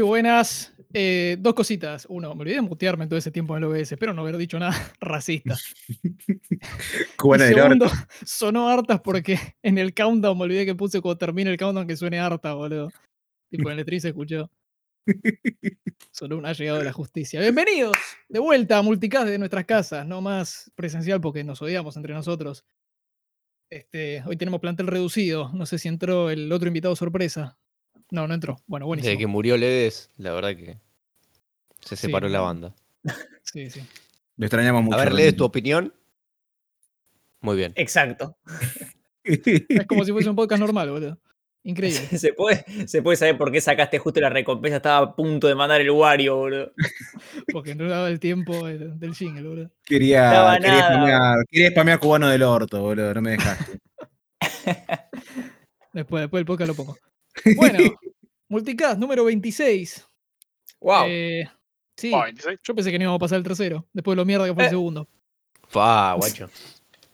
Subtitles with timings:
[0.00, 0.72] Muy buenas.
[0.94, 2.06] Eh, dos cositas.
[2.08, 4.38] Uno, me olvidé de mutearme en todo ese tiempo en el OBS, espero no haber
[4.38, 5.58] dicho nada racista.
[7.18, 7.86] Cubana Y del orto.
[7.86, 11.86] segundo, sonó hartas porque en el countdown me olvidé que puse cuando termine el countdown
[11.86, 12.88] que suene harta, boludo.
[13.50, 14.50] Tipo en el letrín se escuchó.
[16.12, 17.38] Solo una llegado de la justicia.
[17.42, 17.98] Bienvenidos
[18.30, 22.64] de vuelta a Multicast de nuestras casas, no más presencial porque nos odiamos entre nosotros.
[23.70, 25.52] Este, hoy tenemos plantel reducido.
[25.52, 27.59] No sé si entró el otro invitado sorpresa.
[28.10, 28.58] No, no entró.
[28.66, 29.08] Bueno, buenísimo.
[29.10, 30.78] Desde que murió Ledes, la verdad que
[31.80, 32.44] se Sí, separó la no.
[32.44, 32.74] banda.
[33.42, 33.80] Sí, sí.
[34.36, 34.96] Lo extrañamos mucho.
[34.96, 35.92] A ver, Ledes, tu opinión.
[37.40, 37.72] Muy bien.
[37.74, 38.36] Exacto.
[39.24, 41.18] Es como si fuese un podcast normal, boludo.
[41.64, 42.00] Increíble.
[42.18, 44.76] Se puede, se puede saber por qué sacaste justo la recompensa.
[44.76, 46.72] Estaba a punto de mandar el Wario, boludo.
[47.52, 49.70] Porque no daba el tiempo del, del jingle, boludo.
[49.84, 53.12] Quería, Daba quería, spamear, quería spamear cubano del orto, boludo.
[53.14, 53.78] No me dejaste.
[55.92, 56.96] Después, después del podcast lo pongo.
[57.56, 57.78] Bueno,
[58.48, 60.06] Multicast número 26.
[60.80, 61.04] Wow.
[61.06, 61.48] Eh,
[61.96, 62.58] sí, Ah, 26.
[62.62, 64.62] yo pensé que no íbamos a pasar el tercero, después de lo mierda que fue
[64.64, 64.70] el Eh.
[64.70, 65.08] segundo.
[65.68, 66.48] Fa, guacho.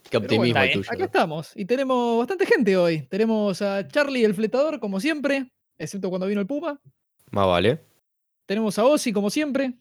[0.09, 0.91] Qué optimismo bueno, el tuyo.
[0.93, 3.03] Acá estamos y tenemos bastante gente hoy.
[3.09, 6.81] Tenemos a Charlie el fletador, como siempre, excepto cuando vino el Puma.
[7.33, 7.85] Más vale.
[8.47, 9.75] Tenemos a Ozzy, como siempre.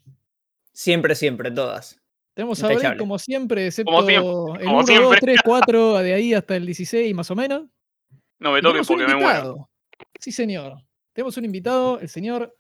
[0.74, 2.02] Siempre, siempre, todas.
[2.34, 2.98] Tenemos a Intachable.
[3.00, 5.20] como siempre, excepto Como siempre, el como 1, 2, siempre.
[5.22, 7.66] 3, 4, de ahí hasta el 16 más o menos.
[8.40, 9.70] No me toques porque me muero.
[10.20, 10.84] Sí, señor.
[11.14, 12.58] Tenemos un invitado, el señor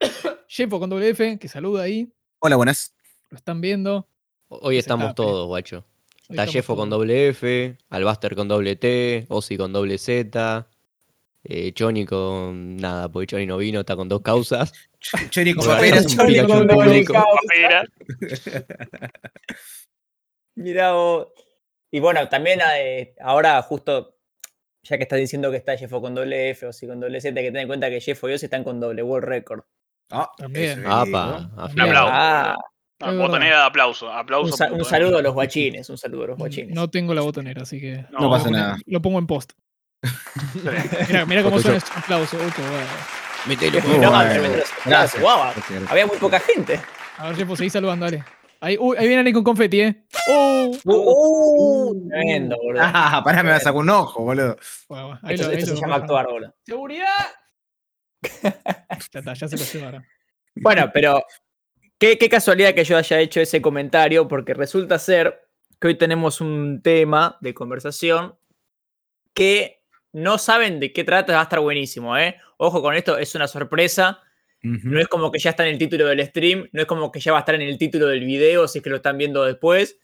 [0.48, 2.12] Jeffo con WF, que saluda ahí.
[2.40, 2.94] Hola, buenas.
[3.30, 4.08] Lo están viendo.
[4.48, 5.84] Hoy estamos todos, guacho.
[6.28, 10.68] Hoy Está Jeffo con doble F, Albaster con doble T, Ozzy con doble Z,
[11.44, 14.72] eh, Johnny con nada, porque Johnny no vino, está con dos causas.
[15.30, 17.04] Cheri con un Pikachu con doble.
[17.04, 17.84] Papera.
[20.56, 21.28] Mirá vos.
[21.92, 24.15] Y bueno, también eh, ahora justo,
[24.88, 27.38] ya que estás diciendo que está Jeffo con doble F o si con doble Z,
[27.38, 29.62] hay que tener en cuenta que Jeffo y Ozzy están con doble World Record.
[30.10, 30.84] Ah, También.
[30.86, 31.64] Apa, ¿no?
[31.64, 32.10] Un aplauso.
[32.12, 32.56] Ah,
[33.00, 34.06] No, botonera de aplauso.
[34.10, 34.56] un, Aplauso.
[34.56, 34.84] sa- un eh.
[34.84, 36.74] saludo a los guachines, un saludo a los guachines.
[36.74, 38.04] No tengo la botonera, así que.
[38.12, 38.76] No, No pasa nada.
[38.86, 39.52] Lo pongo en post.
[41.08, 42.36] Mira, mira cómo suena ese aplauso.
[42.36, 42.44] uy.
[43.48, 44.10] Mételo, No, bueno.
[44.10, 44.70] Gracias.
[44.84, 45.90] Gracias.
[45.90, 46.80] había muy poca gente.
[47.18, 48.24] A ver, Jeffo, seguí saludando, dale.
[48.60, 50.06] Ahí, uy, ahí vienen ahí con confeti, ¿eh?
[50.30, 50.76] ¡Oh!
[50.84, 52.82] Uh, tremendo, boludo.
[52.84, 54.56] Ah, pará, me va a sacar un ojo, boludo.
[54.88, 56.54] Bueno, ahí esto lo- ahí esto lo se llama actuar, boludo.
[56.64, 57.26] ¡Seguridad!
[59.12, 60.06] ya está, ya se lo llevaron.
[60.56, 61.22] Bueno, pero
[61.98, 65.48] qué, qué casualidad que yo haya hecho ese comentario, porque resulta ser
[65.80, 68.38] que hoy tenemos un tema de conversación
[69.34, 72.36] que no saben de qué trata, va a estar buenísimo, ¿eh?
[72.56, 74.22] Ojo con esto, es una sorpresa.
[74.72, 77.20] No es como que ya está en el título del stream, no es como que
[77.20, 79.44] ya va a estar en el título del video, si es que lo están viendo
[79.44, 79.98] después.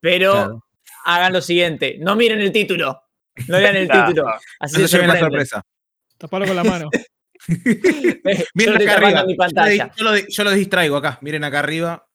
[0.00, 0.64] Pero Claro.
[1.04, 3.00] hagan lo siguiente: no miren el título,
[3.48, 4.26] no lean el título.
[4.60, 5.62] Así No se se lleven la sorpresa.
[6.18, 6.90] Tapalo con la mano.
[8.54, 9.24] Miren acá arriba.
[9.24, 9.90] mi Yo lo, pantalla.
[9.96, 11.18] yo lo- yo lo distraigo acá.
[11.22, 12.06] Miren acá arriba.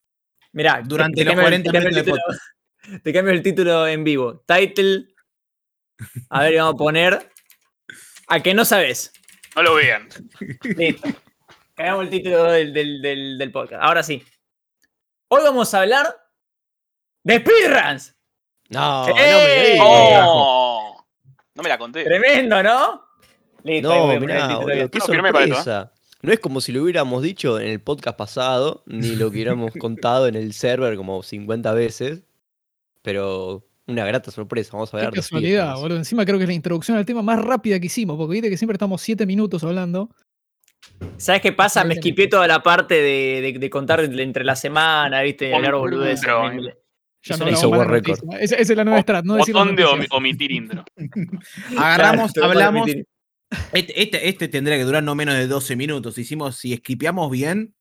[0.53, 3.34] Mirá, Durante te los cambio el- 40 te cambio el minutos de título- Te cambio
[3.34, 4.44] el título en vivo.
[4.48, 5.06] Title.
[6.30, 7.30] A ver, vamos a poner.
[8.28, 9.13] A que no sabes.
[9.56, 10.08] No lo vean.
[10.75, 11.09] Listo.
[11.81, 13.81] Cagamos el título del, del- del- del podcast.
[13.84, 14.22] Ahora sí.
[15.30, 16.16] Hoy vamos a hablar
[17.24, 18.16] de speedruns.
[18.69, 19.22] No, no me
[19.72, 19.80] digas.
[19.81, 21.03] ¡Oh!
[21.56, 22.03] No me la conté.
[22.03, 23.02] Tremendo, ¿no?
[23.64, 23.90] Listo.
[23.90, 25.02] No, mirá, boludo, qué ¿eh?
[25.02, 25.92] sorpresa.
[26.22, 29.72] No es como si lo hubiéramos dicho en el podcast pasado, ni lo que hubiéramos
[29.80, 32.22] contado en el server como 50 veces,
[33.02, 34.74] pero una grata sorpresa.
[34.74, 35.12] Vamos a Qué ver.
[35.13, 35.98] de casualidad, boludo.
[35.98, 38.58] Encima creo que es la introducción al tema más rápida que hicimos, porque viste que
[38.58, 40.12] siempre estamos 7 minutos hablando.
[41.18, 41.84] ¿Sabes qué pasa?
[41.84, 42.00] Me Bien.
[42.00, 45.45] esquipié toda la parte de, de- de contar entre la semana, ¿viste?
[45.45, 46.25] De hablar boludeces.
[47.24, 48.24] Ya Hizo no hablamos hizo Record.
[48.24, 48.42] noticias.
[48.42, 50.83] Esa, es la nueva strat, no Botón de omitir intro.
[51.78, 52.89] Agarramos, Claro, hablamos.
[53.74, 56.18] Este, este, este tendría que durar no menos de 12 minutos.
[56.18, 57.75] Hicimos, si esquipeamos bien,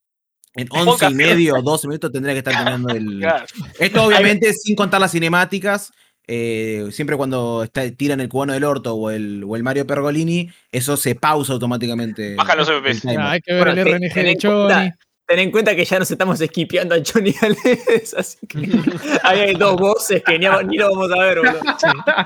[0.56, 3.18] en Pocas 11 y medio o 12 minutos tendría que estar terminando el.
[3.20, 3.46] Claro.
[3.78, 5.90] Esto, obviamente, sin contar las cinemáticas.
[6.32, 10.48] Eh, siempre cuando está- tiran el cubano del orto o el, o el Mario Pergolini,
[10.70, 12.36] eso se pausa automáticamente.
[12.36, 13.08] Baja los FPS.
[13.18, 14.90] Ah, hay que ver Bueno, el RNG ten de en cuenta- Johnny.
[15.26, 18.58] Ten en cuenta que ya nos estamos esquipeando a Johnny Gales, así que
[19.22, 21.60] ahí hay dos voces que ni, ni lo vamos a ver, boludo.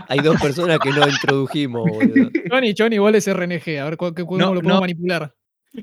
[0.09, 2.31] Hay dos personas que no introdujimos, boludo.
[2.51, 3.79] Johnny, Johnny igual es RNG.
[3.81, 4.81] A ver cómo No, lo podemos no.
[4.81, 5.35] manipular.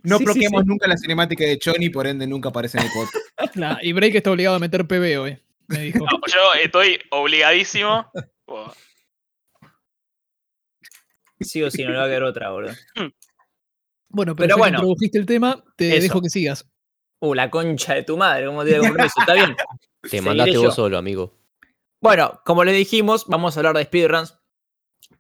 [0.04, 0.68] No Sí, sí, bloqueemos sí.
[0.68, 3.16] nunca la cinemática de Johnny, por ende nunca aparece en el podcast.
[3.56, 5.38] Nah, y Break está obligado a meter PB hoy.
[5.72, 6.00] Me dijo.
[6.00, 8.12] No, yo estoy obligadísimo.
[11.40, 12.74] Sí o sí, no le va a quedar otra, boludo.
[14.10, 14.78] Bueno, pero, Pero bueno.
[14.78, 16.02] introdujiste el tema, te Eso.
[16.04, 16.70] dejo que sigas.
[17.20, 19.20] Uh, la concha de tu madre, ¿cómo te compromiso?
[19.20, 19.56] Está bien.
[20.10, 21.34] Te mandaste vos solo, amigo.
[22.00, 24.38] Bueno, como le dijimos, vamos a hablar de speedruns.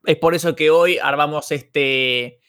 [0.06, 2.42] Es por eso que hoy armamos este,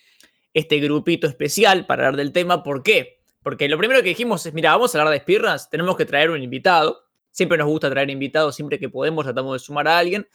[0.54, 2.62] este grupito especial para hablar del tema.
[2.62, 3.22] ¿Por qué?
[3.42, 6.30] Porque lo primero que dijimos es, mira, vamos a hablar de speedruns, tenemos que traer
[6.30, 7.04] un invitado.
[7.32, 10.28] Siempre nos gusta traer invitados, siempre que podemos tratamos de sumar a alguien.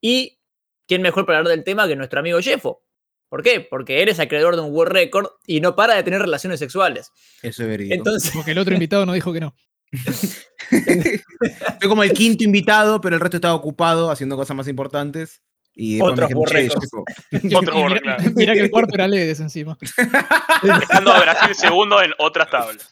[0.00, 0.38] Y
[0.86, 2.82] quién mejor para hablar del tema que nuestro amigo Jeffo.
[3.28, 3.60] ¿Por qué?
[3.60, 7.10] Porque eres el creador de un World Record y no para de tener relaciones sexuales.
[7.42, 7.94] Eso es verídico.
[7.94, 9.54] Entonces, Porque el otro invitado nos dijo que no.
[11.80, 15.42] Fue como el quinto invitado, pero el resto estaba ocupado haciendo cosas más importantes.
[15.76, 16.74] Y Otros me dijeron, "Che, borregos.
[16.80, 17.04] Jeffo,
[17.58, 18.24] Otro mira, claro.
[18.36, 19.76] mira que el cuarto era Ledes encima.
[20.62, 22.88] Dejando a Brasil segundo en otras tablas.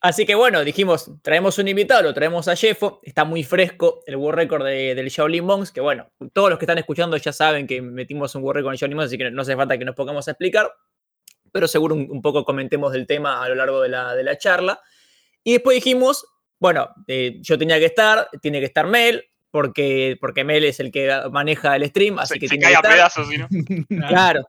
[0.00, 4.14] Así que bueno, dijimos, traemos un invitado, lo traemos a Jeffo, está muy fresco el
[4.16, 7.66] World Record de- del Shaolin Monks, que bueno, todos los que están escuchando ya saben
[7.66, 9.96] que metimos un World Record en Shaolin Monks, así que no hace falta que nos
[9.96, 10.70] pongamos a explicar,
[11.50, 14.38] pero seguro un, un poco comentemos del tema a lo largo de la, de la
[14.38, 14.80] charla.
[15.42, 16.24] Y después dijimos,
[16.60, 20.92] bueno, eh, yo tenía que estar, tiene que estar Mel, porque, porque Mel es el
[20.92, 22.92] que maneja el stream, así Se, que se tiene cae que a estar.
[22.92, 23.48] pedazos, ¿sí, no?
[24.08, 24.48] Claro.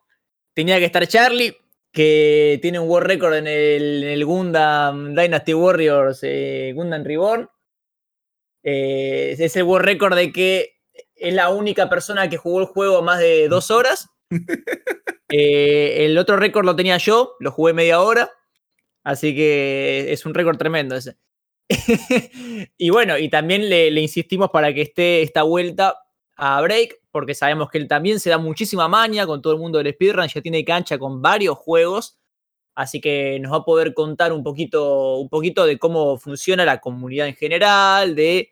[0.54, 1.56] Tenía que estar Charlie,
[1.91, 7.50] que tiene un World Record en el, en el Gundam Dynasty Warriors, eh, Gundam Reborn.
[8.63, 10.80] Eh, es el World Record de que
[11.15, 14.09] es la única persona que jugó el juego más de dos horas.
[15.31, 18.31] Eh, el otro récord lo tenía yo, lo jugué media hora.
[19.03, 21.18] Así que es un récord tremendo ese.
[22.77, 25.95] y bueno, y también le, le insistimos para que esté esta vuelta
[26.36, 29.78] a Break, porque sabemos que él también se da muchísima maña con todo el mundo
[29.80, 32.20] del speedrun, ya tiene cancha con varios juegos,
[32.76, 36.80] así que nos va a poder contar un poquito, un poquito de cómo funciona la
[36.80, 38.52] comunidad en general, de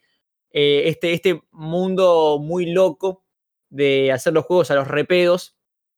[0.52, 3.24] eh, este, este mundo muy loco
[3.70, 5.56] de hacer los juegos a los repedos,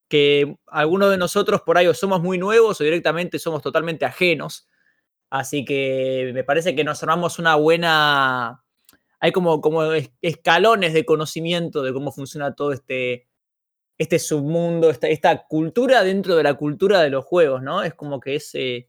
[0.09, 4.67] que algunos de nosotros por ahí o somos muy nuevos o directamente somos totalmente ajenos.
[5.29, 8.63] Así que me parece que nos armamos una buena,
[9.19, 13.27] hay como, como es- escalones de conocimiento de cómo funciona todo este,
[13.97, 17.83] este submundo, esta, esta cultura dentro de la cultura de los juegos, ¿no?
[17.83, 18.87] Es como que es eh,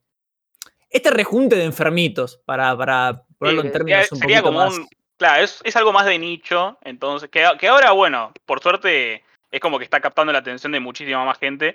[0.89, 4.79] este rejunte de enfermitos, para, para ponerlo en términos sería- un sería poquito como más.
[4.79, 4.89] un.
[5.17, 6.79] Claro, es, es algo más de nicho.
[6.83, 10.81] Entonces, que, que ahora, bueno, por suerte, es como que está captando la atención de
[10.81, 11.75] muchísima más gente.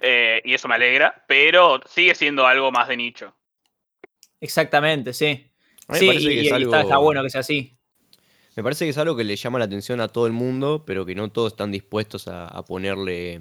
[0.00, 1.22] eh, y eso me alegra.
[1.28, 3.34] Pero sigue siendo algo más de nicho.
[4.40, 5.50] Exactamente, sí.
[5.88, 7.76] A mí me Sí, y, que y es está, bueno que sea así.
[8.60, 11.06] Me parece que es algo que le llama la atención a todo el mundo, pero
[11.06, 13.36] que no todos están dispuestos a, a ponerle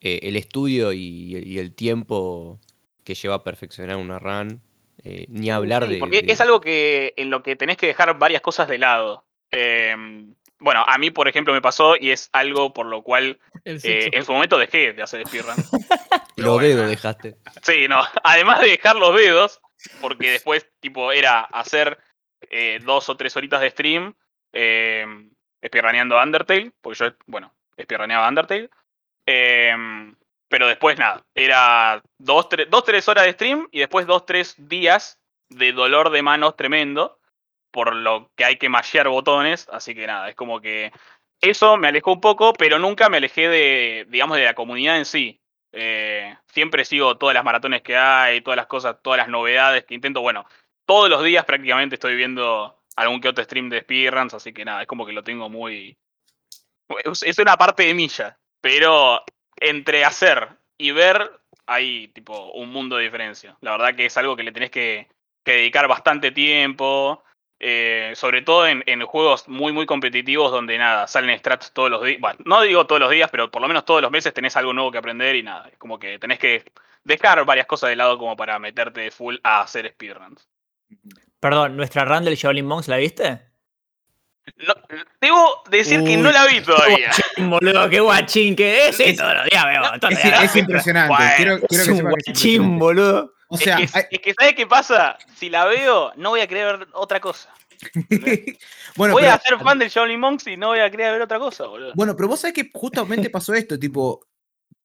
[0.00, 2.58] eh, el estudio y, y el tiempo
[3.04, 4.62] que lleva a perfeccionar una run.
[5.04, 7.84] eh, ni hablar Sí, de, Porque de- es algo que en lo que tenés que
[7.88, 9.26] dejar varias cosas de lado.
[9.50, 9.94] Eh,
[10.58, 14.24] bueno, a mí, por ejemplo, me pasó y es algo por lo cual eh, en
[14.24, 15.54] su momento dejé de hacer speedrun.
[16.36, 17.36] los dedos dejaste.
[17.60, 18.02] Sí, no.
[18.24, 19.60] Además de dejar los dedos,
[20.00, 21.98] porque después, tipo, era hacer
[22.50, 24.14] eh, dos o tres horitas de stream
[24.52, 25.06] eh,
[25.64, 28.70] speedruneando Undertale, porque yo, bueno, speedruneaba Undertale.
[29.26, 29.74] Eh,
[30.48, 34.56] pero después nada, era dos, tre- dos, tres horas de stream y después dos, tres
[34.58, 37.20] días de dolor de manos tremendo,
[37.70, 40.92] por lo que hay que mashear botones, así que nada, es como que
[41.40, 45.04] eso me alejó un poco, pero nunca me alejé de, digamos, de la comunidad en
[45.04, 45.40] sí.
[45.72, 49.94] Eh, siempre sigo todas las maratones que hay, todas las cosas, todas las novedades que
[49.94, 50.20] intento.
[50.20, 50.46] Bueno,
[50.84, 54.82] todos los días prácticamente estoy viendo algún que otro stream de speedruns, así que nada,
[54.82, 55.96] es como que lo tengo muy.
[57.04, 59.22] Es una parte de milla, pero
[59.56, 63.56] entre hacer y ver hay tipo un mundo de diferencia.
[63.60, 65.08] La verdad que es algo que le tenés que,
[65.44, 67.22] que dedicar bastante tiempo.
[67.60, 72.02] eh, sobre todo en, en juegos muy, muy competitivos donde nada, salen strats todos los
[72.02, 72.18] días.
[72.18, 74.72] Bueno, no digo todos los días, pero por lo menos todos los meses tenés algo
[74.72, 75.68] nuevo que aprender y nada.
[75.68, 76.64] Es como que tenés que
[77.04, 80.48] dejar varias cosas de lado como para meterte full a hacer speedruns.
[81.40, 83.40] Perdón, ¿nuestra run del Shaolin Monks la viste?
[84.66, 84.74] No,
[85.20, 87.08] debo decir que no la vi todavía.
[87.08, 88.96] Guachín, boludo, qué guachín que es.
[88.96, 89.82] Sí, todos los días veo.
[90.00, 91.14] todos Es, días es impresionante.
[91.14, 93.34] Bueno, quiero, quiero Es que un que guachín, boludo.
[93.48, 95.18] O sea, es, que, hay- es que, ¿sabes qué pasa?
[95.34, 97.52] Si la veo, no voy a querer ver otra cosa.
[98.96, 101.22] bueno, voy pero, a ser fan del Shaolin Monks y no voy a querer ver
[101.22, 101.92] otra cosa, boludo.
[101.94, 104.26] bueno, pero vos sabés que justamente pasó esto, tipo,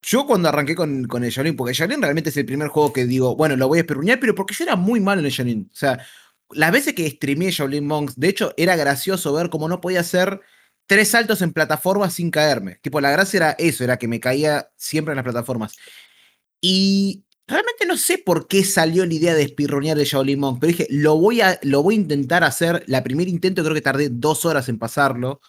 [0.01, 2.93] yo cuando arranqué con, con el Shaolin, porque el Shaolin realmente es el primer juego
[2.93, 5.31] que digo, bueno, lo voy a esperuñar, pero porque yo era muy malo en el
[5.31, 5.69] Shaolin.
[5.71, 6.00] O sea,
[6.55, 10.41] las veces que streameé Shaolin Monks, de hecho, era gracioso ver cómo no podía hacer
[10.88, 12.79] tres saltos en plataformas sin caerme.
[12.81, 15.75] Tipo, la gracia era eso, era que me caía siempre en las plataformas.
[16.62, 20.71] Y realmente no sé por qué salió la idea de espirronear el Shaolin Monk, pero
[20.71, 22.83] dije, lo voy a, lo voy a intentar hacer.
[22.88, 25.41] La primer intento creo que tardé dos horas en pasarlo.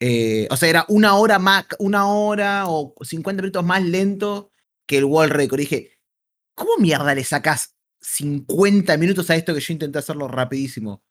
[0.00, 4.52] Eh, o sea, era una hora más, una hora o 50 minutos más lento
[4.86, 5.60] que el World Record.
[5.60, 5.98] Dije,
[6.54, 7.71] ¿cómo mierda le sacas
[8.02, 11.02] 50 minutos a esto que yo intenté hacerlo rapidísimo?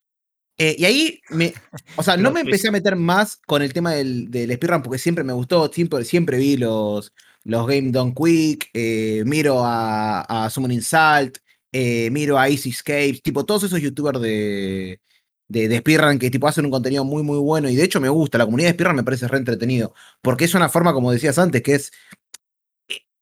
[0.58, 1.54] Eh, y ahí me.
[1.96, 5.00] O sea, no me empecé a meter más con el tema del, del speedrun porque
[5.00, 10.50] siempre me gustó, siempre, siempre vi los, los Game Done Quick, eh, miro a, a
[10.50, 11.40] Summoning Salt,
[11.72, 15.02] eh, miro a Easy Escapes, tipo todos esos youtubers de,
[15.48, 18.10] de, de speedrun que tipo hacen un contenido muy muy bueno y de hecho me
[18.10, 21.40] gusta, la comunidad de speedrun me parece re entretenido, porque es una forma, como decías
[21.40, 21.92] antes, que es,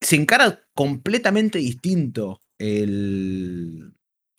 [0.01, 3.93] se encara completamente distinto el,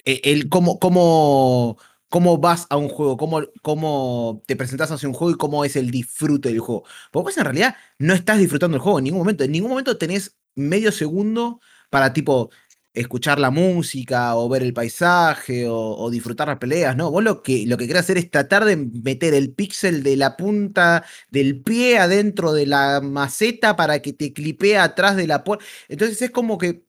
[0.05, 5.15] e- el cómo, cómo, cómo vas a un juego, cómo, cómo te presentas hacia un
[5.15, 6.85] juego y cómo es el disfrute del juego.
[7.13, 9.45] Porque vos en realidad no estás disfrutando el juego en ningún momento.
[9.45, 11.61] En ningún momento tenés medio segundo
[11.91, 12.51] para tipo
[12.93, 17.11] escuchar la música o ver el paisaje o, o disfrutar las peleas, ¿no?
[17.11, 20.37] Vos lo que, lo que querés hacer es tratar de meter el píxel de la
[20.37, 25.65] punta del pie adentro de la maceta para que te clipee atrás de la puerta.
[25.89, 26.85] Entonces es como que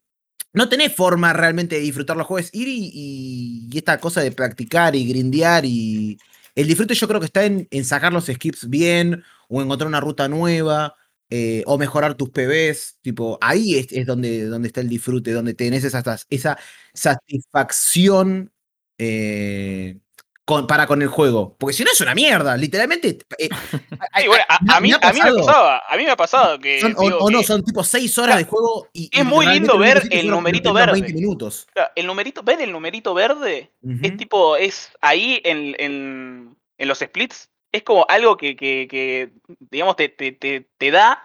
[0.53, 5.07] no tenés forma realmente de disfrutar los juegos, ir y, esta cosa de practicar y
[5.07, 6.17] grindear y
[6.55, 10.27] el disfrute yo creo que está en, sacar los skips bien o encontrar una ruta
[10.27, 10.95] nueva
[11.29, 15.53] eh, o mejorar tus PBs, tipo, ahí es, es donde, donde está el disfrute, donde
[15.53, 16.57] tenés esa, esa
[16.93, 18.51] satisfacción
[18.97, 19.97] eh,
[20.45, 23.19] con- para con el juego, porque si no es una mierda, literalmente.
[23.37, 23.49] eh,
[24.21, 25.37] Sí, bueno, a, mí, me ha a mí me pasado.
[25.45, 27.83] pasaba, a mí me ha pasado que, Son- o, digo o no, que- son tipo
[27.83, 29.09] 6 horas de juego y.
[29.13, 30.93] Es y muy lindo ver el numerito verde.
[30.93, 31.67] 20 minutos.
[31.73, 33.71] Claro, el numerito, ver el numerito verde
[34.01, 39.29] es tipo, es ahí en, en, en los splits, es como algo que, que, que,
[39.69, 41.23] digamos, te, te, te, te da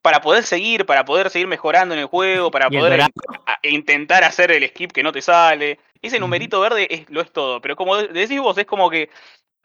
[0.00, 3.00] para poder seguir, para poder seguir mejorando en el juego, para poder
[3.62, 5.78] intentar hacer el skip que no te sale.
[6.06, 9.10] Ese numerito verde es, lo es todo, pero como de- decís vos, es como que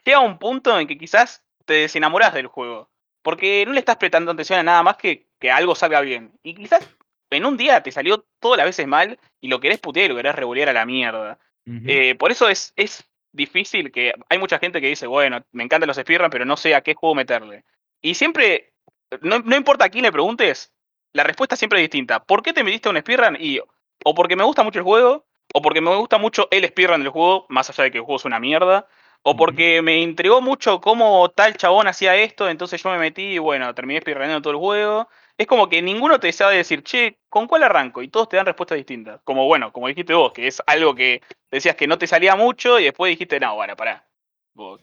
[0.06, 2.90] llega un punto en que quizás te desenamorás del juego,
[3.22, 6.34] porque no le estás prestando atención a nada más que que algo salga bien.
[6.44, 6.86] Y quizás
[7.30, 10.16] en un día te salió todas las veces mal y lo querés putear y lo
[10.18, 11.40] querés revolear a la mierda.
[11.88, 15.88] Eh, por eso es, es difícil que hay mucha gente que dice, bueno, me encantan
[15.88, 17.64] los speedruns, pero no sé a qué juego meterle.
[18.02, 18.74] Y siempre,
[19.22, 20.74] no, no importa a quién le preguntes,
[21.14, 22.22] la respuesta siempre es distinta.
[22.22, 23.38] ¿Por qué te metiste a un speedrun?
[23.40, 23.60] Y
[24.04, 27.10] o porque me gusta mucho el juego, o porque me gusta mucho el speedrun del
[27.10, 28.88] juego, más allá de que el juego es una mierda,
[29.24, 33.38] o porque me intrigó mucho cómo tal chabón hacía esto, entonces yo me metí y
[33.38, 35.10] bueno, terminé speedrunando todo el juego.
[35.38, 38.02] Es como que ninguno te sabe decir, che, ¿con cuál arranco?
[38.02, 39.22] Y todos te dan respuestas distintas.
[39.24, 42.80] Como bueno, como dijiste vos, que es algo que decías que no te salía mucho
[42.80, 44.06] y después dijiste, no, bueno, pará.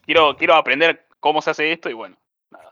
[0.02, 2.16] Quiero, quiero aprender cómo se hace esto y bueno.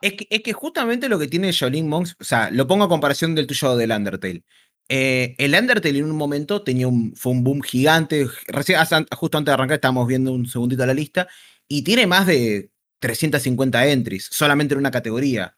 [0.01, 2.89] Es que, es que justamente lo que tiene Shaolin Monks, o sea, lo pongo a
[2.89, 4.43] comparación del tuyo del Undertale.
[4.89, 8.27] Eh, el Undertale en un momento tenía un, fue un boom gigante.
[8.49, 8.79] Recién,
[9.17, 11.29] justo antes de arrancar, estábamos viendo un segundito la lista.
[11.69, 15.57] Y tiene más de 350 entries, solamente en una categoría.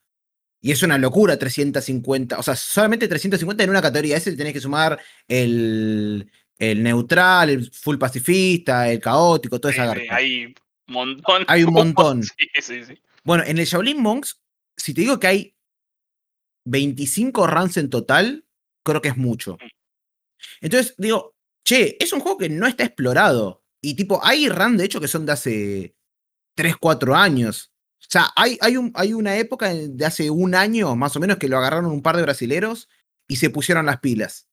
[0.61, 2.39] Y es una locura 350.
[2.39, 4.17] O sea, solamente 350 en una categoría.
[4.17, 10.01] Ese tenés que sumar el, el neutral, el full pacifista, el caótico, toda esa sí,
[10.11, 10.55] hay un
[10.87, 11.45] montón.
[11.49, 12.23] Hay un montón.
[12.23, 12.99] Sí, sí, sí.
[13.25, 14.41] Bueno, en el Shaolin Monks,
[14.77, 15.55] si te digo que hay
[16.65, 18.46] 25 runs en total,
[18.87, 19.59] creo que es mucho.
[20.61, 23.63] Entonces digo, che, es un juego que no está explorado.
[23.83, 25.97] Y tipo, hay runs de hecho que son de hace
[26.55, 27.73] 3, 4 años.
[28.01, 31.39] O sea, hay, hay, un, hay una época de hace un año, más o menos,
[31.39, 32.89] que lo agarraron un par de brasileros
[33.29, 34.49] y se pusieron las pilas.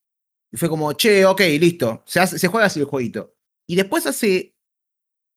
[0.51, 3.35] Y fue como, che, ok, listo, se, hace- se juega así el jueguito.
[3.67, 4.55] Y después hace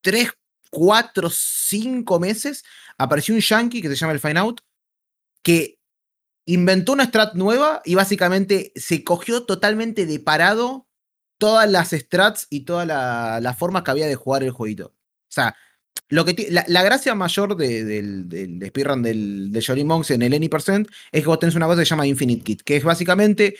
[0.01, 0.31] 3,
[0.71, 2.63] 4, 5 meses
[2.97, 4.61] apareció un yankee que se llama el Fine Out,
[5.43, 5.76] que
[6.47, 10.87] inventó una strat nueva y básicamente se cogió totalmente de parado
[11.37, 14.87] todas las strats y todas la- las formas que había de jugar el jueguito.
[14.87, 15.55] O sea,
[16.09, 20.33] lo que la, la gracia mayor de- del, del del, de Shaolin Monks en el
[20.33, 22.83] Any Percent es que vos tenés una cosa que se llama Infinite Kit, que es
[22.83, 23.57] básicamente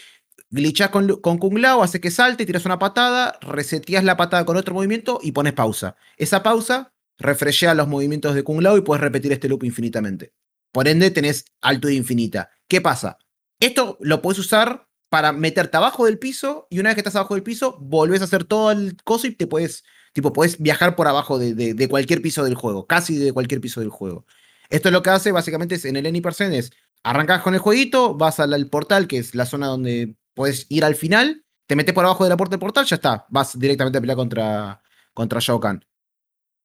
[0.49, 4.55] glitchás con, con Kung Lao, hace que salte, tiras una patada, reseteas la patada con
[4.55, 5.97] otro movimiento y pones pausa.
[6.15, 10.31] Esa pausa refreshea los movimientos de Kung Lao y puedes repetir este loop infinitamente.
[10.71, 12.49] Por ende, tenés altura infinita.
[12.67, 13.17] ¿Qué pasa?
[13.59, 17.33] Esto lo puedes usar para meterte abajo del piso y una vez que estás abajo
[17.33, 19.83] del piso, volvés a hacer todo el coso y te puedes,
[20.13, 23.79] tipo, puedes viajar por abajo de, de- cualquier piso del juego, casi de cualquier piso
[23.79, 24.25] del juego.
[24.69, 26.71] Esto es lo que hace básicamente es, en el Any% es
[27.03, 30.83] arrancas con el jueguito, vas al, al portal, que es la zona donde puedes ir
[30.83, 33.97] al final, te metes por abajo de la puerta del portal, ya está, vas directamente
[33.97, 34.81] a pelear contra,
[35.13, 35.85] contra Shao Kahn.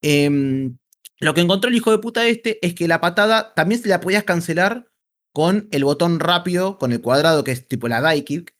[0.02, 0.76] Em,
[1.22, 4.00] lo que encontró el hijo de puta este es que la patada también se la
[4.00, 4.90] podías cancelar
[5.32, 8.54] con el botón rápido, con el cuadrado, que es tipo la die kick.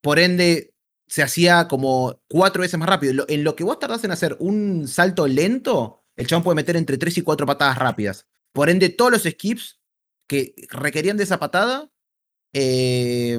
[0.00, 0.74] Por ende,
[1.06, 3.26] se hacía como cuatro veces más rápido.
[3.28, 6.96] En lo que vos tardás en hacer un salto lento, el chabón puede meter entre
[6.96, 8.26] tres y cuatro patadas rápidas.
[8.52, 9.78] Por ende, todos los skips
[10.26, 11.90] que requerían de esa patada
[12.54, 13.38] eh,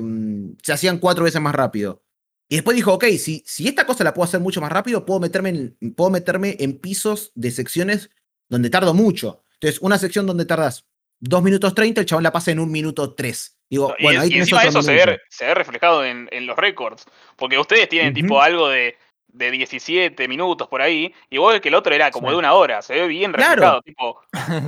[0.61, 2.03] se hacían cuatro veces más rápido.
[2.47, 5.19] Y después dijo, ok, si, si esta cosa la puedo hacer mucho más rápido, puedo
[5.19, 8.11] meterme, puedo meterme en pisos de secciones
[8.49, 9.43] donde tardo mucho.
[9.53, 10.85] Entonces, una sección donde tardas
[11.19, 13.57] 2 minutos 30, el chabón la pasa en 1 minuto 3.
[13.69, 16.55] Digo, Y, bueno, ahí y encima eso se ve, se ve reflejado en, en los
[16.57, 17.05] récords.
[17.35, 18.95] Porque ustedes tienen tipo algo de,
[19.27, 22.33] de 17 minutos por ahí, y vos ves que el otro era como Sí.
[22.33, 22.81] de una hora.
[22.83, 23.81] Se ve bien Claro.
[23.81, 23.81] reflejado.
[23.81, 24.21] Tipo,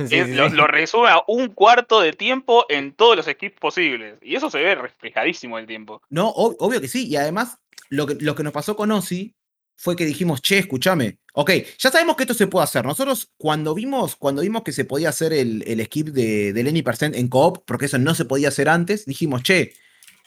[0.08, 3.60] Sí, es- sí, lo, lo resume a un cuarto de tiempo en todos los skips
[3.60, 4.18] posibles.
[4.22, 6.02] Y eso se ve reflejadísimo el tiempo.
[6.10, 7.06] No, ob- obvio que sí.
[7.06, 7.58] Y además,
[7.90, 9.34] lo que, lo que nos pasó con Ozzy
[9.78, 11.20] fue que dijimos, che, escúchame.
[11.34, 12.84] Ok, ya sabemos que esto se puede hacer.
[12.84, 16.82] Nosotros, cuando vimos, cuando vimos que se podía hacer el, el skip de, del Any
[16.82, 19.72] Percent en co-op, porque eso no se podía hacer antes, dijimos, che,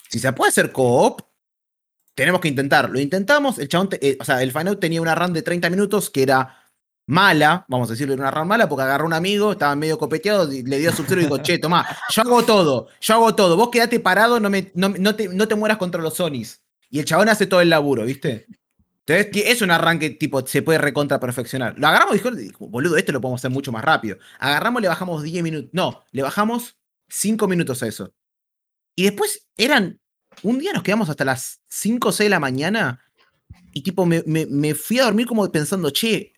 [0.10, 1.22] si se puede hacer co-op,
[2.16, 2.90] tenemos que intentar.
[2.90, 6.10] Lo intentamos, el chabón, eh, o sea, el Final tenía una run de 30 minutos
[6.10, 6.58] que era
[7.08, 10.64] mala, vamos a decirle una run mala, porque agarró un amigo, estaba medio copeteado, y
[10.64, 14.00] le dio sub y dijo, che, tomá, yo hago todo, yo hago todo, vos quedate
[14.00, 16.62] parado, no, me, no, no te, no te mueras contra los Sonys.
[16.90, 18.48] Y el chabón hace todo el laburo, ¿viste?
[19.06, 21.78] Entonces, es un arranque tipo, se puede recontra perfeccionar.
[21.78, 24.18] Lo agarramos y dijo, boludo, esto lo podemos hacer mucho más rápido.
[24.40, 26.78] Agarramos, le bajamos 10 minutos, no, le bajamos
[27.10, 28.14] 5 minutos a eso.
[28.96, 30.00] Y después eran,
[30.44, 33.02] un día nos quedamos hasta las 5 o 6 de la mañana
[33.74, 36.34] y tipo me, me- me fui a dormir como pensando, che,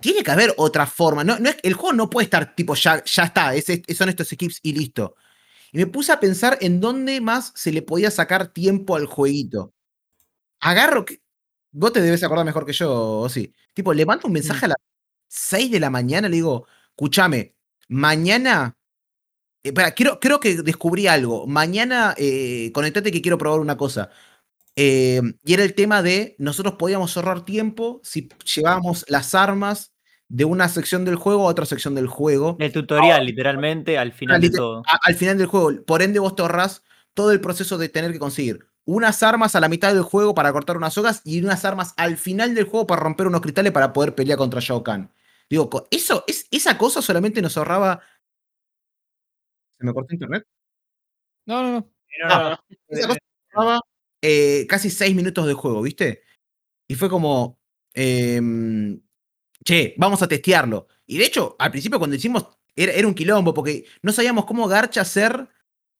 [0.00, 1.24] tiene que haber otra forma.
[1.24, 4.30] No, no es, el juego no puede estar tipo, ya, ya está, es, son estos
[4.32, 5.16] equipos y listo.
[5.72, 9.74] Y me puse a pensar en dónde más se le podía sacar tiempo al jueguito.
[10.60, 11.04] Agarro,
[11.78, 13.52] vos te debes acordar mejor que yo, o sí.
[13.74, 14.76] Tipo, le mando un mensaje a las
[15.28, 17.54] 6 de la mañana, le digo, escúchame,
[17.88, 18.76] mañana
[19.62, 21.46] eh, quiero, creo que descubrí algo.
[21.46, 24.10] Mañana, eh, conectate que quiero probar una cosa.
[24.76, 29.94] Eh, y era el tema de nosotros podíamos ahorrar tiempo si llevábamos las armas
[30.28, 32.56] de una sección del juego a otra sección del juego.
[32.60, 34.82] El tutorial, literalmente, al final de liter- todo.
[35.02, 35.82] al final del juego.
[35.84, 36.82] Por ende, vos te ahorrás
[37.14, 40.52] todo el proceso de tener que conseguir unas armas a la mitad del juego para
[40.52, 43.92] cortar unas sogas y unas armas al final del juego para romper unos cristales para
[43.92, 45.12] poder pelear contra Shao Kahn.
[45.50, 48.00] Digo, eso, es, esa cosa solamente nos ahorraba.
[49.78, 50.46] ¿Se me cortó internet?
[51.46, 51.92] No, no, no.
[52.28, 53.20] Ah, esa cosa
[53.52, 53.80] llevaba
[54.22, 56.22] eh, casi seis minutos de juego, ¿viste?
[56.88, 57.60] Y fue como,
[57.92, 59.00] em,
[59.64, 60.88] che, vamos a testearlo.
[61.06, 64.68] Y de hecho, al principio cuando hicimos, era, era un quilombo, porque no sabíamos cómo
[64.68, 65.48] Garcha hacer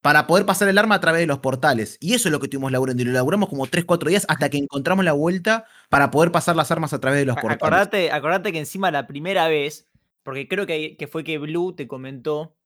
[0.07, 1.99] para poder pasar el arma a través de los portales.
[2.01, 3.03] Y eso es lo que tuvimos laburando.
[3.03, 6.71] Y lo laburamos como 3-4 días hasta que encontramos la vuelta para poder pasar las
[6.71, 7.57] armas a través de los portales.
[7.61, 9.89] Acordate, acordate que encima la primera vez,
[10.23, 12.57] porque creo que, que fue que Blue te comentó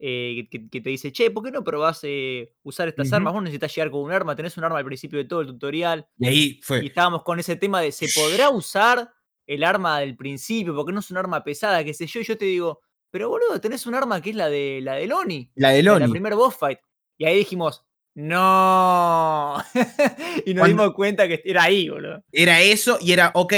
[0.00, 3.32] eh, que, que te dice, che, ¿por qué no probás eh, usar estas armas?
[3.32, 6.08] Vos necesitas llegar con un arma, tenés un arma al principio de todo el tutorial.
[6.18, 6.84] Y ahí Y fue.
[6.84, 9.08] estábamos con ese tema de, ¿se podrá usar
[9.46, 10.74] el arma del principio?
[10.74, 12.18] Porque no es un arma pesada, qué sé yo.
[12.18, 12.80] Y yo te digo,
[13.12, 15.48] pero boludo, tenés un arma que es la de la del Oni.
[15.54, 16.10] La de de La Loni.
[16.10, 16.80] primer boss fight.
[17.18, 19.56] Y ahí dijimos, no.
[20.44, 22.22] y nos Cuando- dimos cuenta que era ahí, boludo.
[22.32, 23.52] Era eso y era, ok.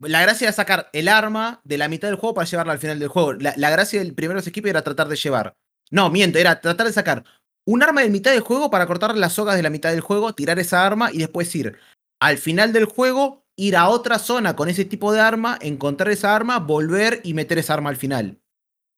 [0.00, 2.98] La gracia era sacar el arma de la mitad del juego para llevarla al final
[2.98, 3.34] del juego.
[3.34, 5.54] La, la gracia del primero equipo era tratar de llevar.
[5.90, 7.24] No, miento, era tratar de sacar
[7.66, 10.34] un arma de mitad del juego para cortar las sogas de la mitad del juego,
[10.34, 11.78] tirar esa arma y después ir
[12.20, 16.34] al final del juego, ir a otra zona con ese tipo de arma, encontrar esa
[16.34, 18.38] arma, volver y meter esa arma al final.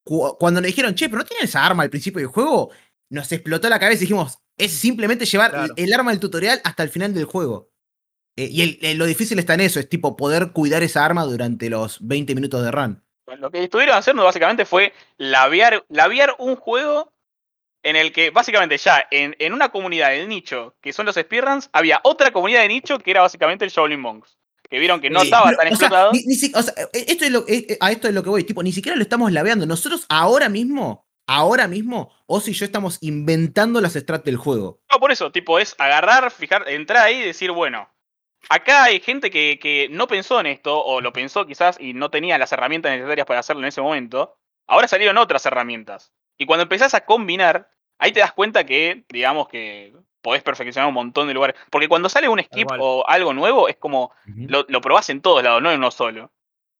[0.06, 2.70] Cu- Cuando nos dijeron, che, pero no tienen esa arma al principio del juego,
[3.10, 5.74] nos explotó la cabeza y dijimos, es simplemente llevar Claro.
[5.76, 7.70] el arma del tutorial hasta el final del juego.
[8.36, 11.24] Eh, y el- el- lo difícil está en eso, es tipo poder cuidar esa arma
[11.24, 13.02] durante los 20 minutos de run.
[13.26, 17.12] Bueno, Lo que estuvieron haciendo básicamente fue labiar, labiar un juego
[17.82, 21.68] en el que básicamente ya en, en una comunidad del nicho, que son los speedruns,
[21.72, 24.36] había otra comunidad de nicho que era básicamente el Shaolin Monks.
[24.68, 26.12] Que vieron que no Eh, estaba pero, tan sea, explotado.
[26.12, 28.30] ni- ni si- o sea, esto es lo, eh, eh, a esto es lo que
[28.30, 29.66] voy, tipo, ni siquiera lo estamos laveando.
[29.66, 34.80] Nosotros ahora mismo, ahora mismo, Ozzy y yo estamos inventando las strats del juego.
[34.92, 37.88] No, por eso, tipo, es agarrar, fijar, entrar ahí y decir, bueno,
[38.48, 42.10] acá hay gente que, que no pensó en esto, o lo pensó quizás y no
[42.10, 44.36] tenía las herramientas necesarias para hacerlo en ese momento.
[44.68, 46.12] Ahora salieron otras herramientas.
[46.38, 49.94] Y cuando empezás a combinar, ahí te das cuenta que, digamos que
[50.26, 51.54] podés perfeccionar un montón de lugares.
[51.70, 54.10] Porque cuando sale un skip o algo nuevo, es como,
[54.48, 56.32] lo, lo probás en todos lados, no en uno solo.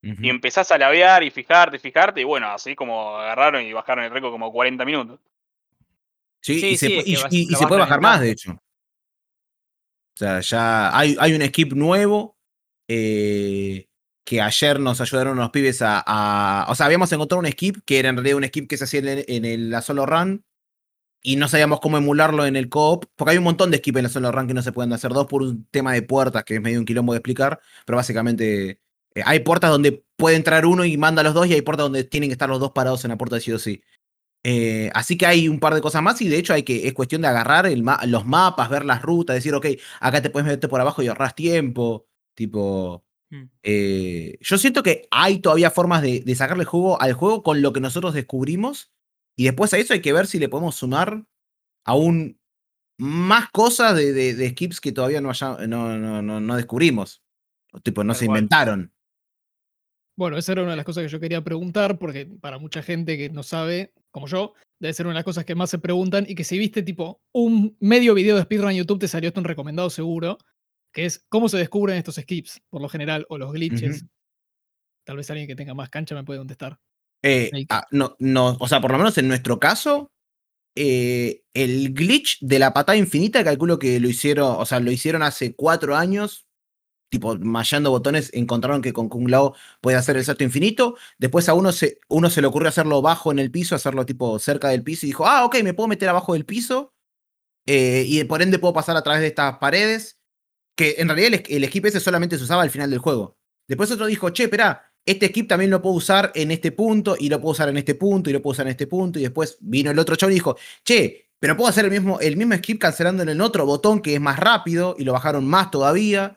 [0.03, 4.11] Y empezás a lavear y fijarte, fijarte, y bueno, así como agarraron y bajaron el
[4.11, 5.21] récord como 40 minutos.
[6.41, 8.21] Sí, Sí, y se, sí, que y- vas- y- y lo se puede bajar más,
[8.21, 8.51] de hecho.
[8.53, 8.59] O
[10.19, 12.37] sea, ya hay, hay un skip nuevo
[12.89, 13.87] eh,
[14.25, 17.99] que ayer nos ayudaron los pibes a, a- O sea, habíamos encontrado un skip que
[17.99, 20.45] era en realidad un skip que se hacía en, el- en el- la solo run
[21.23, 24.03] y no sabíamos cómo emularlo en el co-op, porque hay un montón de skips en
[24.05, 26.57] la solo run que no se pueden hacer dos por un tema de puertas que
[26.57, 28.81] es medio un quilombo de explicar, pero básicamente
[29.15, 31.85] eh, hay puertas donde puede entrar uno y manda a los dos y hay puertas
[31.85, 33.83] donde tienen que estar los dos parados en la puerta de sí o sí.
[34.45, 36.95] Eh, así que hay un par de cosas más y de hecho hay que, es
[36.95, 39.67] cuestión de agarrar el ma- los mapas, ver las rutas, decir, ok,
[40.01, 42.07] acá te puedes meter por abajo y ahorras tiempo.
[42.35, 43.43] Tipo, Mm.
[43.65, 47.73] eh, yo siento que hay todavía formas de, de sacarle jugo al juego con lo
[47.73, 48.93] que nosotros descubrimos
[49.37, 51.25] y después a eso hay que ver si le podemos sumar
[51.85, 52.39] aún
[52.99, 57.23] más cosas de, de- de skips que todavía no, haya- no, no, no, no descubrimos.
[57.73, 58.93] O tipo, no se inventaron.
[60.19, 63.19] Bueno, esa era una de las cosas que yo quería preguntar, porque para mucha gente
[63.19, 66.25] que no sabe, como yo, debe ser una de las cosas que más se preguntan
[66.27, 69.41] y que si viste tipo un medio video de speedrun en YouTube te salió esto
[69.41, 70.39] un recomendado seguro,
[70.95, 74.07] que es cómo se descubren estos skips, por lo general, o los glitches.
[75.05, 76.81] Tal vez alguien que tenga más cancha me puede contestar.
[77.23, 80.13] Eh, ah, no, no, o sea, por lo menos en nuestro caso,
[80.77, 85.23] eh, el glitch de la patada infinita, calculo que lo hicieron, o sea, lo hicieron
[85.23, 86.47] hace cuatro años.
[87.11, 90.97] Tipo, mallando botones, encontraron que con Kung Lao puede hacer el salto infinito.
[91.19, 94.39] Después a uno se, uno se le ocurrió hacerlo bajo en el piso, hacerlo tipo
[94.41, 96.95] cerca del piso y dijo, ah, ok, me puedo meter abajo del piso.
[97.67, 100.19] eh, y por ende puedo pasar a través de estas paredes.
[100.77, 103.39] Que en realidad el, el skip ese solamente se usaba al final del juego.
[103.69, 107.29] Después otro dijo, che, espera, este skip también lo puedo usar en este punto, y
[107.29, 109.19] lo puedo usar en este punto, y lo puedo usar en este punto.
[109.19, 112.37] Y después vino el otro chabón y dijo, che, pero puedo hacer el mismo, el
[112.37, 115.71] mismo skip cancelando en el otro botón que es más rápido, y lo bajaron más
[115.71, 116.37] todavía.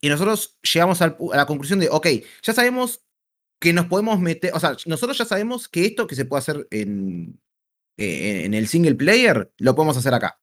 [0.00, 2.06] Y nosotros llegamos a la conclusión de, ok,
[2.42, 3.04] ya sabemos
[3.60, 6.66] que nos podemos meter, o sea, nosotros ya sabemos que esto que se puede hacer
[6.72, 7.40] en,
[7.96, 10.40] eh, en el single player, lo podemos hacer acá.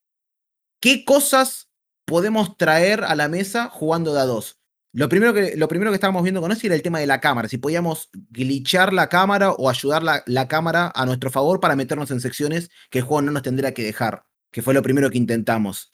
[0.81, 1.69] ¿Qué cosas
[2.05, 4.58] podemos traer a la mesa jugando de a?
[4.91, 7.19] Lo primero que, lo primero que estábamos viendo con eso era el tema de la
[7.21, 11.75] cámara, si podíamos glitchar la cámara o ayudar la, la cámara a nuestro favor para
[11.75, 15.09] meternos en secciones que el juego no nos tendría que dejar, que fue lo primero
[15.11, 15.91] que intentamos.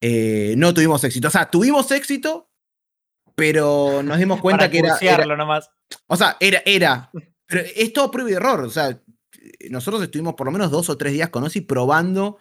[0.00, 2.50] Eh, no tuvimos éxito, o sea, tuvimos éxito,
[3.36, 5.70] pero nos dimos cuenta Para que era, era- nomás.
[6.08, 7.10] o sea, era, era.
[7.46, 8.60] Pero es todo prueba y error.
[8.62, 9.00] O sea,
[9.70, 12.38] nosotros estuvimos por lo menos dos o tres días con Ozzy probando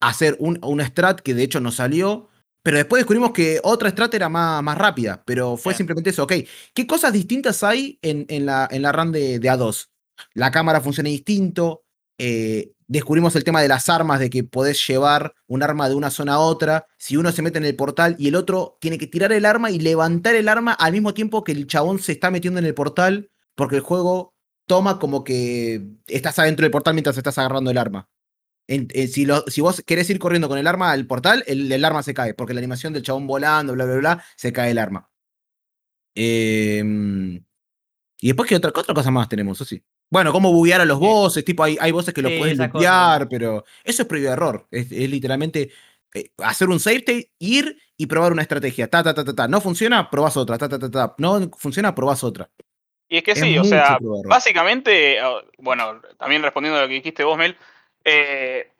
[0.00, 2.28] hacer un, una strat que de hecho nos salió.
[2.64, 5.22] Pero después descubrimos que otra strat era más, más rápida.
[5.26, 6.24] Pero fue simplemente eso.
[6.24, 6.32] Ok,
[6.74, 9.88] ¿qué cosas distintas hay en, en la, en la run de, de A2?
[10.34, 11.84] La cámara funciona distinto.
[12.18, 16.10] eh, descubrimos el tema de las armas, de que podés llevar un arma de una
[16.10, 16.86] zona a otra.
[16.98, 19.70] Si uno se mete en el portal y el otro tiene que tirar el arma
[19.70, 22.74] y levantar el arma al mismo tiempo que el chabón se está metiendo en el
[22.74, 24.34] portal, porque el juego
[24.66, 28.08] toma como que estás adentro del portal mientras estás agarrando el arma.
[28.66, 31.70] En- eh, si, lo- si vos querés ir corriendo con el arma al portal, el,
[31.70, 34.70] el arma se cae, porque la animación del chabón volando, bla, bla, bla, se cae
[34.70, 35.10] el arma.
[36.14, 37.36] Em,
[38.20, 39.58] y después, ¿qué otra, qué otra cosa más tenemos?
[39.58, 39.82] Eso sí.
[40.10, 41.04] Bueno, cómo buguear a los Sí.
[41.04, 44.66] bosses, tipo, hay, hay bosses que los Sí, puedes lootear, pero eso es previo error.
[44.70, 45.70] Es, es literalmente
[46.14, 48.88] eh, hacer un save state, ir y probar una estrategia.
[48.88, 49.48] Ta, ta, ta, ta, ta.
[49.48, 50.56] No funciona, probás otra.
[50.56, 51.14] Ta, ta, ta, ta.
[51.18, 52.48] No funciona, probás otra.
[53.08, 55.18] Y es que Es sí, o sea, básicamente,
[55.58, 57.56] bueno, también respondiendo a lo que dijiste vos, Mel,
[58.04, 58.70] eh,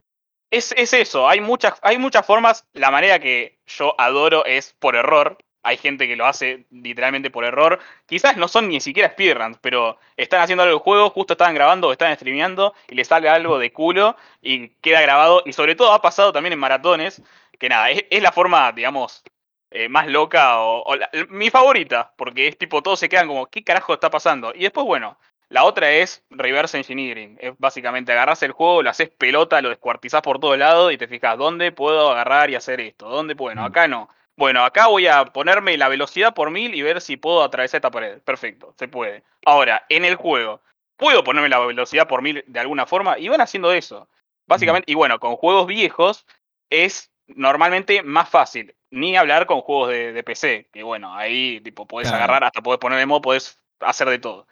[0.50, 4.94] es, es eso, hay muchas, hay muchas formas, la manera que yo adoro es por
[4.96, 9.58] error, hay gente que lo hace literalmente por error, quizás no son ni siquiera speedruns,
[9.60, 13.28] pero están haciendo algo del juego, justo estaban grabando o están streameando y les sale
[13.28, 17.22] algo de culo y queda grabado, y sobre todo ha pasado también en maratones,
[17.58, 19.24] que nada, es, la forma, digamos,
[19.70, 20.84] eh, más loca o,
[21.30, 24.52] mi favorita, porque es tipo, todos se quedan como, ¿qué carajo está pasando?
[24.54, 27.36] Y después, bueno, la otra es reverse engineering.
[27.40, 31.06] Es básicamente agarras el juego, lo haces pelota, lo descuartizás por todo lado y te
[31.08, 33.08] fijas, ¿dónde puedo agarrar y hacer esto?
[33.08, 33.34] ¿Dónde?
[33.34, 33.66] Bueno, Mm.
[33.66, 34.08] acá no.
[34.36, 37.90] Bueno, acá voy a ponerme la velocidad por mil y ver si puedo atravesar esta
[37.90, 38.20] pared.
[38.22, 39.22] Perfecto, se puede.
[39.46, 40.60] Ahora, en el juego,
[40.96, 43.16] ¿puedo ponerme la velocidad por mil de alguna forma?
[43.18, 44.08] Y van haciendo eso.
[44.46, 46.26] Básicamente, y bueno, con juegos viejos
[46.68, 48.74] es normalmente más fácil.
[48.90, 52.24] Ni hablar con juegos de, de PC, que bueno, ahí tipo podés Claro.
[52.24, 54.46] agarrar, hasta podés poner emo, podés hacer de todo.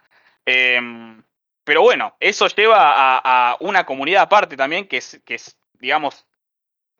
[0.45, 1.23] Em,
[1.63, 6.25] pero bueno, eso lleva a, a una comunidad aparte también que es, es digamos,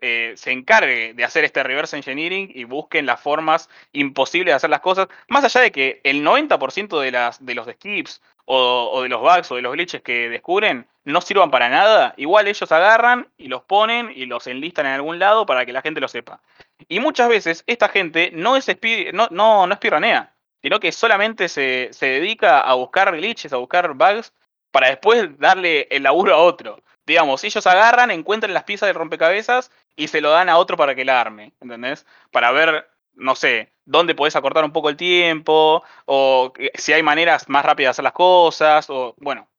[0.06, 4.70] eh, se encargue de hacer este reverse engineering y busquen las formas imposibles de hacer
[4.70, 5.08] las cosas.
[5.30, 9.62] Más allá de que el 90% de, los skips o, de los bugs o de
[9.62, 14.26] los glitches que descubren no sirvan para nada, igual ellos agarran y los ponen y
[14.26, 16.42] los enlistan en algún lado para que la gente lo sepa.
[16.90, 18.68] Y muchas veces esta gente no es
[19.14, 23.94] no, no, no speedrunea, sino que solamente se, se dedica a buscar glitches, a buscar
[23.94, 24.34] bugs,
[24.72, 26.82] para después darle el laburo a otro.
[27.06, 30.96] Digamos, ellos agarran, encuentran las piezas del rompecabezas y se lo dan a otro para
[30.96, 32.06] que la arme, ¿entendés?
[32.32, 37.50] Para ver, no sé, dónde podés acortar un poco el tiempo, o si hay maneras
[37.50, 39.50] más rápidas de hacer las cosas, o bueno,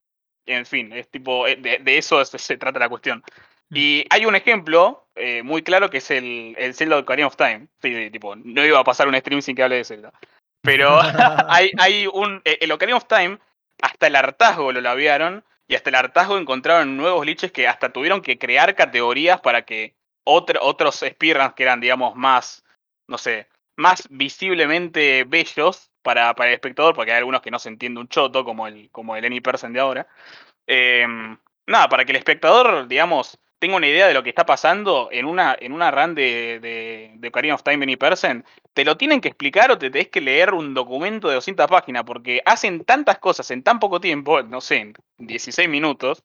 [0.47, 3.23] en fin, es tipo, eh, de, de eso se, se trata la cuestión.
[3.69, 7.67] Y hay un ejemplo eh, muy claro que es el, el Zelda Ocarina of Time.
[7.81, 10.13] Sí, sí, tipo, no iba a pasar un stream sin que hable de Zelda.
[10.65, 10.99] Pero
[11.47, 12.41] hay, hay un.
[12.43, 13.39] eh, El Ocarina of Time,
[13.81, 15.43] hasta el hartazgo lo labiaron.
[15.67, 19.95] Y hasta el hartazgo encontraron nuevos glitches que hasta tuvieron que crear categorías para que
[20.23, 22.63] otro- otros speedruns que eran, digamos, más.
[23.07, 23.47] No sé.
[23.77, 28.07] Más visiblemente bellos para, para el espectador, porque hay algunos que no se entiende un
[28.07, 30.07] choto, como el, como el Any Person de ahora.
[30.67, 35.09] Em, nada, para que el espectador, digamos, tenga una idea de lo que está pasando
[35.11, 38.97] en una, en una run de, de, de Ocarina of Time Any Person, te lo
[38.97, 42.83] tienen que explicar o te tenés que leer un documento de 200 páginas, porque hacen
[42.83, 46.23] tantas cosas en tan poco tiempo, no sé, en 16 minutos,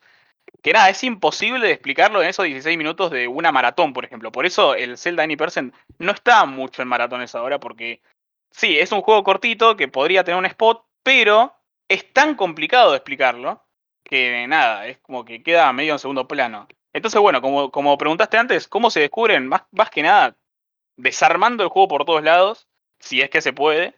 [0.63, 4.33] que nada, es imposible de explicarlo en esos 16 minutos de una maratón, por ejemplo.
[4.33, 8.03] Por eso el Zelda Any Person no está mucho en maratones ahora, porque
[8.51, 11.55] sí, es un juego cortito que podría tener un spot, pero
[11.89, 13.65] es tan complicado de explicarlo
[14.05, 16.69] que nada, es como que queda medio en segundo plano.
[16.93, 19.47] Entonces, bueno, como, como preguntaste antes, ¿cómo se descubren?
[19.47, 20.37] Más, más que nada,
[20.97, 23.95] desarmando el juego por todos lados, si es que se puede.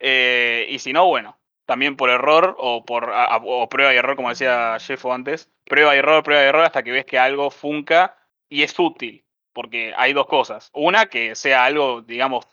[0.00, 4.16] Eh, y si no, bueno, también por error o por a- o prueba y error,
[4.16, 5.50] como decía Jeffo antes.
[5.64, 8.18] Prueba y error, prueba y error hasta que ves que algo funca
[8.48, 9.24] y es útil.
[9.52, 10.70] Porque hay dos cosas.
[10.74, 12.44] Una, que sea algo, digamos,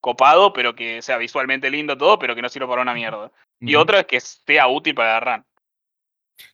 [0.00, 3.30] copado, pero que sea visualmente lindo todo, pero que no sirva para una mierda.
[3.60, 5.46] Y otra es que sea útil para la run.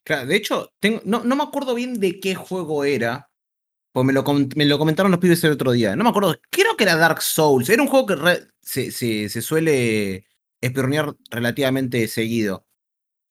[0.03, 3.29] Claro, de hecho, tengo, no, no me acuerdo bien de qué juego era.
[3.91, 4.23] Pues me lo,
[4.55, 5.95] me lo comentaron los pibes el otro día.
[5.95, 6.35] No me acuerdo.
[6.49, 7.69] Creo que era Dark Souls.
[7.69, 10.25] Era un juego que re- se, se- se suele
[10.61, 12.65] espionear relativamente seguido.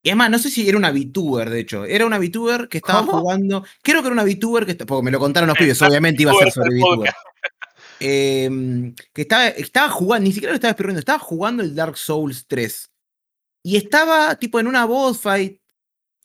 [0.05, 1.85] Y además, no sé si era una VTuber, de hecho.
[1.85, 3.21] Era una VTuber que estaba ¿Cómo?
[3.21, 3.65] jugando.
[3.83, 4.75] Creo que era una VTuber que.
[4.77, 5.81] Porque me lo contaron los pibes.
[5.83, 7.13] Obviamente iba a ser sobre VTuber.
[8.01, 12.47] Em, que estaba, estaba jugando, ni siquiera lo estaba espionando, estaba jugando el Dark Souls
[12.47, 12.91] 3.
[13.65, 15.61] Y estaba tipo en una boss fight.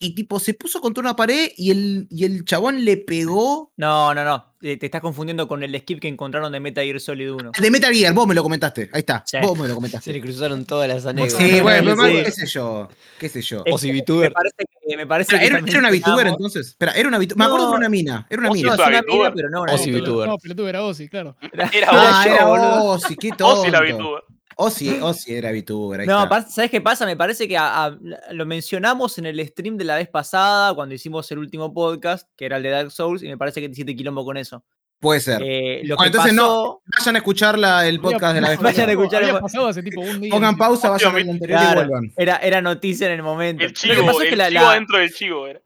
[0.00, 3.72] Y tipo se puso contra una pared y el, y el chabón le pegó.
[3.76, 4.54] No, no, no.
[4.62, 7.50] eh, Te estás confundiendo con el skip que encontraron de Metal Gear Solid 1.
[7.60, 8.88] De Metal Gear, vos me lo comentaste.
[8.92, 9.24] Ahí está.
[9.26, 9.38] Sí.
[9.42, 10.12] Vos me lo Se comentaste.
[10.12, 11.44] le cruzaron todas las anécdotas.
[11.44, 12.22] Sí, bueno, pero Sí.
[12.24, 12.88] qué sé yo.
[13.18, 13.64] Qué sé yo.
[13.72, 14.32] O si Me VTuber.
[14.32, 14.96] parece que.
[14.96, 16.68] Me parece Espera, que ¿Era, era una VTuber entonces?
[16.68, 17.36] Espera, era una VTuber.
[17.36, 18.26] Me acuerdo que era una mina.
[18.30, 18.68] Era una mina.
[18.74, 19.04] Es una VTuber.
[19.18, 20.02] mina, pero no una Ozzy VTuber.
[20.02, 20.28] VTuber.
[20.28, 21.36] No, pelotudo era Ozzy, claro.
[21.52, 22.46] Era, Era era Ah, era.
[22.48, 23.48] Ozzy, qué tonto.
[23.62, 24.22] Ozzy la VTuber.
[24.60, 26.04] Ozzy, Ozzy era VTuber.
[26.04, 26.42] No, está.
[26.42, 27.06] ¿sabes qué pasa?
[27.06, 27.98] Me parece que a- a-
[28.32, 32.46] lo mencionamos en el stream de la vez pasada, cuando hicimos el último podcast, que
[32.46, 34.64] era el de Dark Souls, y me parece que te hiciste quilombo con eso.
[35.00, 35.40] Puede ser.
[35.44, 36.80] Eh, lo Bueno, que entonces no-.
[36.98, 39.70] Vayan a escuchar la- el podcast de la vez Vayan a pasada.
[39.70, 39.84] el
[40.20, 40.30] día.
[40.32, 42.12] Pongan pausa, vayan al anterior Claro, y vuelvan.
[42.16, 43.62] era, era noticia en el momento.
[43.62, 45.60] El Lo que chivo, pasa es el que la, chivo la- dentro del chivo era.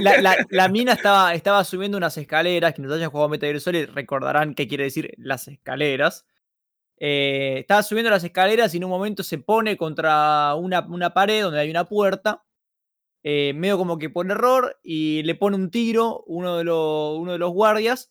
[0.00, 3.60] la- la- la mina estaba, estaba subiendo unas escaleras, que nos hayan jugado Metal Gear
[3.60, 6.24] Solid recordarán qué quiere decir las escaleras.
[6.98, 11.42] Eh, estaba subiendo las escaleras y en un momento se pone contra una, una pared
[11.42, 12.44] donde hay una puerta,
[13.24, 17.32] eh, medio como que por error, y le pone un tiro uno de, los, uno
[17.32, 18.10] de los guardias,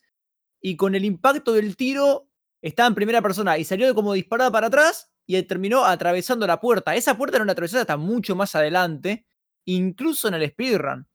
[0.61, 2.29] y con el impacto del tiro
[2.61, 6.95] estaba en primera persona y salió como disparada para atrás y terminó atravesando la puerta.
[6.95, 9.25] Esa puerta era una atravesada hasta mucho más adelante,
[9.65, 11.07] incluso en el speedrun.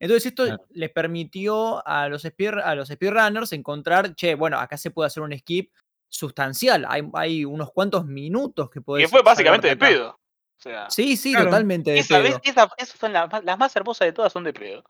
[0.00, 0.66] Entonces esto Claro.
[0.70, 5.22] les permitió a los, speed, a los speedrunners encontrar, che, bueno, acá se puede hacer
[5.22, 5.72] un skip
[6.10, 6.84] sustancial.
[6.88, 10.10] Hay, hay unos cuantos minutos que podés Que fue básicamente de pedo.
[10.10, 11.46] O sea, Sí, sí, Claro.
[11.46, 12.38] totalmente de esa, pedo.
[12.44, 14.84] esa- esas son las, más- las más hermosas de todas, son de pedo.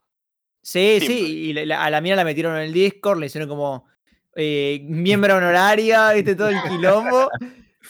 [0.61, 1.07] Sí, Simple.
[1.17, 3.85] sí, y la- la- a la mía la metieron en el Discord, le hicieron como
[4.35, 4.79] eh,
[5.29, 7.29] miembro honoraria, viste, todo el quilombo.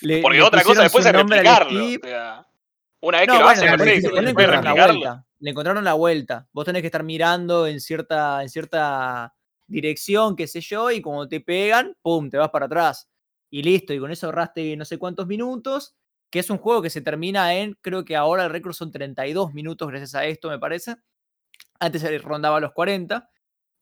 [0.02, 1.84] Le- Porque le otra cosa después es replicarlo.
[1.84, 2.06] O skip.
[2.06, 2.48] sea,
[3.02, 5.26] una vez No, que lo bueno, hacen, perfecto, le encontraron la vuelta.
[5.40, 6.48] Le encontraron la vuelta.
[6.52, 9.34] Vos tenés que estar mirando en cierta, en cierta
[9.68, 13.10] dirección, qué sé yo, y cuando te pegan, pum, te vas para atrás.
[13.52, 15.96] Y listo, y con eso ahorraste no sé cuántos minutos,
[16.32, 19.54] que es un juego que se termina en, creo que ahora el récord son 32
[19.54, 20.96] minutos gracias a esto, me parece.
[21.80, 23.30] Antes rondaba los 40.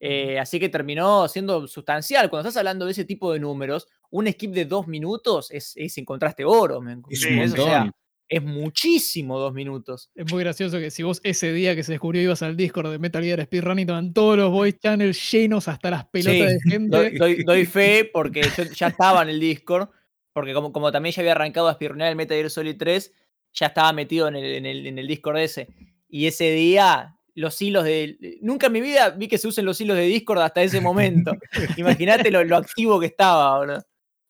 [0.01, 2.29] eh, así que terminó siendo sustancial.
[2.29, 5.97] Cuando estás hablando de ese tipo de números, un skip de dos minutos es, es
[5.97, 6.82] encontraste oro.
[6.82, 7.60] ¿me Es un entendés?
[7.60, 7.91] O sea.
[8.29, 10.11] Es muchísimo dos minutos.
[10.15, 12.99] Es muy gracioso que si vos ese día que se descubrió ibas al Discord de
[12.99, 16.59] Metal Gear Speedrun y estaban todos los voice channels llenos hasta las pelotas Sí, de
[16.71, 16.95] gente.
[16.97, 19.89] Doy, doy- doy fe porque yo ya estaba en el Discord,
[20.31, 23.11] porque como, como también ya había arrancado a espirronear el Metal Gear Solid 3,
[23.53, 25.67] ya estaba metido en el, en, el, en el Discord ese.
[26.07, 28.37] Y ese día, los hilos de...
[28.41, 31.31] Nunca en mi vida vi que se usen los hilos de Discord hasta ese momento.
[31.77, 33.79] Imagínate lo, lo activo que estaba, bro.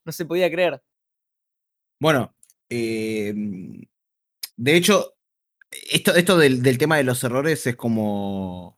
[0.05, 0.81] No se podía creer.
[1.99, 2.33] Bueno,
[2.69, 3.33] eh,
[4.59, 5.15] de hecho,
[5.91, 8.77] esto, esto del, tema de los errores es como.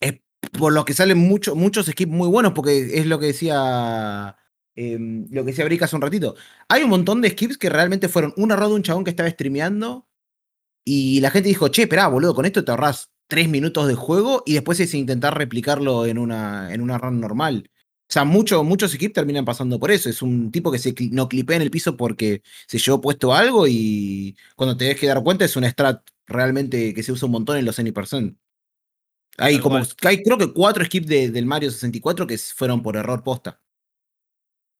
[0.00, 0.20] Es
[0.58, 4.36] por lo que salen mucho, muchos skips muy buenos, porque es lo que decía.
[4.74, 6.36] em, lo que decía Brick hace un ratito.
[6.68, 9.30] Hay un montón de skips que realmente fueron un error de un chabón que estaba
[9.30, 10.08] streameando.
[10.84, 14.42] Y la gente dijo, che, esperá, boludo, con esto te ahorras tres minutos de juego
[14.46, 17.70] y después es intentar replicarlo en una, en una run normal.
[18.12, 20.10] O sea, mucho- muchos skips terminan pasando por eso.
[20.10, 23.66] Es un tipo que se no clipea en el piso porque se llevó puesto algo
[23.66, 27.32] y cuando te des que dar cuenta es una strat realmente que se usa un
[27.32, 28.36] montón en los Any%.
[29.38, 33.22] Hay como, hay creo que cuatro skips de- del Mario 64 que fueron por error
[33.24, 33.58] posta.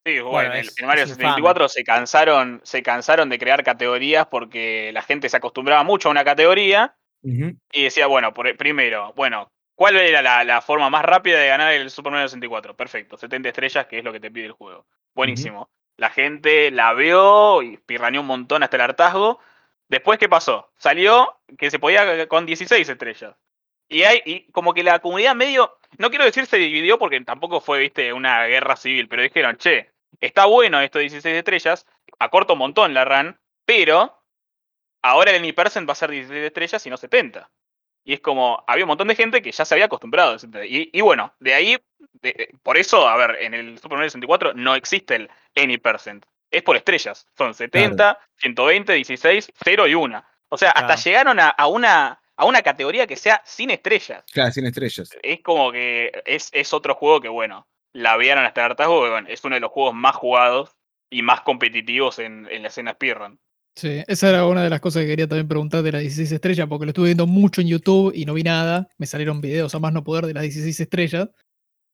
[0.05, 1.29] Sí, bueno, Bueno, en el, es- en Mario es infame.
[1.31, 6.11] 64 se cansaron, se cansaron de crear categorías porque la gente se acostumbraba mucho a
[6.11, 6.95] una categoría
[7.73, 11.73] y decía, bueno, por- primero, bueno, ¿Cuál era la, la forma más rápida de ganar
[11.73, 12.77] el Super Mario 64?
[12.77, 14.87] Perfecto, 70 estrellas, que es lo que te pide el juego.
[15.15, 15.71] Buenísimo.
[15.97, 19.41] La gente la vio y pirraneó un montón hasta el hartazgo.
[19.89, 20.71] Después, ¿qué pasó?
[20.77, 23.37] Salió que se podía con 16 estrellas.
[23.89, 27.61] Y hay, y como que la comunidad medio, no quiero decir se dividió porque tampoco
[27.61, 31.87] fue, viste, una guerra civil, pero dijeron, che, está bueno esto de 16 estrellas,
[32.19, 34.19] acorta un montón la RAN, pero
[35.03, 37.51] ahora el Anypercent va a ser 16 estrellas y no 70.
[38.05, 40.37] Y es como, había un montón de gente que ya se había acostumbrado.
[40.65, 41.79] Y, y bueno, de ahí,
[42.21, 46.25] de- por eso, a ver, en el Super Mario 64 no existe el Anypercent.
[46.51, 47.27] Es por estrellas.
[47.39, 50.25] Son 70, 120, 16, 0 y 1.
[50.49, 51.01] O sea, hasta Claro.
[51.03, 54.25] llegaron a, a una, a una categoría que sea sin estrellas.
[54.33, 55.11] Claro, 100 estrellas.
[55.23, 59.11] Es como que es, es otro juego que, bueno, la vieron hasta el hartazgo, que,
[59.11, 60.77] bueno, es uno de los juegos más jugados
[61.09, 63.39] y más competitivos en, en la escena speedrun.
[63.75, 66.67] Sí, esa era una de las cosas que quería también preguntar de las 16 estrellas,
[66.69, 68.89] porque lo estuve viendo mucho en YouTube y no vi nada.
[68.99, 71.29] Me salieron videos a más no poder de las 16 estrellas,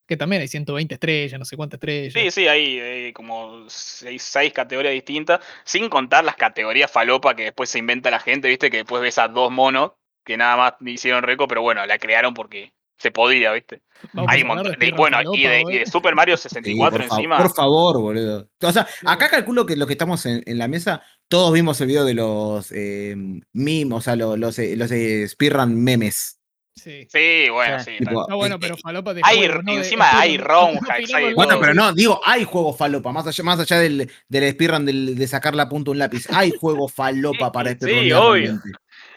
[0.06, 2.14] que también hay 120 estrellas, no sé cuántas estrellas.
[2.14, 7.70] Sí, sí, hay como seis, seis categorías distintas, sin contar las categorías falopa que después
[7.70, 9.92] se inventa la gente, viste, que después ves a dos monos
[10.24, 13.82] que nada más hicieron récord, pero bueno, la crearon porque se podía, viste.
[14.12, 15.78] Vamos Hay un montón de, bueno, y de, y hoy.
[15.78, 17.36] de Super Mario Sí, 64 por, fa- encima.
[17.38, 18.48] por favor, boludo.
[18.62, 21.86] O sea, acá calculo que los que estamos en, en la mesa, todos vimos el
[21.88, 23.14] video de los eh,
[23.52, 26.34] memes, o sea, lo- los, eh, los eh, speedrun memes.
[26.74, 27.08] Sí.
[27.12, 27.90] Sí, bueno, Sí.
[27.92, 27.98] sí.
[27.98, 31.16] Tipo, Ah, bueno, eh, pero eh, falopa de hay- juego, no de encima hay final
[31.16, 31.76] hay del Bueno, juego, pero sí.
[31.78, 35.54] no, digo, hay juego falopa, más allá, más allá del, del speedrun del- de sacar
[35.56, 38.52] la punta un lápiz, hay juego falopa para Sí, speedrunear obvio.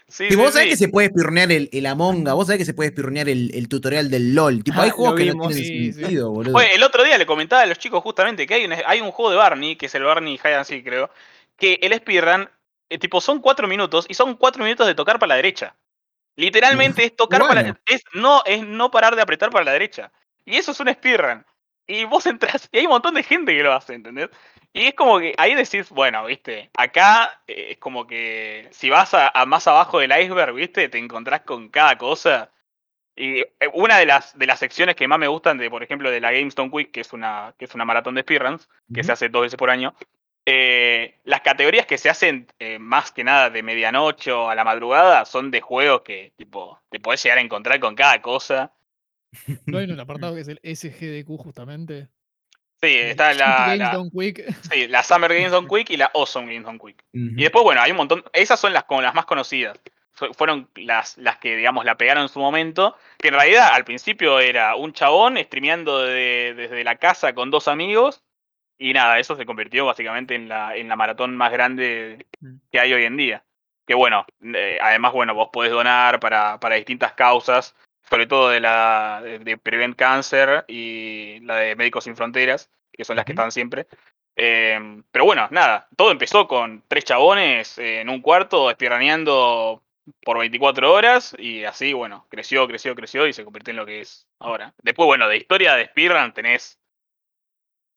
[0.08, 0.70] Sí, Si sí, vos sabés sí.
[0.72, 3.52] que se puede speedrunear el, el Among Us, vos sabés que se puede speedrunear el,
[3.54, 4.64] el tutorial del LOL.
[4.64, 6.00] Tipo, hay Ah, juegos que no tienen Sí, sí.
[6.02, 6.58] sentido, boludo.
[6.58, 9.12] Oye, el otro día le comentaba a los chicos justamente que hay un, hay un
[9.12, 11.10] juego de Barney, que es el Barney Hide and Seek, creo,
[11.62, 12.50] que el speedrun,
[12.90, 15.76] eh, tipo, son cuatro minutos y son cuatro minutos de tocar para la derecha.
[16.36, 17.78] Literalmente es tocar para bueno.
[17.86, 20.12] es no, es no parar de apretar para la derecha.
[20.44, 21.46] Y eso es un speedrun.
[21.86, 24.30] Y vos entras, y hay un montón de gente que lo hace, ¿entendés?
[24.74, 29.14] Y es como que ahí decís, bueno, viste, acá eh, es como que si vas
[29.14, 32.50] a, a más abajo del iceberg, viste, te encontrás con cada cosa.
[33.16, 36.10] Y eh, una de las, de las secciones que más me gustan, de, por ejemplo,
[36.10, 39.12] de la GameStone Quick, que es una, que es una maratón de speedruns, que se
[39.12, 39.94] hace dos veces por año,
[40.46, 44.64] eh, las categorías que se hacen eh, más que nada de medianoche o a la
[44.64, 48.74] madrugada son de juegos que tipo te podés llegar a encontrar con cada cosa.
[49.66, 52.08] No hay un apartado que es el SGDQ justamente.
[52.82, 53.92] Sí, está la, Games la-
[54.72, 57.04] sí, la Summer Games on Quick y la Awesome Games on Quick.
[57.38, 58.24] Y después, bueno, hay un montón.
[58.34, 59.80] Esas son las como las más conocidas.
[60.14, 62.98] Fu- Fueron las, las que, digamos, la pegaron en su momento.
[63.20, 67.68] Que en realidad al principio era un chabón streameando de- desde la casa con dos
[67.68, 68.24] amigos.
[68.84, 72.56] Y nada, eso se convirtió básicamente en la, en la maratón más grande Mm.
[72.72, 73.44] que hay hoy en día.
[73.86, 77.76] Que bueno, eh, además, bueno, vos podés donar para, para distintas causas,
[78.10, 83.06] sobre todo de la de, de Prevent Cancer y la de Médicos Sin Fronteras, que
[83.06, 83.86] son las que están siempre.
[84.36, 84.80] Eh,
[85.12, 89.84] pero bueno, nada, todo empezó con tres chabones en un cuarto espiraneando
[90.24, 94.02] por 24 horas y así, bueno, creció, creció, creció y se convirtió en lo que
[94.02, 94.74] es ahora.
[94.82, 96.80] Después, bueno, de historia de speedrun tenés...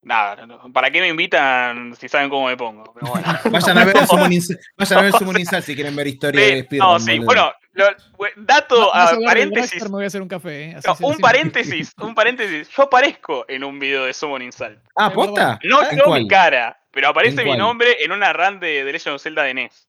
[0.04, 2.84] Nada, no- ¿para qué me invitan si saben cómo me pongo?
[2.94, 3.26] Pero bueno.
[3.50, 6.40] Vayan a ver Summon Inside, vayan a ver el Summon Inside si quieren ver historia
[6.40, 6.88] de speedrun.
[6.92, 7.24] no, sí, boludo.
[7.26, 9.82] bueno, lo- dato, ah, paréntesis.
[9.84, 10.64] Me voy a hacer un café.
[10.70, 10.74] ¿eh?
[10.76, 12.68] Así No, se un paréntesis, un paréntesis.
[12.68, 14.78] Yo aparezco en un video de Summon Insult.
[14.94, 15.58] Ah, ¿posta?
[15.64, 16.22] No ¿En yo cuál?
[16.22, 17.58] mi cara, pero aparece ¿En mi cuál?
[17.58, 19.88] nombre en una run de, de Legend of Zelda de NES.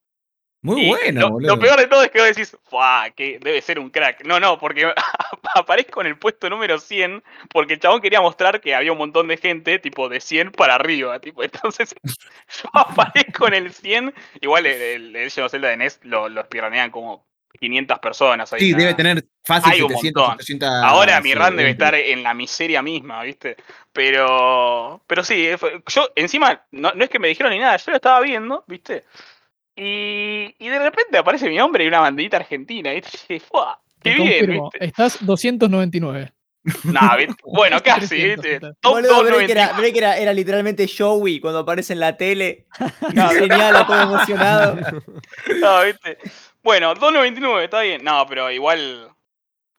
[0.65, 1.55] Muy bueno, lo, boludo.
[1.55, 3.11] lo peor de todo es que vos decís, ¡fuah!
[3.11, 4.25] Que debe ser un crack.
[4.25, 4.91] No, no, porque
[5.55, 9.27] aparezco en el puesto número 100 porque el chabón quería mostrar que había un montón
[9.27, 11.19] de gente, tipo de 100 para arriba.
[11.21, 14.13] tipo Entonces, yo aparezco en el 100.
[14.41, 17.27] Igual el, el of Zelda de NES lo, lo espirranean como
[17.59, 18.51] 500 personas.
[18.51, 20.35] ahí Sí, debe tener fácil Hay un 700, montón.
[20.35, 20.69] 800.
[20.83, 23.55] Ahora mi run debe estar en la miseria misma, ¿viste?
[23.93, 27.91] Pero, pero sí, eh, yo encima, no, no es que me dijeron ni nada, yo
[27.91, 29.05] lo estaba viendo, ¿viste?
[29.75, 32.91] Y, y de repente aparece mi nombre y una bandita argentina.
[33.29, 33.79] Y.
[34.01, 34.39] ¡Qué Te bien!
[34.39, 34.85] confirmo, ¿viste?
[34.85, 36.31] estás 299.
[36.83, 37.35] Nah, ¿viste?
[37.45, 38.59] Bueno, Casi casi, 300 ¿viste?
[38.81, 39.51] Top Boludo, Break 299.
[39.51, 42.65] era, Break era, era literalmente Joey cuando aparece en la tele.
[43.13, 44.77] Y señala todo emocionado.
[45.61, 46.17] No, ¿viste?
[46.63, 48.03] Bueno, 2.99, está bien.
[48.03, 49.09] No, pero igual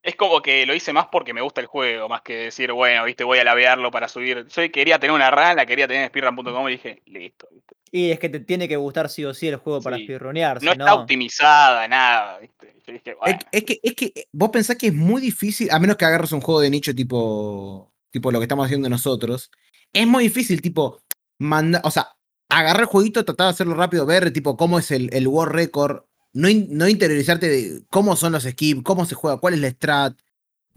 [0.06, 3.04] es como que lo hice más porque me gusta el juego, más que decir, bueno,
[3.04, 4.46] viste, voy a lavearlo para subir.
[4.46, 7.48] Yo quería tener una run, la quería tener en speedrun.com y dije, listo.
[7.52, 7.74] ¿viste?
[7.90, 10.70] Y es que te tiene que gustar sí o sí el juego para speedrunear, No
[10.70, 12.76] está optimizada, nada, ¿viste?
[12.86, 15.80] Yo dije, Es, bueno, es que, es que vos pensás que es muy difícil, a
[15.80, 19.50] menos que agarres un juego de nicho tipo, tipo lo que estamos haciendo nosotros,
[19.92, 21.00] es muy difícil, tipo,
[21.40, 22.16] manda, o sea,
[22.48, 26.04] agarrar el jueguito, tratar de hacerlo rápido, ver tipo cómo es el, el World Record,
[26.36, 29.70] no, in- no interiorizarte de cómo son los skips, cómo se juega, cuál es la
[29.70, 30.14] strat.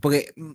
[0.02, 0.52] Porque mm,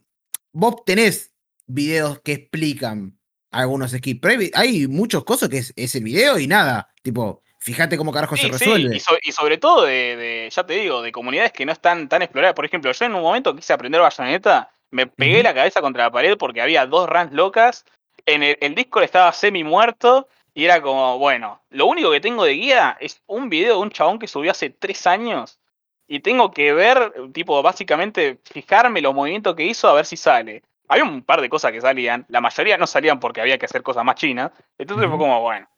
[0.52, 1.32] vos tenés
[1.66, 3.18] videos que explican
[3.50, 6.88] algunos skips, pero hay, hay muchos cosas que es, es el video y nada.
[7.02, 8.96] Tipo, fíjate cómo carajo se sí, resuelve.
[8.96, 12.08] y, so- y sobre todo de, de- ya te digo, de comunidades que no están
[12.08, 12.54] tan exploradas.
[12.54, 16.10] Por ejemplo, yo en un momento quise aprender bayoneta, me pegué la cabeza contra la
[16.12, 17.84] pared porque había dos runs locas,
[18.26, 22.44] en el, el Discord estaba semi muerto y era como, bueno, lo único que tengo
[22.44, 25.58] de guía es un video de un chabón que subió hace tres años
[26.06, 30.62] y tengo que ver, tipo, básicamente fijarme los movimientos que hizo a ver si sale.
[30.86, 33.82] Había un par de cosas que salían, la mayoría no salían porque había que hacer
[33.82, 35.68] cosas más chinas, entonces fue como, bueno,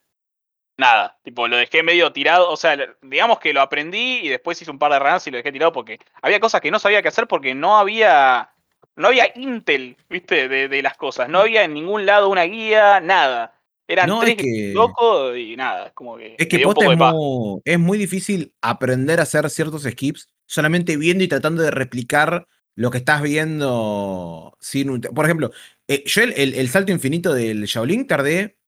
[0.77, 4.71] nada, tipo, lo dejé medio tirado, o sea, digamos que lo aprendí y después hice
[4.71, 7.09] un par de runs y lo dejé tirado porque había cosas que no sabía qué
[7.09, 8.51] hacer porque no había,
[8.95, 13.01] no había intel, viste, de, de las cosas, no había en ningún lado una guía,
[13.01, 13.56] nada.
[13.89, 17.79] Eran No, es tres que- locos y nada, como que, Es que es, muy, es
[17.79, 22.99] muy difícil aprender a hacer ciertos skips solamente viendo y tratando de replicar lo que
[22.99, 25.51] estás viendo sin un- Por ejemplo,
[25.89, 28.59] eh, yo el, el- el salto infinito del Shaolin tardé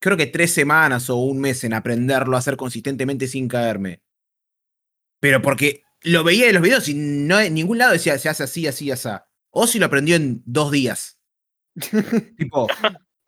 [0.00, 4.02] creo que tres semanas o un mes en aprenderlo a hacer consistentemente sin caerme.
[5.20, 8.42] Pero porque lo veía en los videos y no en ningún lado decía se hace
[8.44, 9.08] así, así, así.
[9.50, 11.18] O si lo aprendió en dos días.
[12.38, 12.68] tipo,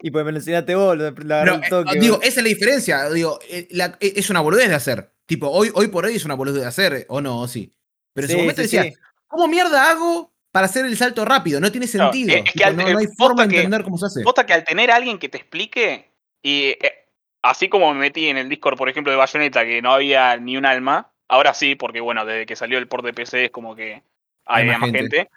[0.01, 1.99] Y pues me lo enseñaste vos, al eh, toque.
[1.99, 3.11] digo, esa es la diferencia.
[3.11, 5.11] Digo, eh, la- eh, es una boludez de hacer.
[5.27, 7.73] Tipo, hoy, hoy por hoy es una boludez de hacer, o no, o sí.
[8.15, 8.93] Pero en Sí, su momento sí, decía, sí.
[9.27, 11.61] ¿cómo mierda hago para hacer el salto rápido?
[11.61, 12.31] No tiene sentido.
[12.33, 14.23] es- es que Tipo, al- no, no hay forma de entender cómo se hace.
[14.23, 16.11] Posta que al tener a alguien que te explique,
[16.43, 17.07] y eh,
[17.43, 20.57] así como me metí en el Discord, por ejemplo, de Bayonetta, que no había ni
[20.57, 23.75] un alma, ahora sí, porque bueno, desde que salió el port de PC es como
[23.75, 24.03] que
[24.47, 25.29] Hay más gente.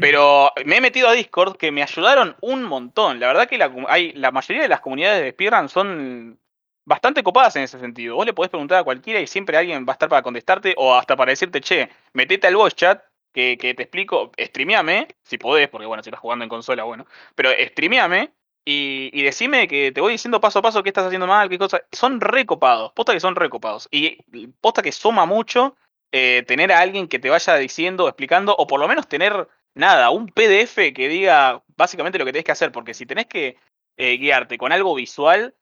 [0.00, 3.18] Pero me he metido a Discord que me ayudaron un montón.
[3.18, 6.38] La verdad que la, hay, la mayoría de las comunidades de speedrun son
[6.84, 8.16] bastante copadas en ese sentido.
[8.16, 10.94] Vos le podés preguntar a cualquiera y siempre alguien va a estar para contestarte o
[10.94, 13.02] hasta para decirte, che, metete al voice chat
[13.32, 17.06] que, que te explico, streameame, si podés, porque bueno, si estás jugando en consola, bueno,
[17.34, 18.32] pero streameame
[18.64, 21.58] y, y decime que te voy diciendo paso a paso qué estás haciendo mal, qué
[21.58, 21.80] cosa.
[21.92, 23.88] Son recopados, posta que son recopados.
[23.90, 24.18] Y
[24.60, 25.76] posta que suma mucho
[26.12, 30.10] eh, tener a alguien que te vaya diciendo, explicando, o por lo menos tener nada,
[30.10, 33.56] un PDF que diga básicamente lo que tenés que hacer, porque si tenés que
[33.96, 35.54] eh, guiarte con algo visual,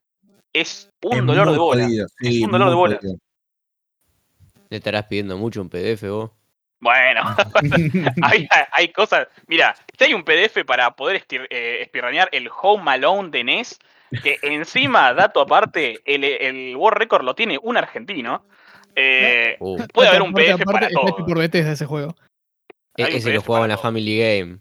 [0.53, 1.85] es un Es dolor de bola.
[1.85, 2.97] jodido, Es un dolor de bola.
[2.97, 3.19] jodido.
[4.71, 6.31] Le estarás pidiendo mucho un PDF vos.
[6.81, 7.23] Bueno,
[8.23, 9.29] hay, hay cosas.
[9.47, 13.79] Mira, si hay un PDF para poder estir- eh, espirranear el Home Alone de NES,
[14.23, 18.45] que encima, dato aparte, el, el World Record lo tiene un argentino.
[18.95, 21.27] eh, Uh, puede haber un PDF aparte, para todo.
[21.27, 22.15] por ese juego.
[22.99, 23.83] E- Hay un ese lo PDF jugaba en la todo.
[23.85, 24.59] Family Game.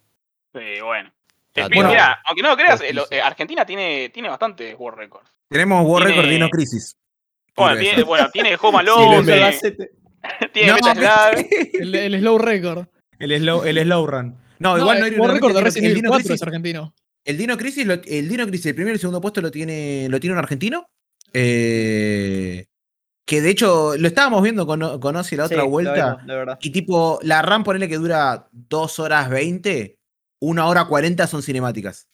[0.54, 1.12] Sí, bueno.
[1.60, 1.90] Ah, bueno.
[1.90, 3.18] mira, aunque no lo creas, el- Justicia.
[3.18, 5.30] eh, Argentina tiene, tiene bastante World Records.
[5.50, 6.96] Tenemos World Tiene- Record Dino Crisis.
[7.56, 9.52] Bueno, tiene, bueno, tiene Home Sí, Alone, lo tiene-
[10.54, 10.78] tiene No.
[11.74, 12.86] El, el slow record.
[13.20, 14.38] el, slow, el slow run.
[14.60, 16.42] No, No, igual no era World record de el- Resident el Evil Dino 4 es
[16.44, 16.94] argentino.
[17.26, 20.20] El Dino Crisis, el Dino Crisis, el primero y el segundo puesto lo tiene, lo
[20.20, 20.88] tiene un argentino.
[21.34, 22.66] Eh,
[23.28, 25.94] que de hecho lo estábamos viendo con, con Ozzy la otra Sí, lo vuelta.
[26.16, 26.58] vimos, de verdad.
[26.62, 30.00] Y tipo, la RAM ponele que dura 2 horas 20,
[30.40, 32.08] 1 hora 40 son cinemáticas.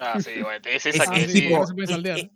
[0.00, 1.60] Ah, sí, bueno, es Es, esa que es sí, tipo.
[1.60, 2.30] no se puede saltear.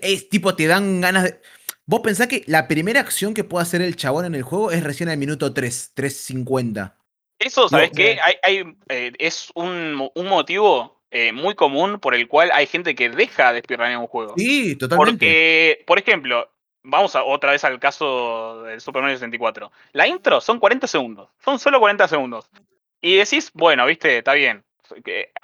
[0.00, 1.40] es- tipo, te dan ganas de.
[1.84, 4.82] Vos pensás que la primera acción que puede hacer el chabón en el juego es
[4.82, 6.96] recién al minuto 3, 3.50.
[7.38, 8.18] Eso, ¿sabes No, qué?
[8.22, 12.94] Hay, hay, eh, es un, un motivo eh, muy común por el cual hay gente
[12.94, 14.34] que deja de speedrunear un juego.
[14.36, 15.12] Sí, totalmente.
[15.12, 16.50] Porque, por ejemplo,
[16.82, 19.70] vamos a, otra vez al caso del Super Mario 64.
[19.92, 21.28] La intro son 40 segundos.
[21.44, 22.48] Son solo 40 segundos.
[23.00, 24.64] Y decís, bueno, viste, está bien.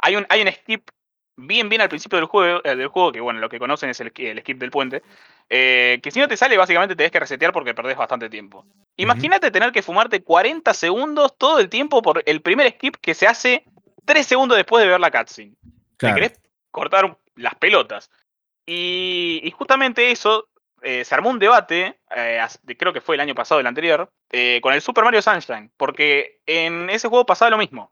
[0.03, 0.89] Hay un, hay un skip
[1.37, 4.01] bien, bien al principio del juego, eh, del juego que bueno, lo que conocen es
[4.01, 5.03] el, el skip del puente.
[5.51, 8.64] eh, que si no te sale, básicamente tenés que resetear porque perdés bastante tiempo.
[8.97, 13.26] Imagínate tener que fumarte 40 segundos todo el tiempo por el primer skip que se
[13.26, 13.64] hace
[14.05, 15.53] 3 segundos después de ver la cutscene.
[15.53, 16.14] Te Claro.
[16.16, 18.11] querés cortar las pelotas.
[18.66, 20.49] Y, y justamente eso,
[20.85, 22.47] eh, se armó un debate, eh,
[22.78, 26.43] creo que fue el año pasado, el anterior, eh, con el Super Mario Sunshine, porque
[26.45, 27.91] en ese juego pasaba lo mismo.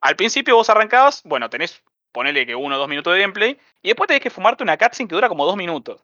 [0.00, 3.88] Al principio vos arrancabas, bueno, tenés, ponele que uno o dos minutos de gameplay, y
[3.88, 6.02] después tenés que fumarte una cutscene que dura como dos minutos.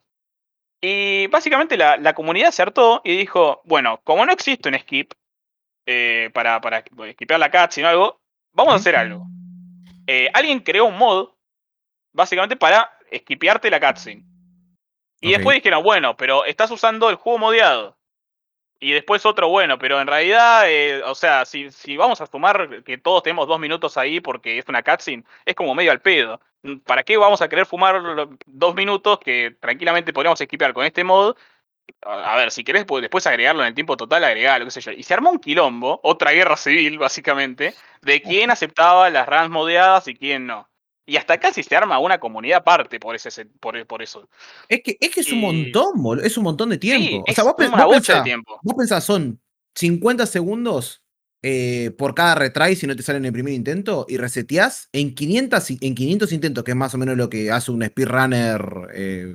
[0.80, 5.12] Y básicamente la, la comunidad se hartó y dijo, bueno, como no existe un skip
[6.32, 8.20] para, para skipear la cutscene o algo,
[8.52, 9.26] vamos a hacer algo.
[10.34, 11.30] Alguien creó un mod,
[12.12, 14.37] básicamente para skipearte la cutscene.
[15.20, 17.96] Y después dijeron, bueno, pero estás usando el juego modeado.
[18.80, 22.84] Y después otro, bueno, pero en realidad, eh, o sea, si, si vamos a sumar
[22.84, 26.40] que todos tenemos dos minutos ahí porque es una cutscene, es como medio al pedo.
[26.84, 28.00] ¿Para qué vamos a querer fumar
[28.46, 31.34] dos minutos que tranquilamente podríamos skipear con este mod?
[32.02, 34.80] a a ver, si querés pues, después agregarlo en el tiempo total, agregalo, qué sé
[34.80, 34.92] yo.
[34.92, 40.08] Y se armó un quilombo, otra guerra civil, básicamente, de quién aceptaba las runs modeadas
[40.08, 40.67] y quién no.
[41.08, 44.28] Y hasta casi se arma una comunidad aparte por, ese, por, por eso.
[44.68, 46.24] Es que, es que es un Y- montón, boludo.
[46.24, 47.24] Es un montón de tiempo.
[47.26, 48.60] Sí, o sea, vos, pen- una vos bocha de pensás, tiempo.
[48.62, 49.40] vos pensás, son
[49.74, 51.02] 50 segundos
[51.42, 55.14] eh, por cada retry si no te sale en el primer intento y reseteás en
[55.14, 58.60] 500, i- en 500 intentos, que es más o menos lo que hace un speedrunner
[58.92, 59.34] eh,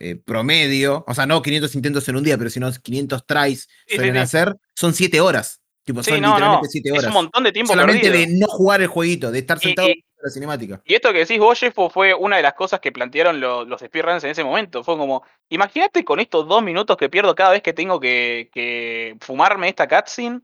[0.00, 1.04] eh, promedio.
[1.06, 4.18] O sea, no 500 intentos en un día, pero si no 500 tries suelen sí,
[4.18, 4.22] sí.
[4.24, 4.54] hacer.
[4.74, 5.60] Son 7 horas.
[5.84, 6.34] Tipo, Sí, son no, no.
[6.34, 7.06] literalmente 7 Es horas.
[7.06, 8.30] un montón de tiempo Solamente perdido.
[8.30, 10.80] de no jugar el jueguito, de estar sentado y- la cinemática.
[10.84, 13.80] Y esto que decís vos, Jeff, fue una de las cosas que plantearon lo- los
[13.80, 14.82] speedruns en ese momento.
[14.84, 19.16] Fue como, imagínate con estos dos minutos que pierdo cada vez que tengo que, que
[19.20, 20.40] fumarme esta cutscene.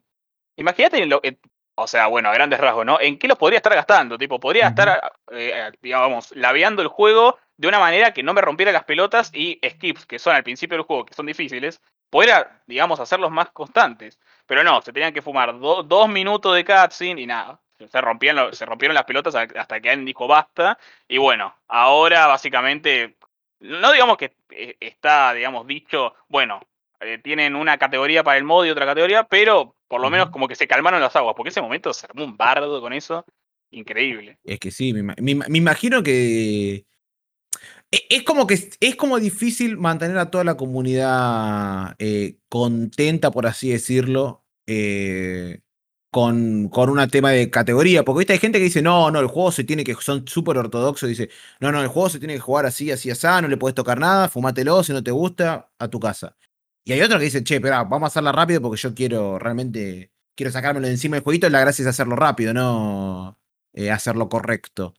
[0.56, 1.38] Imagínate, lo, en-
[1.76, 3.00] o sea, bueno, a grandes rasgos, ¿no?
[3.00, 4.16] ¿En qué los podría estar gastando?
[4.18, 5.00] Tipo, podría estar,
[5.32, 9.60] eh, digamos, laveando el juego de una manera que no me rompiera las pelotas y
[9.68, 14.20] skips, que son al principio del juego, que son difíciles, podría, digamos, hacerlos más constantes.
[14.46, 17.60] Pero no, se tenían que fumar do- dos minutos de cutscene y nada.
[17.78, 20.78] Se rompían, lo- se rompieron las pelotas hasta que alguien dijo basta.
[21.08, 23.16] Y bueno, ahora básicamente,
[23.60, 26.60] no digamos que eh, está, digamos, dicho, bueno,
[27.00, 30.48] eh, tienen una categoría para el modo y otra categoría, pero por lo menos como
[30.48, 33.24] que se calmaron las aguas, porque ese momento se armó un bardo con eso.
[33.70, 34.38] Increíble.
[34.44, 36.86] Es que sí, me, me ima- me imagino que.
[37.90, 43.30] e- Es como que es- es como difícil mantener a toda la comunidad eh, contenta,
[43.30, 45.60] por así decirlo, eh,
[46.14, 48.04] con, con un tema de categoría.
[48.04, 48.34] Porque ¿viste?
[48.34, 49.94] hay gente que dice, no, no, el juego se tiene que.
[49.96, 51.08] Son súper ortodoxos.
[51.08, 53.74] Dice, no, no, el juego se tiene que jugar así, así, así, no le puedes
[53.74, 56.36] tocar nada, fumátelo, si no te gusta, a tu casa.
[56.84, 60.12] Y hay otros que dicen, che, espera, vamos a hacerla rápido porque yo quiero realmente.
[60.36, 61.48] Quiero sacármelo de encima del jueguito.
[61.50, 63.38] La gracia es hacerlo rápido, no
[63.72, 64.94] eh, hacerlo correcto.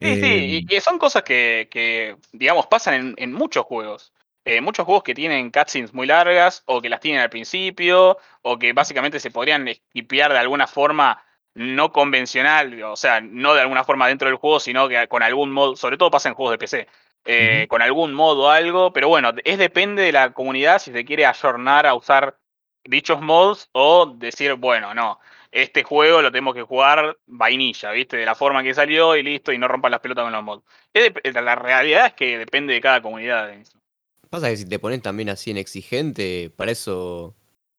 [0.00, 4.12] Sí, sí, Eh, y, y son cosas que, que, digamos, pasan en, en muchos juegos.
[4.48, 8.58] Eh, muchos juegos que tienen cutscenes muy largas, o que las tienen al principio, o
[8.58, 11.22] que básicamente se podrían skipear de alguna forma
[11.54, 15.52] no convencional, o sea, no de alguna forma dentro del juego, sino que con algún
[15.52, 16.88] modo, sobre todo pasa en juegos de PC,
[17.26, 21.26] eh, con algún modo algo, pero bueno, es depende de la comunidad si se quiere
[21.26, 22.38] ayornar a usar
[22.84, 25.20] dichos mods o decir, bueno, no,
[25.52, 28.16] este juego lo tenemos que jugar vainilla, ¿viste?
[28.16, 30.64] De la forma que salió y listo, y no rompan las pelotas con los mods.
[30.94, 33.50] Es La realidad es que depende de cada comunidad.
[33.50, 33.78] eso.
[34.30, 37.34] Pasa que si te pones también así en exigente, para eso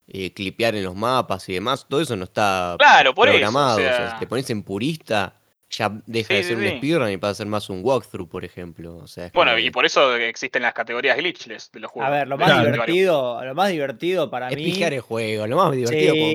[0.07, 3.79] eh, clipear en los mapas y demás, todo eso no está Claro, por programado.
[3.79, 3.87] eso.
[3.87, 5.35] o o sea, sea, si te pones en purista,
[5.69, 6.77] ya deja Sí, de sí, ser un sí.
[6.77, 8.97] speedrun y pasa a ser más un walkthrough, por ejemplo.
[8.97, 12.07] O sea, es bueno, y por eso existen las categorías glitchless de los juegos.
[12.11, 12.71] A ver, lo más Claro.
[12.71, 14.63] divertido, lo más divertido para es mí.
[14.63, 16.33] pijear el juego, lo más divertido Sí, como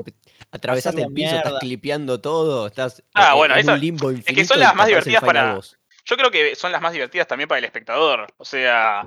[0.51, 4.41] atravesaste el piso, estás clipeando todo, estás Ah, en- bueno, en eso- un limbo infinito.
[4.41, 5.59] que son las más divertidas para-.
[6.07, 8.27] Yo creo que son las más divertidas también para el espectador.
[8.37, 9.05] O sea,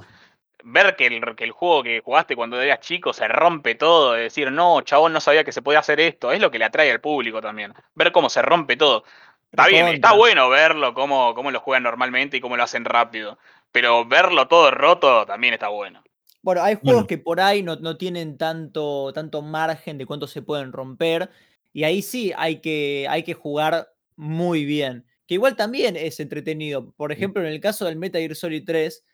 [0.64, 4.22] ver que el, que el juego que jugaste cuando eras chico se rompe todo, de
[4.22, 6.90] decir, no, chabón, no sabía que se podía hacer esto, es lo que le atrae
[6.90, 7.72] al público también.
[7.94, 9.04] Ver cómo se rompe todo.
[9.50, 13.38] Está bien, está bueno verlo, cómo, cómo lo juegan normalmente y cómo lo hacen rápido.
[13.72, 16.02] Pero verlo todo roto también está bueno.
[16.42, 16.84] Bueno, hay Bueno.
[16.84, 21.30] juegos que por ahí no, no tienen tanto, tanto margen de cuánto se pueden romper.
[21.72, 25.04] Y ahí sí hay que, hay que jugar muy bien.
[25.26, 26.92] Que igual también es entretenido.
[26.92, 29.04] Por ejemplo, en el caso del Metal Gear Solid 3,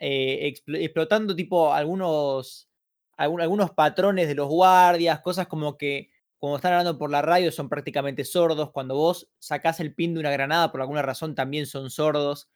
[0.00, 2.68] eh, expl- explotando tipo algunos,
[3.16, 7.68] algunos patrones de los guardias, cosas como que cuando están hablando por la radio son
[7.68, 8.70] prácticamente sordos.
[8.72, 12.48] Cuando vos sacás el pin de una granada por alguna razón también son sordos.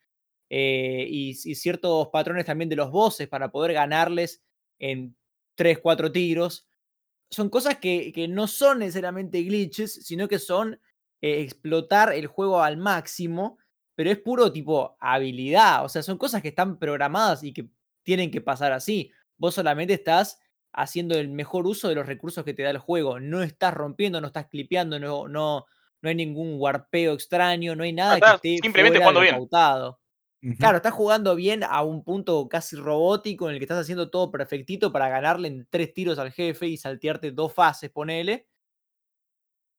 [0.49, 4.43] eh, y, ciertos patrones también de los bosses para poder ganarles
[4.79, 5.15] en
[5.55, 6.67] 3, 4 tiros.
[7.31, 10.79] Son cosas que, que no son necesariamente glitches, sino que son
[11.21, 13.57] eh, explotar el juego al máximo,
[13.95, 15.85] pero es puro tipo habilidad.
[15.85, 17.67] O sea, son cosas que están programadas y que
[18.03, 19.11] tienen que pasar así.
[19.37, 20.39] Vos solamente estás
[20.73, 23.19] haciendo el mejor uso de los recursos que te da el juego.
[23.19, 25.65] No estás rompiendo, no estás clipeando, no, no,
[26.01, 29.35] no hay ningún warpeo extraño, no hay nada que esté simplemente fuera jugando bien.
[30.59, 34.29] Claro, estás jugando bien a un punto casi robótico en el que estás haciendo todo
[34.29, 38.45] perfectito para ganarle en tres tiros al jefe y saltearte dos fases, ponele.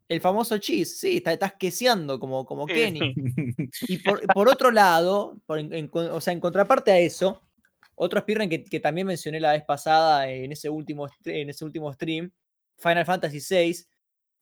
[0.09, 2.67] El famoso cheese, sí, está- estás queseando como, como.
[2.67, 3.15] Kenny.
[3.89, 7.43] Y por, por otro lado, por en- o sea, en contraparte a eso,
[7.97, 11.93] otro speedrun que, que también mencioné la vez pasada en ese, último, en ese último
[11.93, 12.31] stream,
[12.79, 13.85] Final Fantasy VI,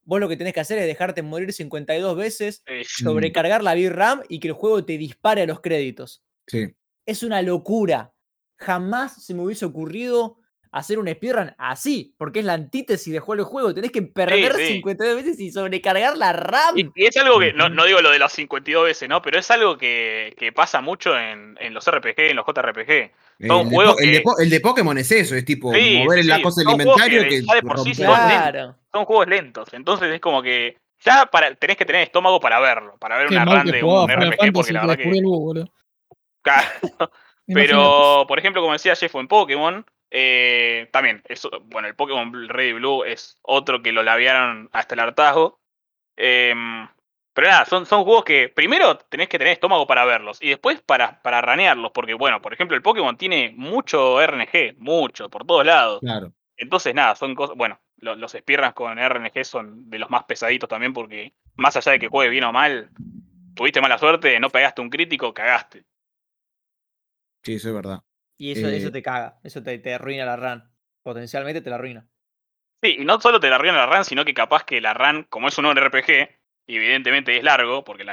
[0.03, 4.23] vos lo que tenés que hacer es dejarte morir 52 veces, Eh, sobrecargar la VRAM
[4.29, 6.23] y que el juego te dispare a los créditos.
[6.47, 6.75] Sí.
[7.07, 8.13] Es una locura.
[8.59, 10.39] Jamás se me hubiese ocurrido
[10.79, 13.73] hacer un speedrun así, porque es la antítesis de jugar el juego.
[13.73, 14.67] Tenés que perder sí.
[14.75, 16.77] 52 veces y sobrecargar la RAM.
[16.77, 19.23] Y, y es algo que, no, no digo lo de las 52 veces, ¿no?
[19.23, 23.13] Pero es algo que, que pasa mucho en, en los RPG, en los JRPG.
[23.47, 25.73] Son el, de juegos Po- el de que- el de Pokémon es eso, es tipo
[25.73, 28.07] Sí, mover sí, la sí, cosa del inventario que que, ya de por sí son
[28.07, 28.77] claro.
[28.93, 29.69] Son juegos lentos.
[29.75, 33.35] Entonces es como que ya para, tenés que tener estómago para verlo, para ver Qué
[33.37, 35.71] una run que de un RPG, porque Fantasy la que verdad que.
[36.43, 36.69] Claro.
[37.47, 39.85] Pero, por ejemplo, como decía Jeff en Pokémon,
[40.17, 44.95] eh, también, eso, bueno, el Pokémon Red y Blue es otro que lo labiaron hasta
[44.95, 45.61] el hartazgo.
[46.17, 46.89] Em,
[47.33, 50.81] pero nada, son, son juegos que primero tenés que tener estómago para verlos y después
[50.83, 55.67] para, para ranearlos, porque bueno, por ejemplo, el Pokémon tiene mucho RNG, mucho, por todos
[55.67, 56.01] lados.
[56.01, 56.33] Claro.
[56.57, 57.57] Entonces, nada, son cosas.
[57.57, 61.93] Bueno, lo- los speedruns con RNG son de los más pesaditos también, porque más allá
[61.93, 62.91] de que juegue bien o mal,
[63.57, 65.85] tuviste mala suerte, no pegaste un crítico, cagaste.
[67.43, 68.01] Sí, eso es verdad.
[68.37, 70.71] Y eso, eso Eh, te caga, eso te, te arruina la RAM.
[71.03, 72.09] Potencialmente te la arruina.
[72.83, 75.25] Sí, y no solo te la arruina la run, sino que capaz que la run,
[75.31, 76.29] como es un RPG,
[76.67, 78.13] y evidentemente es largo, porque la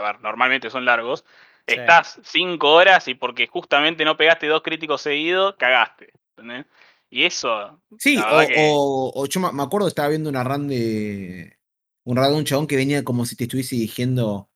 [0.00, 1.24] ver, normalmente son largos,
[1.66, 1.74] Sí.
[1.74, 6.12] estás cinco horas y porque justamente no pegaste dos críticos seguidos, cagaste.
[6.36, 6.66] ¿entendés?
[7.10, 7.80] Y eso.
[7.98, 11.56] Sí, o, que- o- o yo me acuerdo, estaba viendo una run de.
[12.04, 14.48] Un run de un chabón que venía como si te estuviese dirigiendo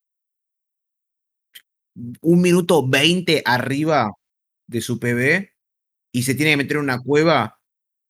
[2.23, 4.11] un minuto 20 arriba
[4.67, 5.49] de su PB
[6.13, 7.59] y se tiene que meter en una cueva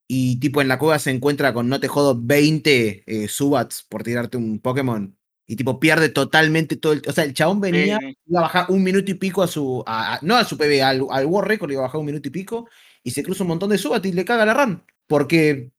[0.09, 4.02] y tipo en la cueva se encuentra con, no te jodo, 20 eh, Subats por
[4.04, 5.16] tirarte un Pokémon
[5.48, 7.02] y tipo pierde totalmente todo el...
[7.07, 9.82] O sea, el chabón venía, Sí, iba a bajar un minuto y pico a su...
[9.86, 12.28] a- a- no a su PB, al, al World Record iba a bajar un minuto
[12.28, 12.68] y pico
[13.04, 14.82] y se cruza un montón de Subats y le caga la run.
[15.07, 15.70] Porque...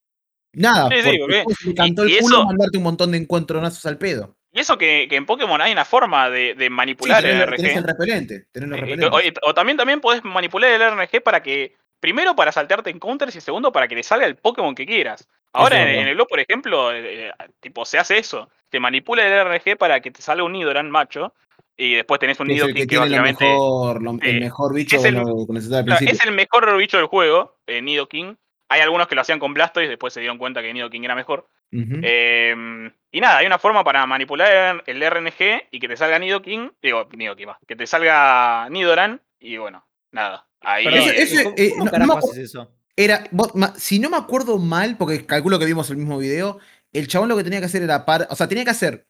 [0.53, 3.97] Nada, Sí, porque le cantó el y culo eso- mandarte un montón de encuentronazos al
[3.97, 4.36] pedo.
[4.57, 7.55] Y eso que, que en Pokémon hay una forma de, de Sí, manipular el RG.
[7.57, 8.45] tenés el repelente.
[8.51, 9.37] Tenés los Eh, repelentes.
[9.43, 13.41] O, o también, también podés manipular el RNG para que, primero para saltearte encounters y
[13.41, 15.27] segundo para que le salga el Pokémon que quieras.
[15.53, 18.49] Ahora en, en el LoL, por ejemplo, eh, eh, tipo se hace eso.
[18.69, 21.35] Te manipula el RNG para que te salga un Nidoran macho
[21.77, 24.95] y después tenés un Nidoking que que, tiene la básicamente mejor, lo- el mejor bicho
[24.97, 28.35] es el- al es el mejor bicho del juego, eh, Nidoking.
[28.69, 31.47] Hay algunos que lo hacían con Blastoise, después se dieron cuenta que Nidoking era mejor.
[31.71, 36.73] Eh, y nada, hay una forma para manipular el RNG y que te salga Nidoking,
[36.81, 40.47] digo, Nidoking, va, que te salga Nidoran y bueno, nada.
[40.61, 42.71] Ahí Ese- ese- ¿cómo, eh, cómo no- no haces eso?
[42.95, 46.59] Era, vos- ma- si no me acuerdo mal, porque calculo que vimos el mismo video,
[46.93, 49.07] el chabón lo que tenía que hacer era par, o sea, tenía que hacer,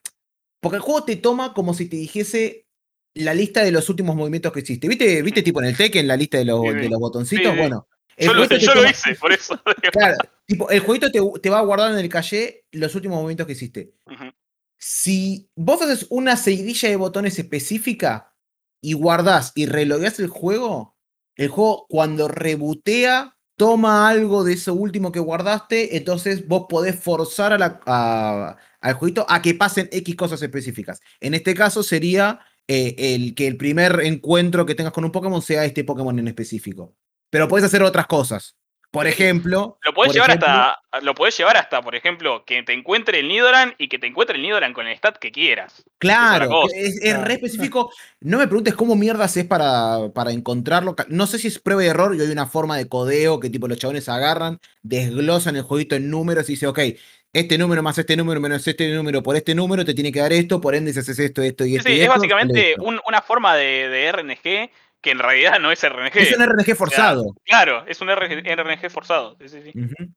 [0.60, 2.66] porque el juego te toma como si te dijese
[3.14, 4.86] la lista de los últimos movimientos que hiciste.
[4.88, 7.44] ¿Viste, viste tipo en el Tekken la lista de los, Sí, de los botoncitos?
[7.46, 7.58] Sí, sí.
[7.58, 7.88] Bueno,
[8.26, 9.60] yo, lo, yo hice, por eso.
[9.92, 10.16] Claro,
[10.46, 13.52] tipo, el jueguito te, te va a guardar en el caché los últimos movimientos que
[13.54, 13.92] hiciste.
[14.78, 18.32] Si vos haces una seguidilla de botones específica
[18.80, 20.96] y guardás y relogueas el juego,
[21.36, 27.52] el juego cuando rebotea toma algo de eso último que guardaste, entonces vos podés forzar
[27.52, 31.00] a la- a- al jueguito a que pasen X cosas específicas.
[31.20, 32.38] En este caso sería
[32.68, 36.28] eh, el que el primer encuentro que tengas con un Pokémon sea este Pokémon en
[36.28, 36.94] específico.
[37.30, 38.54] Pero podés hacer otras cosas.
[38.90, 42.62] Por ejemplo, Lo podés por llevar ejemplo, hasta, lo podés llevar hasta, por ejemplo, que
[42.62, 45.84] te encuentre el Nidoran y que te encuentre el Nidoran con el stat que quieras.
[45.98, 47.24] Claro, es, es Claro.
[47.26, 47.92] re específico.
[48.20, 50.96] No me preguntes cómo mierdas es para, para encontrarlo.
[51.08, 53.68] No sé si es prueba y error y hay una forma de codeo que tipo
[53.68, 56.78] los chabones agarran, desglosan el jueguito en números y dice, ok,
[57.34, 60.32] este número más este número menos este número por este número te tiene que dar
[60.32, 61.88] esto, por ende si haces esto, esto y Sí, esto.
[61.90, 62.82] sí, y es esto, básicamente sale esto.
[62.84, 64.70] un- una forma de, de RNG
[65.00, 66.18] que en realidad no es RNG.
[66.18, 67.34] Es un RNG forzado.
[67.44, 69.36] Claro, es un RNG, RNG forzado.
[69.40, 69.72] Sí, sí, sí.
[69.78, 69.94] Ujú.
[69.98, 70.12] Qué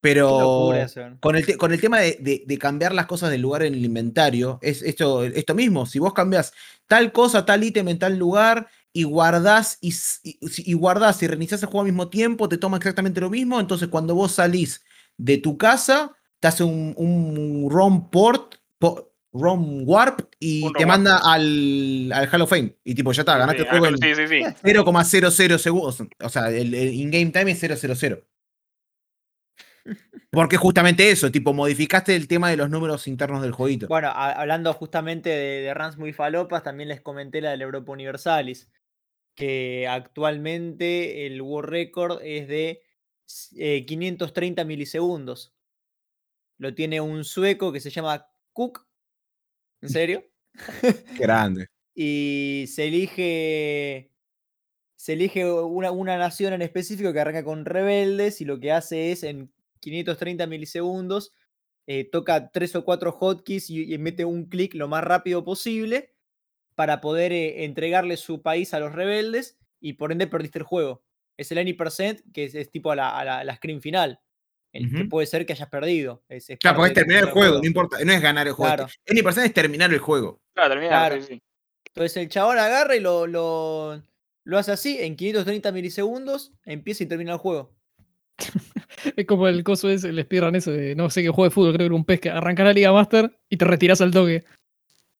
[0.00, 0.86] Pero locura
[1.20, 3.84] con el, con el tema de, de- de cambiar las cosas del lugar en el
[3.84, 5.86] inventario, es esto, esto mismo.
[5.86, 6.52] Si vos cambias
[6.86, 10.38] tal cosa, tal ítem en tal lugar y guardás y, y,
[10.70, 13.58] y guardás y reiniciás el juego al mismo tiempo, te toma exactamente lo mismo.
[13.58, 14.84] Entonces, cuando vos salís
[15.16, 20.86] de tu casa, te hace un, un ROM port, po- ROM warp y Un te
[20.86, 22.76] manda al, al Hall of Fame.
[22.84, 24.40] Y tipo, ya está, ganaste el Sí, juego en sí, sí, sí.
[24.62, 26.02] 0,00 segundos.
[26.22, 28.24] O sea, el, el in-game time es 000.
[30.30, 33.86] Porque justamente eso, tipo, modificaste el tema de los números internos del jueguito.
[33.88, 37.92] Bueno, a- hablando justamente de, de runs muy falopas, también les comenté la del Europa
[37.92, 38.68] Universalis,
[39.34, 42.82] que actualmente el World Record es de
[43.56, 45.54] eh, 530 milisegundos.
[46.58, 48.85] Lo tiene un sueco que se llama Cook.
[49.82, 50.24] ¿En serio?
[51.18, 51.68] Grande.
[51.94, 54.10] y se elige
[54.96, 59.12] se elige una, una nación en específico que arranca con rebeldes y lo que hace
[59.12, 61.32] es en 530 milisegundos
[61.86, 66.14] eh, toca tres o cuatro hotkeys y, y mete un clic lo más rápido posible
[66.74, 71.04] para poder eh, entregarle su país a los rebeldes y por ende perdiste el juego.
[71.36, 74.20] Es el any% que es, es tipo a la, a la- la screen final.
[74.76, 75.08] El que Ujú.
[75.08, 76.22] puede ser que hayas perdido.
[76.28, 77.48] Es, es Claro, porque es terminar el juego.
[77.48, 78.74] juego, no importa, no es ganar el juego.
[78.74, 78.90] Claro.
[79.08, 80.40] Any persona es terminar el juego.
[80.54, 81.16] Claro, termina, Claro.
[81.22, 81.42] sí, sí.
[81.88, 84.02] Entonces el chabón agarra y lo, lo,
[84.44, 87.74] lo hace así, en 530 milisegundos, empieza y termina el juego.
[89.16, 91.70] Es como el coso ese, el speedrun ese de no sé qué juego de fútbol,
[91.74, 94.44] creo que era un pez que arrancás la Liga Master y te retiras al toque.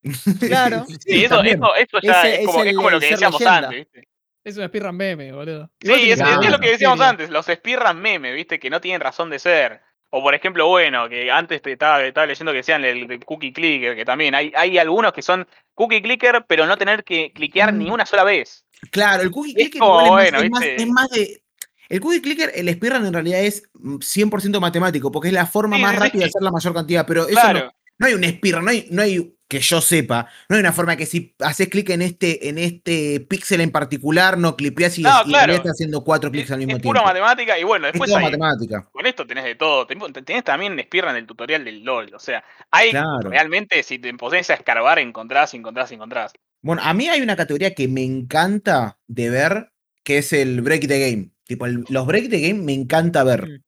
[0.41, 0.85] Claro.
[0.87, 3.41] Sí, eso, eso, eso ya Ese es, es como, es el- como lo que decíamos
[3.41, 3.69] leyenda.
[3.69, 4.09] antes, ¿viste?
[4.47, 5.69] Es un speedrun meme, boludo.
[5.81, 7.11] Sí, es, lo que decíamos serio.
[7.11, 8.61] antes, los speedrun meme, ¿viste?
[8.61, 9.81] Que no tienen razón de ser.
[10.11, 13.53] O por ejemplo, bueno, que antes te estaba, estaba leyendo que decían el, el cookie
[13.53, 17.75] clicker, que también hay, hay algunos que son cookie clicker, pero no tener que cliquear
[17.75, 17.93] ni Mm.
[17.93, 18.65] una sola vez.
[18.93, 20.83] Claro, el cookie Es clicker como, igual es, más, bueno, es más- ¿viste?
[20.83, 21.43] es más de.
[21.89, 25.75] El cookie clicker, el speedrun en realidad es mm, 100% matemático, porque es la forma
[25.77, 27.59] Sí, más rápida de hacer la mayor cantidad, pero eso Claro.
[27.65, 30.73] no, no hay un speedrun, no hay, no hay, que yo sepa, no hay una
[30.73, 35.03] forma que si haces clic en este, en este píxel en particular, no clipeas y,
[35.03, 35.53] No, y en realidad claro.
[35.55, 37.07] estás haciendo cuatro Es, clics al es mismo pura tiempo.
[37.09, 38.89] matemática y bueno, Es después todo hay- matemática.
[38.91, 39.87] con esto tenés de todo.
[39.87, 42.13] Ten- Tenés también speedrun el tutorial del LOL.
[42.15, 42.43] O sea,
[42.73, 43.31] hay Claro.
[43.31, 46.33] realmente, si te pones a escarbar, encontrás, encontrás, encontrás.
[46.63, 49.71] Bueno, a mí hay una categoría que me encanta de ver,
[50.03, 51.31] que es el break the game.
[51.45, 53.61] Tipo, el- los break the game me encanta ver.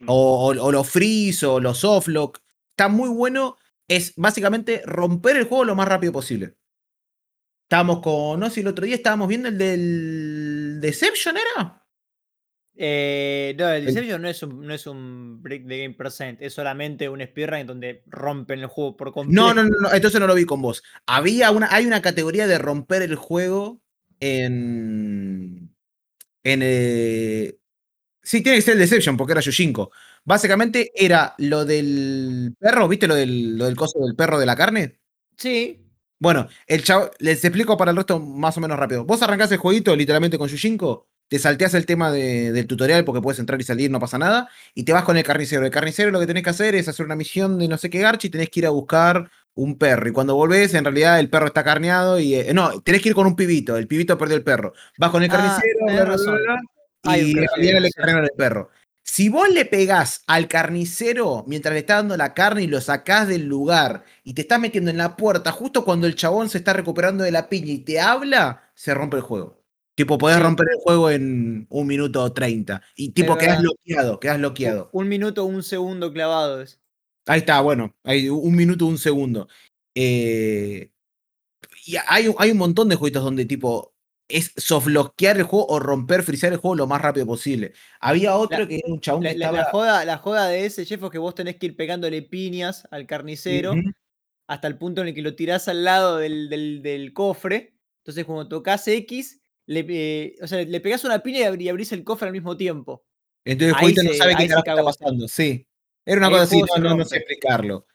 [0.00, 0.06] Mm.
[0.08, 2.40] O, o- o los freeze o los softlock.
[2.70, 3.56] Está muy bueno.
[3.96, 6.54] Es básicamente romper el juego lo más rápido posible.
[7.64, 11.84] Estábamos con, no sé, el otro día estábamos viendo el del Deception, ¿era?
[12.74, 16.54] Eh, no, el Deception no es un, no es un break the game percent, es
[16.54, 19.42] solamente un speedrun en donde rompen el juego por completo.
[19.42, 20.82] No, no, no, no, entonces no lo vi con vos.
[21.06, 23.82] Había una, hay una categoría de romper el juego
[24.20, 25.74] en.
[26.44, 26.60] En.
[26.62, 27.58] eh,
[28.22, 29.90] sí, tiene que ser el Deception, porque era Yoshinko.
[30.24, 34.56] Básicamente era lo del perro, ¿viste lo del, lo del coso del perro de la
[34.56, 35.00] carne?
[35.36, 35.78] Sí,
[36.18, 39.04] Bueno, el chavo, les explico para el resto más o menos rápido.
[39.04, 43.20] Vos arrancás el jueguito literalmente con Yushinko, te salteás el tema de- del tutorial porque
[43.20, 45.64] puedes entrar y salir, no pasa nada, y te vas con el carnicero.
[45.66, 47.98] El carnicero lo que tenés que hacer es hacer una misión de no sé qué
[47.98, 50.08] garchi y tenés que ir a buscar un perro.
[50.08, 52.36] Y cuando volvés, en realidad el perro está carneado y.
[52.36, 54.74] eh, no, tenés que ir con un pibito, el pibito perdió el perro.
[54.98, 56.16] Vas con el Ah, carnicero, bla, bla,
[57.02, 57.94] bla, y en realidad le sí.
[57.96, 58.70] cargaron el perro.
[59.04, 63.28] Si vos le pegás al carnicero mientras le está dando la carne y lo sacás
[63.28, 66.72] del lugar y te estás metiendo en la puerta justo cuando el chabón se está
[66.72, 69.60] recuperando de la piña y te habla, se rompe el juego.
[69.96, 70.42] Tipo, podés Sí.
[70.42, 72.80] romper el juego en un minuto treinta.
[72.96, 74.88] Y tipo, quedás bloqueado, quedás bloqueado.
[74.92, 76.80] un minuto, un segundo clavado es.
[77.26, 79.48] Ahí está, bueno, hay un minuto, un segundo.
[79.94, 80.90] Eh,
[81.86, 83.91] y hay, hay un montón de jueguitos donde tipo
[84.28, 87.72] es softloquear el juego o romper, frisear el juego lo más rápido posible.
[88.00, 89.58] Había otro La- que era un chabón La, que la- estaba...
[89.64, 92.86] la joda, la joda de ese, Jeff, es que vos tenés que ir pegándole piñas
[92.90, 93.74] al carnicero
[94.46, 97.74] hasta el punto en el que lo tirás al lado del, del- del cofre.
[97.98, 101.68] Entonces, cuando tocas X, le, eh, o sea, le pegás una piña y, abri- y
[101.68, 103.04] abrís el cofre al mismo tiempo.
[103.44, 105.28] Entonces el jueguito no sabe qué se está pasando.
[105.28, 105.66] Sí.
[106.04, 107.86] Era una Ahí cosa el así, no, no, no sé explicarlo.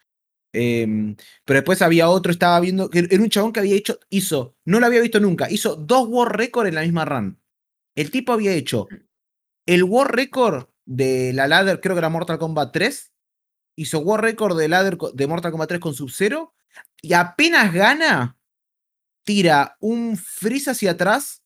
[0.54, 4.56] Em, pero después había otro, estaba viendo, que era un chabón que había hecho, hizo,
[4.66, 7.40] no lo había visto nunca, hizo dos World Record en la misma run.
[7.96, 8.88] El tipo había hecho
[9.68, 13.14] el World Record de la ladder, creo que era Mortal Kombat 3,
[13.76, 16.56] hizo World Record de ladder de Mortal Kombat 3 con Sub-Zero,
[17.02, 18.38] y apenas gana,
[19.24, 21.44] tira un freeze hacia atrás,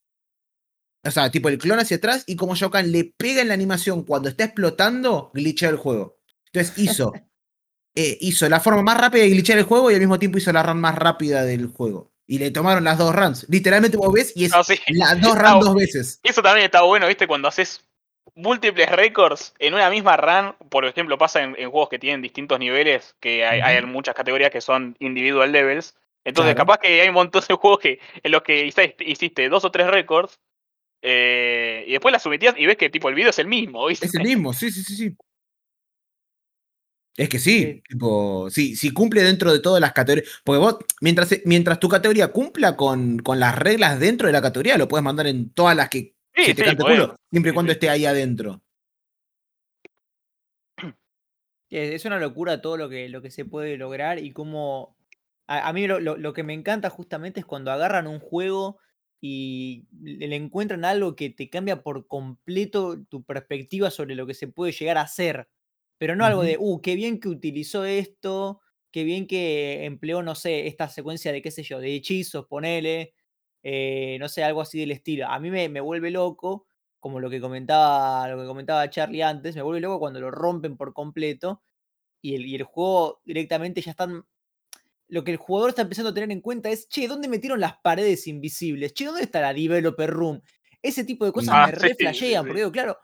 [1.03, 3.55] o sea, tipo el clon hacia atrás, y como Shao Kahn le pega en la
[3.55, 6.19] animación cuando está explotando, glitchea el juego.
[6.53, 7.11] Entonces hizo,
[7.95, 10.51] eh, hizo la forma más rápida de glitchear el juego y al mismo tiempo hizo
[10.53, 12.11] la run más rápida del juego.
[12.25, 13.45] Y le tomaron las dos runs.
[13.49, 14.79] Literalmente vos ves y es No, sí.
[14.87, 16.19] las dos runs dos veces.
[16.23, 17.27] Eso también está bueno, ¿viste?
[17.27, 17.85] Cuando haces
[18.35, 22.57] múltiples récords en una misma run, por ejemplo, pasa en, en juegos que tienen distintos
[22.59, 25.95] niveles, que hay, muchas categorías que son individual levels.
[26.23, 26.67] Entonces, Claro.
[26.67, 29.71] capaz que hay un montón de juegos que, en los que hiciste, hiciste dos o
[29.71, 30.39] tres récords
[31.01, 34.05] eh, y después las sometías y ves que tipo el video es el mismo, ¿viste?
[34.05, 35.15] Es el mismo, sí, sí, sí, sí.
[37.17, 37.83] Es que sí, Sí.
[37.89, 40.29] tipo, sí, si cumple dentro de todas las categorías.
[40.43, 44.77] Porque vos, mientras, mientras tu categoría cumpla con, con las reglas dentro de la categoría,
[44.77, 47.73] lo puedes mandar en todas las que Sí, se te cante culo, siempre y cuando
[47.73, 48.61] esté ahí adentro.
[51.69, 54.97] Es una locura todo lo que, lo que se puede lograr y cómo...
[55.47, 58.77] A, a mí lo, lo- lo que me encanta justamente es cuando agarran un juego
[59.21, 64.47] y le encuentran algo que te cambia por completo tu perspectiva sobre lo que se
[64.47, 65.47] puede llegar a hacer.
[66.01, 70.33] Pero no algo de, uh, qué bien que utilizó esto, qué bien que empleó, no
[70.33, 73.13] sé, esta secuencia de, qué sé yo, de hechizos, ponele,
[73.61, 75.27] eh, no sé, algo así del estilo.
[75.27, 76.65] A mí me, me vuelve loco,
[76.99, 80.75] como lo que comentaba, lo que comentaba Charlie antes, me vuelve loco cuando lo rompen
[80.75, 81.61] por completo
[82.19, 84.25] y el, y el juego directamente ya están.
[85.07, 87.77] Lo que el jugador está empezando a tener en cuenta es, che, ¿dónde metieron las
[87.77, 88.95] paredes invisibles?
[88.95, 90.41] Che, ¿dónde está la developer room?
[90.81, 92.33] Ese tipo de cosas Ah, me sí, sí.
[92.39, 92.97] porque digo, claro,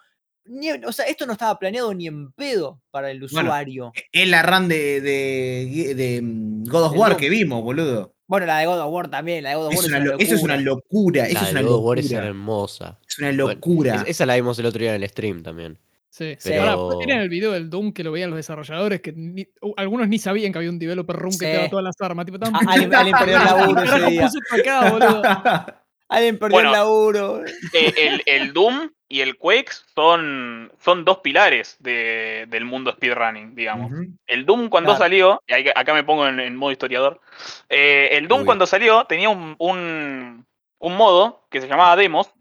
[0.50, 3.91] ni- o sea, esto no estaba planeado ni en pedo para el Bueno, usuario.
[4.12, 8.14] Es la run de, de, de, mm, God of War que vimos, boludo.
[8.28, 9.98] Bueno, la de God of War también, la de God of Es War es una
[10.00, 11.24] una lo- eso es una locura.
[11.24, 11.26] locura.
[11.28, 12.28] Eso La es de una God of War es locura.
[12.28, 13.00] hermosa.
[13.08, 13.95] Es una Bueno, locura.
[13.95, 15.78] es- esa la vimos el otro día en el stream también.
[16.10, 16.50] Sí, Sí.
[16.50, 20.08] Pero- era en el video del Doom que lo veían los desarrolladores, que ni- algunos
[20.08, 21.52] ni sabían que había un developer room que Sí.
[21.52, 22.26] te daba todas las armas.
[22.26, 23.43] Tipo, tan- Ah, alguien- alguien perdió el
[23.78, 24.30] laburo ese día.
[24.52, 25.84] acá.
[26.10, 26.70] Alguien perdió Bueno.
[26.70, 27.45] el laburo.
[27.74, 33.55] Eh, el, el Doom y el Quake son, son dos pilares de- del mundo speedrunning,
[33.55, 33.91] digamos.
[34.26, 35.03] El Doom cuando Claro.
[35.03, 37.22] salió, y acá me pongo en, en modo historiador,
[37.70, 38.45] eh, el Doom Uy.
[38.45, 40.45] cuando salió tenía un, un-
[40.80, 42.32] un modo que se llamaba demos,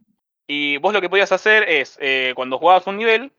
[0.48, 3.32] y vos lo que podías hacer es, eh, cuando jugabas un nivel,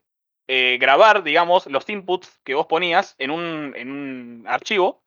[0.48, 5.04] eh, grabar, digamos, los inputs que vos ponías en un, en un archivo,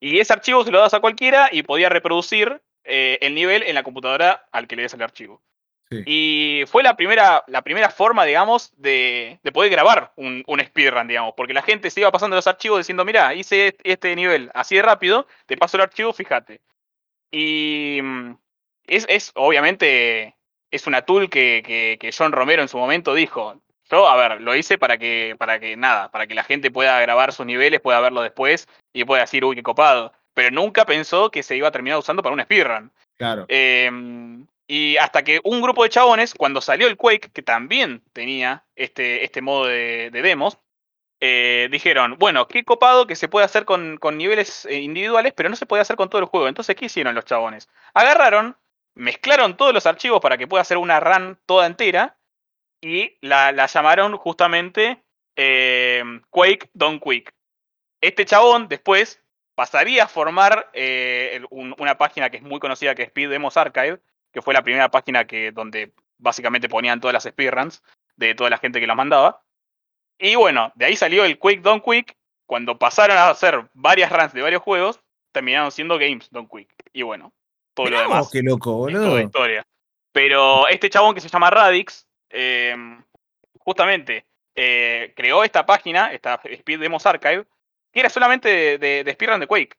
[0.00, 3.84] y ese archivo se lo das a cualquiera y podía reproducir el nivel en la
[3.84, 5.40] computadora al que le des el archivo.
[5.92, 6.02] Sí.
[6.06, 11.06] Y fue la primera, la primera forma, digamos, de, de poder grabar un, un speedrun,
[11.08, 14.50] digamos, porque la gente se iba pasando los archivos diciendo, mira, hice est- este nivel
[14.54, 16.60] así de rápido, te paso el archivo, fíjate.
[17.30, 18.36] Y mm,
[18.86, 20.34] es, es obviamente,
[20.70, 23.60] es una tool que, que, que John Romero en su momento dijo.
[23.90, 26.98] Yo, a ver, lo hice para que, para que nada, para que la gente pueda
[27.00, 30.12] grabar sus niveles, pueda verlo después y pueda decir, uy, qué copado.
[30.32, 32.90] Pero nunca pensó que se iba a terminar usando para un speedrun.
[33.18, 33.44] Claro.
[33.48, 33.90] Eh,
[34.66, 39.24] y hasta que un grupo de chabones, cuando salió el Quake, que también tenía este,
[39.24, 40.58] este modo de, de demos,
[41.20, 45.48] eh, dijeron, bueno, qué copado que se puede hacer con, con niveles eh, individuales, pero
[45.48, 46.48] no se puede hacer con todo el juego.
[46.48, 47.68] Entonces, ¿qué hicieron los chabones?
[47.94, 48.56] Agarraron,
[48.94, 52.18] mezclaron todos los archivos para que pueda hacer una run toda entera
[52.80, 55.02] y la, la llamaron justamente
[55.36, 57.32] eh, Quake Don't Quick.
[58.00, 59.22] Este chabón después
[59.54, 64.00] pasaría a formar eh, una página que es muy conocida que es Speed Demos Archive,
[64.32, 67.82] que fue la primera página que donde básicamente ponían todas las speedruns
[68.16, 69.42] de toda la gente que las mandaba.
[70.18, 72.16] Y bueno, de ahí salió el Quick Don't Quick.
[72.46, 75.00] Cuando pasaron a hacer varias runs de varios juegos,
[75.32, 76.68] terminaron siendo Games Don't Quick.
[76.92, 77.32] Y bueno,
[77.74, 79.20] todo Mirá lo demás qué loco, es toda boludo.
[79.20, 79.66] historia.
[80.12, 82.76] Pero este chabón que se llama Radix, eh,
[83.58, 87.46] justamente eh, creó esta página, esta Speed Demos Archive,
[87.92, 89.76] que era solamente de, de, de speedrun de Quake.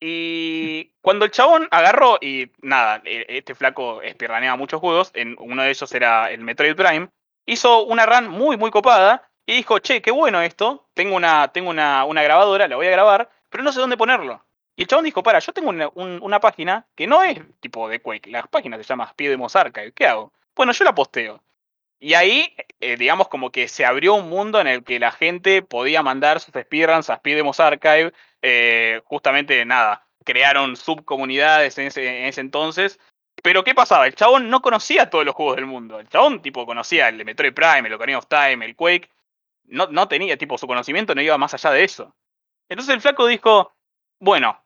[0.00, 5.62] Y cuando el chabón agarró, y nada, e- este flaco speedruneaba muchos juegos, en uno
[5.62, 7.08] de ellos era el Metroid Prime,
[7.46, 11.70] hizo una run muy, muy copada y dijo, che, qué bueno esto, tengo una, tengo
[11.70, 14.44] una, una grabadora, la voy a grabar, pero no sé dónde ponerlo.
[14.76, 17.88] Y el chabón dijo, para, yo tengo una, un- una página que no es tipo
[17.88, 20.32] de Quake, la página se llama Demos Archive, ¿qué hago?
[20.54, 21.42] Bueno, yo la posteo.
[21.98, 25.62] Y ahí, eh, digamos, como que se abrió un mundo en el que la gente
[25.62, 32.20] podía mandar sus speedruns a Speed Demos Archive, eh, justamente, nada, crearon subcomunidades en ese,
[32.20, 33.00] en ese entonces.
[33.42, 34.06] Pero, ¿qué pasaba?
[34.06, 36.00] El chabón no conocía todos los juegos del mundo.
[36.00, 39.08] El chabón, tipo, conocía el Metroid Prime, el Ocarina of Time, el Quake.
[39.64, 42.14] No, no tenía, tipo, su conocimiento no iba más allá de eso.
[42.68, 43.72] Entonces el flaco dijo,
[44.20, 44.62] bueno,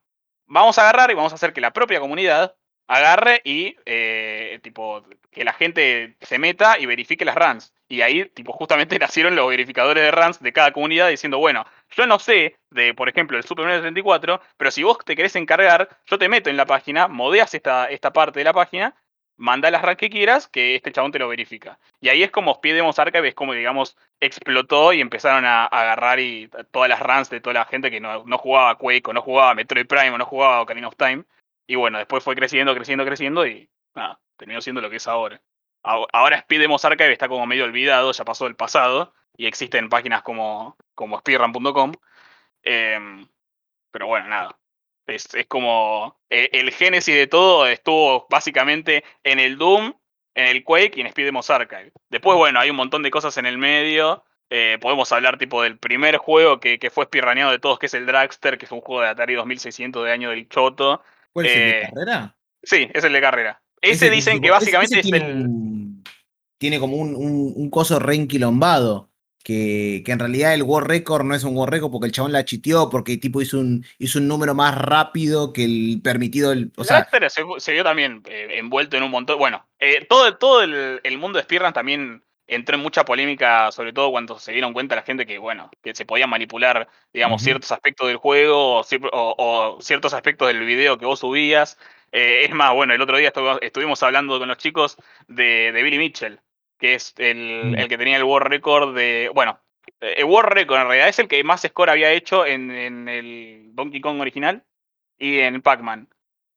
[0.47, 2.57] vamos a agarrar y vamos a hacer que la propia comunidad
[2.89, 7.73] agarre y, eh, tipo, que la gente se meta y verifique las runs.
[7.89, 12.07] Y ahí, tipo, justamente nacieron los verificadores de runs de cada comunidad diciendo, bueno, yo
[12.07, 15.89] no sé de, por ejemplo, el Super Mario 64, pero si vos te querés encargar,
[16.07, 18.95] yo te meto en la página, modeas esta, esta parte de la página,
[19.37, 21.79] manda las runs que quieras, que este chabón te lo verifica.
[22.01, 26.21] Y ahí es como Demos Archive, es como, digamos, explotó y empezaron a, a agarrar
[26.21, 29.23] y todas las runs de toda la gente que no, no jugaba Quake, o no
[29.23, 31.25] jugaba Metroid Prime, o no jugaba Ocarina of Time.
[31.67, 35.41] Y bueno, después fue creciendo, creciendo, creciendo y nada, terminó siendo lo que es ahora.
[35.83, 40.23] Ahora Speed Demos Archive está como medio olvidado, ya pasó del pasado, y existen páginas
[40.23, 41.93] como, como speedrun.com.
[42.63, 43.27] Em,
[43.91, 44.59] pero bueno, nada.
[45.07, 49.95] Es, es como eh, el génesis de todo estuvo básicamente en el Doom,
[50.35, 51.93] en el Quake y en Speed Demos Archive.
[52.11, 54.25] Después, bueno, hay un montón de cosas en el medio.
[54.51, 57.95] Eh, podemos hablar tipo del primer juego que, que fue speedruneado de todos, que es
[57.95, 61.03] el Dragster, que es un juego de Atari 2600 de año del Choto.
[61.33, 62.37] ¿Cuál es el de Eh, carrera?
[62.63, 63.63] Sí, es el de carrera.
[63.81, 65.47] Ese, Ese, dicen que básicamente es tiene el...
[66.59, 69.09] tiene como un, un, un coso reenquilombado.
[69.43, 72.31] Que, que en realidad el World Record no es un World Record porque el chabón
[72.31, 76.53] la chiteó, porque tipo hizo un, hizo un número más rápido que el permitido.
[76.53, 79.39] el- o El sea, se, se vio también eh, envuelto en un montón.
[79.39, 83.95] Bueno, eh, todo, todo el, el mundo de Speedrun también entró en mucha polémica, sobre
[83.95, 87.73] todo cuando se dieron cuenta la gente que, bueno, que se podían manipular, digamos, ciertos
[87.73, 88.85] aspectos del juego o-
[89.39, 91.79] o ciertos aspectos del video que vos subías.
[92.13, 94.97] Eh, es más, bueno, el otro día estu- estuvimos hablando con los chicos
[95.29, 96.41] de, de Billy Mitchell,
[96.79, 97.79] que es el, Mm.
[97.79, 99.31] el que tenía el World Record de.
[99.35, 99.61] Bueno,
[100.01, 103.09] eh, el World Record en realidad es el que más score había hecho en, en
[103.09, 104.65] el Donkey Kong original
[105.19, 106.09] y en Pac-Man.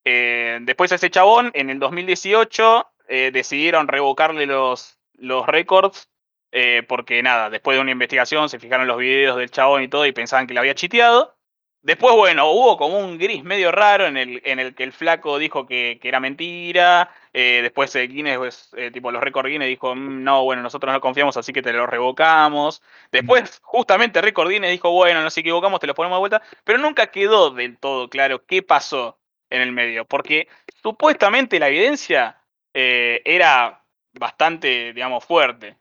[0.05, 6.09] Eh, después ese chabón, en el 2018, eh, decidieron revocarle los, los récords
[6.51, 10.05] eh, porque nada, después de una investigación se fijaron los videos del chabón y todo
[10.05, 11.35] y pensaban que le había chiteado.
[11.83, 15.37] Después, bueno, hubo como un gris medio raro en el, en el que el flaco
[15.37, 17.09] dijo que, que era mentira.
[17.33, 20.93] eh, después eh, Guinness, pues, eh, tipo los récords Guinness dijo, "Mm, no, bueno, nosotros
[20.93, 22.81] no confiamos, así que te lo revocamos.
[23.11, 26.41] Después, justamente Récord Guinness dijo, bueno, nos equivocamos, te lo ponemos de vuelta.
[26.63, 29.19] Pero nunca quedó del todo claro qué pasó
[29.49, 30.05] en el medio.
[30.05, 30.47] Porque
[30.81, 32.39] supuestamente la evidencia
[32.73, 35.77] era bastante, digamos, fuerte.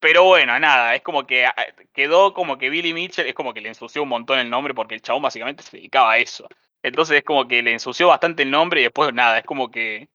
[0.00, 1.54] Pero bueno, nada, es como que ah,
[1.92, 4.94] quedó como que Billy Mitchell es como que le ensució un montón el nombre porque
[4.94, 6.48] el chabón básicamente se dedicaba a eso.
[6.82, 10.08] Entonces es como que le ensució bastante el nombre y después nada, es como que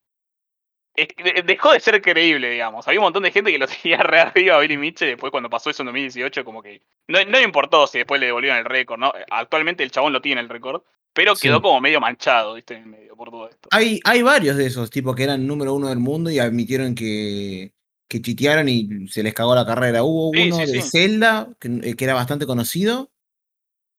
[0.95, 2.87] de- dejó de ser creíble, digamos.
[2.87, 5.49] Había un montón de gente que lo tenía re arriba a Billy Mitchell después cuando
[5.49, 8.65] pasó eso en 2018 como que no, no le importó si después le devolvieron el
[8.65, 9.11] récord, ¿no?
[9.31, 11.47] Actualmente el chabón lo tiene el récord, pero Sí.
[11.47, 12.75] quedó como medio manchado, ¿viste?
[12.75, 13.69] En medio por todo esto.
[13.71, 17.71] Hay, hay varios de esos, tipo que eran número uno del mundo y admitieron que,
[18.13, 20.03] que chitearon y se les cagó la carrera.
[20.03, 20.89] Hubo Sí, uno sí, de sí.
[20.89, 23.11] Zelda, que, eh, que era bastante conocido.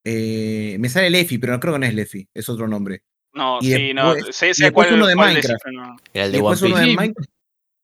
[0.04, 3.02] Eh, me sale Lefi, pero no creo que no es Lefi, es otro nombre.
[3.32, 5.62] No, y sí, no, después- sé, sé después cuál, uno de cuál Minecraft.
[5.64, 5.96] pero no.
[6.12, 6.90] Era el Y de One después uno Piece.
[6.90, 6.96] de.
[6.96, 7.30] Minecraft.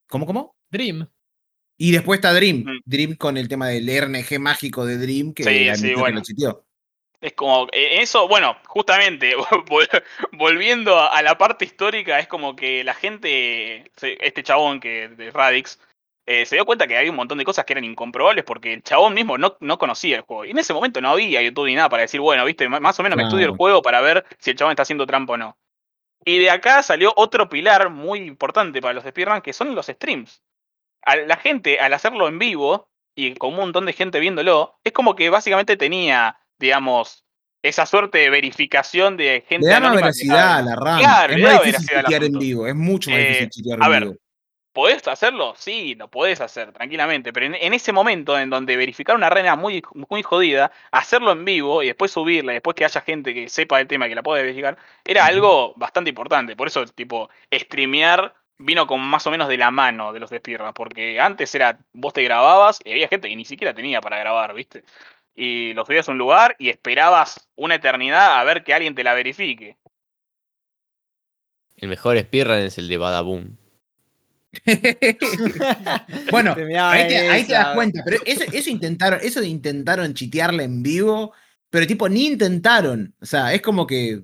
[0.08, 0.56] ¿Cómo, cómo?
[0.70, 1.08] Dream.
[1.78, 2.58] Y después está Dream.
[2.58, 2.80] Mm.
[2.84, 6.18] Dream con el tema del RNG mágico de Dream, que Sí, sí, bueno.
[6.18, 6.64] lo chiteó.
[7.22, 9.34] Es como, eh, eso, bueno, justamente,
[9.66, 10.02] vol-
[10.32, 15.78] volviendo a la parte histórica, es como que la gente, este chabón que de Radix,
[16.26, 18.82] eh, se dio cuenta que había un montón de cosas que eran incomprobables porque el
[18.82, 20.44] chabón mismo no, no conocía el juego.
[20.44, 23.02] Y en ese momento no había YouTube ni nada para decir, bueno, viste, más o
[23.02, 25.58] menos me estudio el juego para ver si el chabón está haciendo trampa o no.
[26.24, 30.42] Y de acá salió otro pilar muy importante para los speedruns, que son los streams.
[31.02, 34.92] A la gente, al hacerlo en vivo, y con un montón de gente viéndolo, es
[34.92, 37.24] como que básicamente tenía, digamos,
[37.62, 40.98] esa suerte de verificación de gente Le da veracidad a la RAM.
[41.00, 42.66] Claro, es más difícil veracidad en vivo.
[42.66, 44.16] Es mucho más Eh, difícil chitear a en ver, vivo.
[44.80, 45.52] ¿Podés hacerlo?
[45.58, 49.54] Sí, lo podés hacer tranquilamente, pero en, en ese momento en donde verificar una arena
[49.54, 53.50] muy, muy jodida, hacerlo en vivo y después subirla, y después que haya gente que
[53.50, 56.56] sepa el tema y que la pueda verificar, era algo bastante importante.
[56.56, 60.38] Por eso, tipo, streamear vino con más o menos de la mano de los de
[60.38, 64.18] speedruns, porque antes era, vos te grababas y había gente que ni siquiera tenía para
[64.18, 64.84] grabar, ¿viste?
[65.34, 69.04] Y los subías a un lugar y esperabas una eternidad a ver que alguien te
[69.04, 69.76] la verifique.
[71.76, 73.59] El mejor speedrun es el de Badaboom.
[76.30, 78.02] bueno, ahí te, ahí te das cuenta.
[78.04, 81.32] Pero eso, eso intentaron, eso intentaron chitearla en vivo,
[81.70, 83.14] pero tipo, ni intentaron.
[83.20, 84.22] O sea, es como que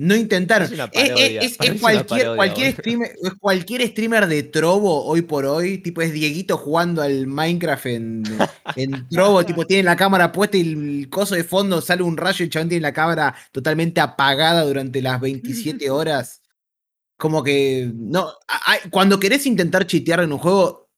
[0.00, 0.66] no intentaron.
[0.92, 7.02] Es cualquier, streamer, es cualquier streamer de Trovo hoy por hoy, tipo es Dieguito jugando
[7.02, 8.22] al Minecraft en,
[8.76, 12.42] en Trovo, tipo tiene la cámara puesta y el coso de fondo sale un rayo
[12.42, 16.39] y el chabón tiene la cámara totalmente apagada durante las 27 horas.
[17.20, 20.90] Como que, no, a- cuando querés intentar chitear en un juego,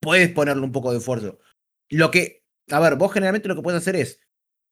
[0.00, 1.38] puedes ponerle un poco de esfuerzo.
[1.88, 4.18] Lo que, a ver, vos generalmente lo que puedes hacer es,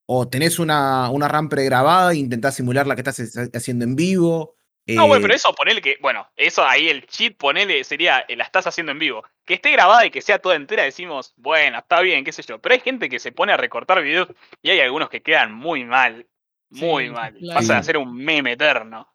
[0.07, 3.95] o tenés una, una RAM pregrabada e intentás simular la que estás ha- haciendo en
[3.95, 4.57] vivo.
[4.89, 8.35] No, bueno, eh, pero eso ponele que, bueno, eso ahí el cheat ponele sería, eh,
[8.35, 9.23] la estás haciendo en vivo.
[9.45, 12.59] Que esté grabada y que sea toda entera, decimos, bueno, está bien, qué sé yo.
[12.61, 14.27] Pero hay gente que se pone a recortar videos
[14.63, 16.27] y hay algunos que quedan muy mal.
[16.71, 17.35] Muy Sí, mal.
[17.35, 17.61] claro.
[17.61, 19.07] Pasa a ser un meme eterno.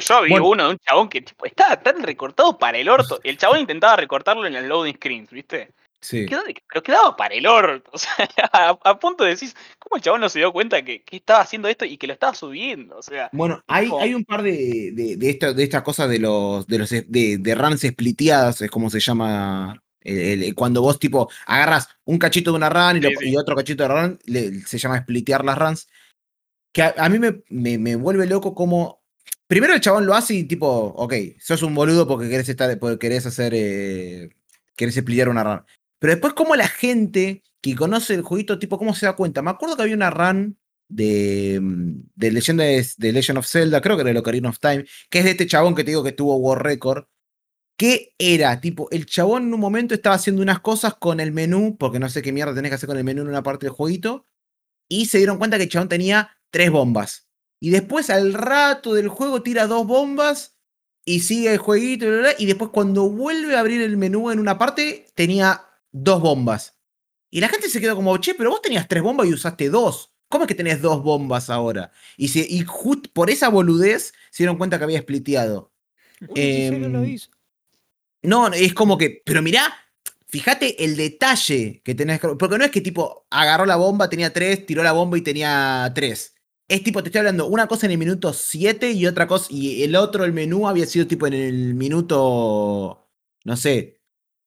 [0.00, 0.48] Yo vi Bueno.
[0.48, 3.20] uno de un chabón que tipo, estaba tan recortado para el orto.
[3.24, 5.70] El chabón intentaba recortarlo en el loading screens, ¿viste?
[6.00, 6.26] sí.
[6.26, 7.90] Quedó- pero quedaba para el orto.
[7.94, 8.10] O sea,
[8.52, 11.40] a, a punto de decir, ¿cómo el chabón no se dio cuenta que, que estaba
[11.40, 12.96] haciendo esto y que lo estaba subiendo?
[12.98, 16.08] O sea, Bueno, hay, como- hay un par de, de, de, esta- de estas cosas
[16.08, 17.04] de los de los de,
[17.38, 19.82] de runs spliteadas, es como se llama.
[20.02, 23.30] el- el- cuando vos tipo agarras un cachito de una run y, lo- Sí, sí.
[23.30, 25.88] y otro cachito de run, le- se llama splitear las runs.
[26.72, 28.95] Que a, a mí me, me, me vuelve loco como.
[29.46, 32.98] Primero el chabón lo hace y tipo, ok, sos un boludo porque querés estar, porque
[32.98, 33.52] querés hacer.
[33.54, 34.30] eh,
[34.76, 35.64] querés splitear una run.
[35.98, 39.42] Pero después, como la gente que conoce el jueguito, tipo, ¿cómo se da cuenta?
[39.42, 43.96] Me acuerdo que había una run de, mm, de, leyenda de, Legend of Zelda, creo
[43.96, 46.12] que era el Ocarina of Time, que es de este chabón que te digo que
[46.12, 47.06] tuvo War Record,
[47.76, 51.76] que era, tipo, el chabón en un momento estaba haciendo unas cosas con el menú,
[51.78, 53.74] porque no sé qué mierda tenés que hacer con el menú en una parte del
[53.74, 54.26] jueguito,
[54.88, 57.25] y se dieron cuenta que el chabón tenía tres bombas.
[57.60, 60.56] Y después al rato del juego tira dos bombas
[61.04, 63.96] y sigue el jueguito y, bla, bla, bla, y después cuando vuelve a abrir el
[63.96, 66.74] menú en una parte tenía dos bombas.
[67.30, 70.12] Y la gente se quedó como, che, pero vos tenías tres bombas y usaste dos.
[70.28, 71.92] ¿Cómo es que tenés dos bombas ahora?
[72.16, 75.72] Y, se, y just por esa boludez se dieron cuenta que había spliteado.
[76.20, 77.30] Lo Em, hizo.
[78.22, 79.72] No, es como que, pero mirá,
[80.26, 84.32] fíjate el detalle que tenés, que- porque no es que tipo agarró la bomba, tenía
[84.32, 86.34] tres, tiró la bomba y tenía tres.
[86.68, 89.84] Es tipo, te estoy hablando, una cosa en el minuto 7 y otra cosa, y
[89.84, 93.08] el otro, el menú, había sido tipo en el minuto
[93.44, 94.00] no sé,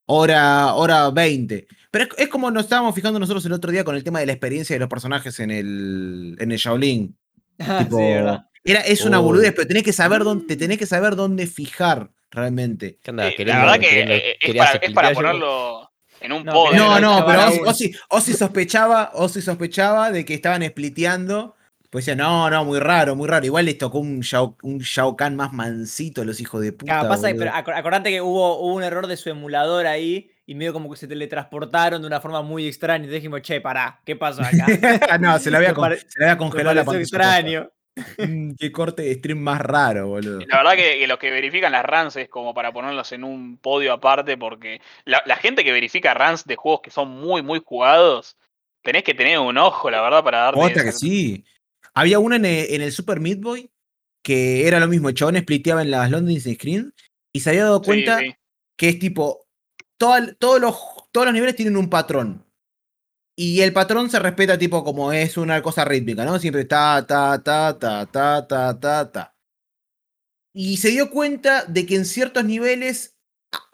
[0.06, 1.66] hora, hora 20.
[1.92, 4.26] Pero es, es como nos estábamos fijando nosotros el otro día con el tema de
[4.26, 7.16] la experiencia de los personajes en el, en el Shaolin.
[7.62, 8.46] Ah, Tipo, sí, verdad.
[8.64, 9.26] era, es una Uy.
[9.26, 12.98] boludez, pero tenés que saber dónde, te tenés que saber dónde fijar realmente.
[13.04, 15.92] ¿Qué andabas Eh, queriendo- la verdad que queriendo- eh, es para, es para ponerlo
[16.22, 16.78] en un No, podio.
[16.78, 17.60] No, no, pero Ozzy.
[17.90, 21.56] Ozzy- Ozzy sospechaba, Ozzy sospechaba de que estaban spliteando.
[21.90, 23.46] Pues decía, no, no, muy raro, muy raro.
[23.46, 27.00] Igual les tocó un Shao, un Shao Kahn más mansito a los hijos de puta.
[27.00, 30.72] Claro, pasa pero acordate que hubo, hubo un error de su emulador ahí y medio
[30.72, 33.06] como que se teletransportaron de una forma muy extraña.
[33.06, 34.68] Y dijimos, che, pará, ¿qué pasó acá?
[35.20, 37.02] no, se le había, Me con- pare- se le había congelado la pantalla.
[37.02, 37.72] extraño.
[38.20, 40.40] Mm, qué corte de stream más raro, boludo.
[40.48, 43.58] La verdad que, que los que verifican las runs es como para ponerlos en un
[43.58, 47.62] podio aparte, porque la, la gente que verifica runs de juegos que son muy, muy
[47.66, 48.38] jugados,
[48.84, 50.60] tenés que tener un ojo, la verdad, para darte.
[50.62, 51.44] Otra que sí.
[52.00, 53.72] Había una en el, en el Super Meat Boy
[54.24, 56.94] que era lo mismo, el chabón spliteaba en las London Screen
[57.34, 58.36] y se había dado cuenta sí.
[58.78, 59.48] que es tipo,
[59.98, 60.76] toda- todos, los,
[61.12, 62.46] todos los niveles tienen un patrón.
[63.38, 66.38] Y el patrón se respeta tipo como es una cosa rítmica, ¿no?
[66.40, 69.36] Siempre ta, ta, ta, ta, ta, ta, ta, ta.
[70.54, 73.16] Y se dio cuenta de que en ciertos niveles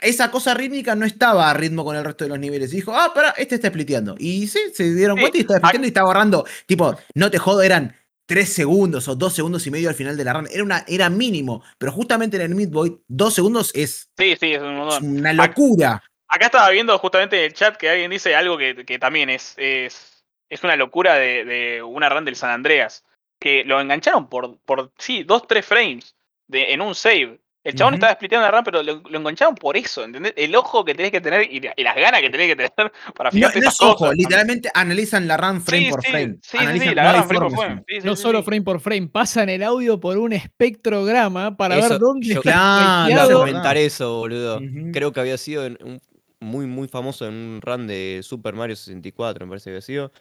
[0.01, 2.71] esa cosa rítmica no estaba a ritmo con el resto de los niveles.
[2.71, 4.15] Y dijo, ah, pará, este está spliteando.
[4.19, 7.63] Y sí, se dieron cuenta y estaba spliteando y estaba agarrando, tipo, no te jodo,
[7.63, 7.95] eran
[8.25, 10.47] tres segundos o dos segundos y medio al final de la run.
[10.51, 14.53] Era, una, era mínimo, pero justamente en el Meat Boy, dos segundos es, Sí, sí,
[14.53, 15.17] es un es montón.
[15.19, 16.03] una locura.
[16.27, 19.53] Acá estaba viendo justamente en el chat que alguien dice algo que, que también es,
[19.57, 23.03] es, es una locura de, de una run del San Andreas.
[23.39, 26.15] Que lo engancharon por, por sí, dos, tres frames
[26.47, 27.39] de, en un save.
[27.65, 27.97] El chabón Ujú.
[27.97, 30.33] estaba explicando la run, pero lo, lo engancharon por eso, ¿entendés?
[30.37, 32.71] El ojo que tenés que tener y, y las ganas que tenés que tener
[33.15, 34.15] para No, fijarte no esas es ojo, cosas.
[34.15, 36.37] literalmente analizan la run frame Sí, por sí, frame.
[36.41, 37.83] Sí, sí, Analizan, sí, la no agarran frame por frame.
[37.87, 38.45] Sí, sí, No sí, solo sí.
[38.45, 43.01] frame por frame, pasan el audio por un espectrograma para ver dónde yo- está Claro,
[43.07, 43.27] flakeado.
[43.29, 43.39] verdad.
[43.39, 44.61] comentar eso, boludo.
[44.93, 46.01] Creo que había sido en un-
[46.39, 50.11] muy, muy famoso en un run de Super Mario 64, me parece que había sido.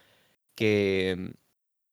[0.54, 1.26] Que mm,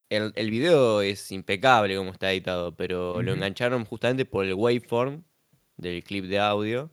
[0.09, 5.23] el, el video es impecable como está editado, pero lo engancharon justamente por el waveform
[5.81, 6.89] del clip de audio.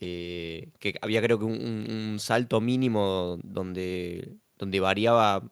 [0.00, 5.42] eh, que había creo que un, salto mínimo donde, donde variaba.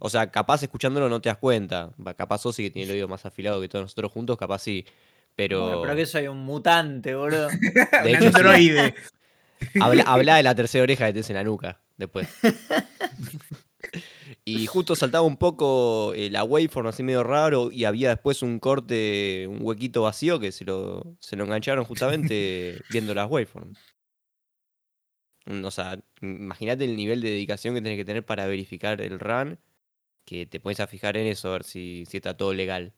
[0.00, 1.90] O sea, capaz escuchándolo no te das cuenta.
[2.04, 4.84] Va, Capaz sí que tiene el oído más afilado que todos nosotros juntos, capaz sí.
[5.36, 7.48] Pero, Bueno, pero que soy un mutante, boludo.
[8.02, 8.26] de Un hecho, sí.
[8.26, 8.94] androide.
[9.80, 12.28] Habla, habla de la tercera oreja que tenés en la nuca después.
[14.44, 18.58] Y justo saltaba un poco eh, la waveform así medio raro y había después un
[18.60, 23.78] corte, un huequito vacío que se lo, se lo engancharon justamente viendo las waveforms.
[25.46, 29.18] Mm, O sea, imagínate el nivel de dedicación que tenés que tener para verificar el
[29.18, 29.58] run,
[30.26, 32.94] que te pones a fijar en eso a ver si, si está todo legal.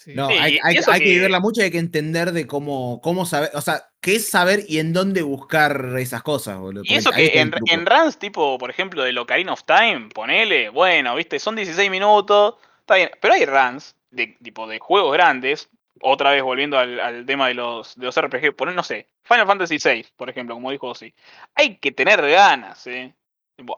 [0.00, 0.14] Sí.
[0.14, 3.50] No, Sí, hay, que que- vivirla mucho y hay que entender de cómo, cómo saber,
[3.52, 6.84] o sea, qué es saber y en dónde buscar esas cosas, boludo.
[6.86, 11.14] Y eso que en, en runs tipo, por ejemplo, de Ocarina of Time, ponele, bueno,
[11.16, 15.68] viste, son 16 minutos, está bien, pero hay runs de tipo de juegos grandes,
[16.00, 19.46] otra vez volviendo al, al tema de los, de los RPG, poner, no sé, Final
[19.46, 21.12] Fantasy VI, por ejemplo, como dijo Ozzy.
[21.54, 23.12] Hay que tener ganas, eh.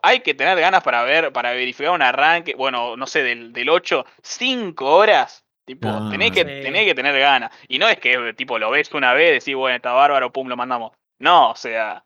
[0.03, 3.69] Hay que tener ganas para ver, para verificar un arranque, bueno, no sé, del, del
[3.69, 5.42] 8, 5 horas.
[5.65, 6.63] Tipo, No, tenés, que, sí.
[6.63, 7.51] tenés que tener ganas.
[7.69, 10.57] Y no es que tipo lo ves una vez, decís, bueno, está bárbaro, pum, lo
[10.57, 10.93] mandamos.
[11.21, 12.05] No, o sea,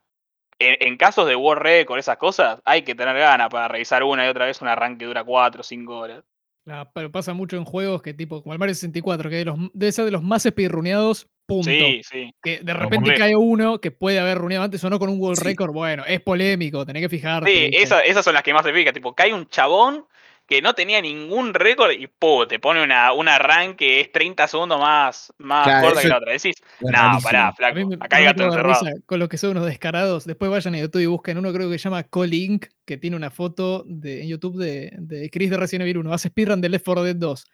[0.58, 4.26] en, en casos de World Record, esas cosas, hay que tener ganas para revisar una
[4.26, 6.22] y otra vez un arranque que dura 4 o 5 horas.
[6.66, 9.58] La- pero pasa mucho en juegos que tipo, como el Mario 64, que de los-
[9.72, 11.70] debe ser de los más speedruneados, punto.
[11.70, 12.34] Sí, sí.
[12.42, 15.38] Que de repente cae uno que puede haber runeado antes o no con un world
[15.38, 15.44] Sí.
[15.44, 15.72] record.
[15.72, 17.50] Bueno, es polémico, tenés que fijarte.
[17.50, 18.92] Sí, esas son las que más se fija.
[18.92, 20.04] Tipo, cae un chabón
[20.46, 22.46] que no tenía ningún récord y ¡pum!
[22.46, 26.16] te pone una, un arranque que es 30 segundos más, más Claro, corta que la
[26.18, 26.32] otra.
[26.32, 28.84] Decís, no, pará, flaco, me, acá hay gato encerrado.
[28.84, 30.24] risa con los que son unos descarados.
[30.24, 33.30] Después vayan a YouTube y busquen uno, creo que se llama Colink, que tiene una
[33.30, 36.12] foto de, en YouTube de, de Chris de Resident Evil 1.
[36.12, 37.46] Hace speedrun de Left 4 Dead 2.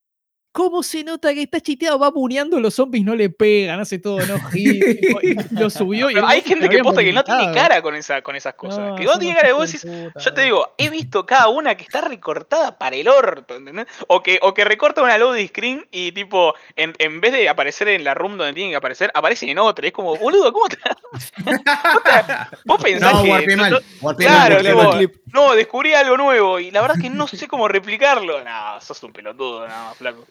[0.53, 1.99] ¿Cómo se nota que está chiteado?
[1.99, 4.35] Va buneando, los zombies no le pegan, hace todo no
[5.53, 8.37] lo subió y Pero hay gente que posta que no tiene cara con, esa, con
[8.37, 8.81] esas cosas.
[8.91, 11.75] No, que no tiene cara de vos decís, yo te digo, he visto cada una
[11.75, 13.87] que está recortada para el orto, ¿entendés?
[14.09, 17.89] O que, o que recorta una loading screen y tipo, en, en vez de aparecer
[17.89, 19.87] en la room donde tienen que aparecer, aparecen en otra.
[19.87, 20.77] Es como, boludo, ¿cómo te...
[22.67, 23.57] Vos pensás No, que...
[23.57, 24.59] no- no- Claro,
[24.99, 28.45] tipo, no, descubrí algo nuevo y la verdad es que no sé cómo replicarlo.
[28.45, 30.27] No, sos un pelotudo, nada más, flaco.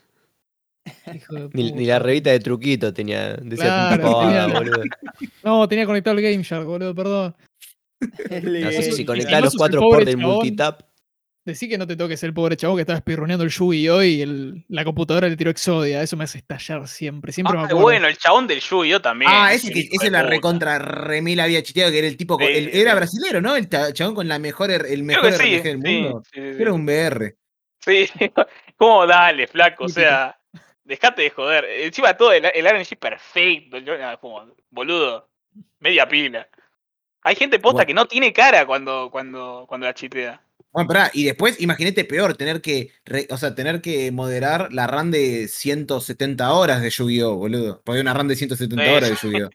[1.53, 4.83] Ni, la revista de truquito tenía, decía Claro, tanta pavada, tenía- boludo.
[5.43, 7.35] No, tenía conectado el Game Shark, boludo, perdón.
[8.29, 10.81] No sé si conectás los el cuatro ports del multitap.
[11.43, 14.03] Decí que no te toques el pobre chavo que estaba espirroneando el Yu-Gi-Oh!
[14.03, 16.03] y el- la computadora le tiró Exodia.
[16.03, 17.31] Eso me hace estallar siempre.
[17.31, 17.81] Siempre me Ah, acuerdo.
[17.81, 19.01] bueno, el chabón del Yu-Gi-Oh!
[19.01, 19.31] también.
[19.33, 22.69] Ah, es ese que la recontra remil había chiteado, que era el tipo, Sí, el-
[22.69, 23.55] era brasilero, ¿no?
[23.55, 26.23] El chabón con la mejor, el Creo mejor sí, RPG del sí, mundo.
[26.31, 26.61] sí, sí, sí.
[26.61, 27.35] Era un VR.
[27.83, 28.07] Sí,
[28.77, 29.85] ¿cómo dale, flaco?
[29.85, 30.37] O sea,
[30.83, 31.65] dejate de joder.
[31.65, 33.77] Encima todo el, el RNG perfecto.
[34.19, 35.29] como, boludo,
[35.79, 36.47] media pila.
[37.23, 37.87] Hay gente posta Bueno.
[37.87, 40.41] que no tiene cara cuando, cuando, cuando la chitea.
[40.71, 44.87] Bueno, pará, y después, imagínate peor, tener que, re- o sea, tener que moderar la
[44.87, 47.81] run de 170 horas de Yu-Gi-Oh, boludo.
[47.83, 48.89] Porque hay una run de 170 Sí.
[48.89, 49.49] horas de Yu-Gi-Oh.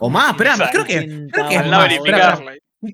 [0.00, 2.38] O más, espera, creo que, creo que es más, espera,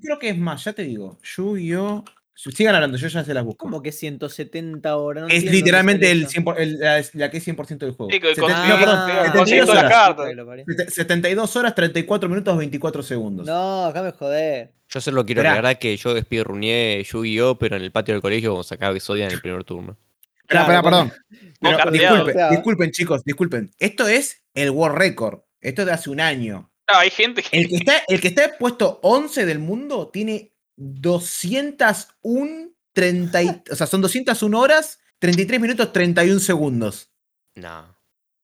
[0.01, 1.17] creo que es más, ya te digo.
[1.23, 2.05] Yu-Gi-Oh.
[2.35, 3.65] Sigan hablando, yo ya se las busco.
[3.65, 5.23] Como que 170 horas.
[5.23, 6.31] No es literalmente el eso.
[6.41, 8.11] 100%, el- la, la que es 100% del juego.
[8.11, 9.91] Sí, que Seten- conseguí- no, perdón, Ah, 72 conseguí todas las horas.
[10.07, 10.27] cartas.
[10.29, 10.65] Que lo parió.
[10.67, 13.45] Sete- 72 horas, 34 minutos, 24 segundos.
[13.45, 14.73] No, acá me joder.
[14.89, 15.53] Yo solo quiero Esperá.
[15.53, 17.57] aclarar que yo speedruneé Yu-Gi-Oh!
[17.57, 19.97] pero en el patio del colegio sacaba Exodia en el primer turno.
[20.41, 21.13] Espera, Claro, espera, perdón.
[21.61, 21.91] Pero carteado.
[22.15, 23.71] disculpen, O sea- disculpen, chicos, disculpen.
[23.79, 25.39] Esto es el World Record.
[25.61, 26.69] Esto es de hace un año.
[26.91, 27.57] No, hay gente que.
[27.57, 33.75] El que está, el que está puesto 11 del mundo tiene 201, 30 y- o
[33.75, 37.11] sea, son 201 horas, 33 minutos, 31 segundos.
[37.55, 37.93] No.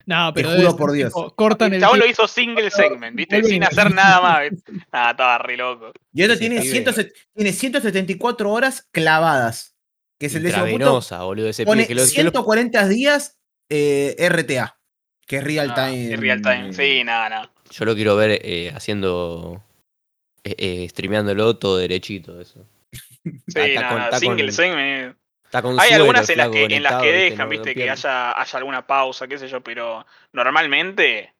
[0.05, 1.13] No, pero juro debe ser por Dios.
[1.13, 3.43] tipo, cortan El chabón lo hizo single segment, ¿viste?
[3.43, 4.41] Sin hacer nada más.
[4.91, 5.91] Ah, estaba re loco.
[6.13, 9.75] Y esto Ese tiene, pibe- 170 tiene 174 horas clavadas.
[10.19, 11.49] Que es el décimo boludo.
[11.49, 13.39] Ese Pone que lo, que lo- 140 días
[13.69, 14.79] eh, RTA.
[15.27, 16.13] Que es real Ah, time.
[16.13, 16.73] es real time.
[16.73, 17.51] Sí, nada, nada.
[17.69, 19.63] yo lo quiero ver eh, haciendo.
[20.43, 22.39] Eh, eh, streameándolo todo derechito.
[22.41, 22.65] Eso.
[23.23, 25.17] Sí, Está nada, con- está Single con- segment.
[25.45, 27.23] Está con Hay algunas en las, que, en las conectado, que ¿viste?
[27.31, 31.33] dejan, No- viste, no que haya, haya alguna pausa, qué sé yo, pero normalmente,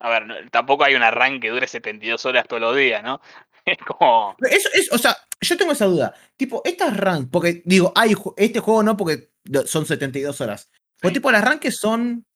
[0.00, 3.20] a ver, tampoco hay un arranque que dure 72 horas todos los días, ¿no?
[3.64, 6.14] Es como, Eso es, o sea, yo tengo esa duda.
[6.36, 9.30] Tipo, estas runs, porque digo, hay este juego no, porque
[9.64, 10.70] son 72 horas.
[11.00, 11.14] Pero Sí.
[11.14, 12.26] tipo, las runs que son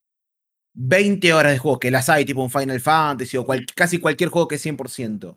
[0.73, 4.31] 20 horas de juego, que las hay, tipo un Final Fantasy o cual- casi cualquier
[4.31, 5.37] juego que es 100%.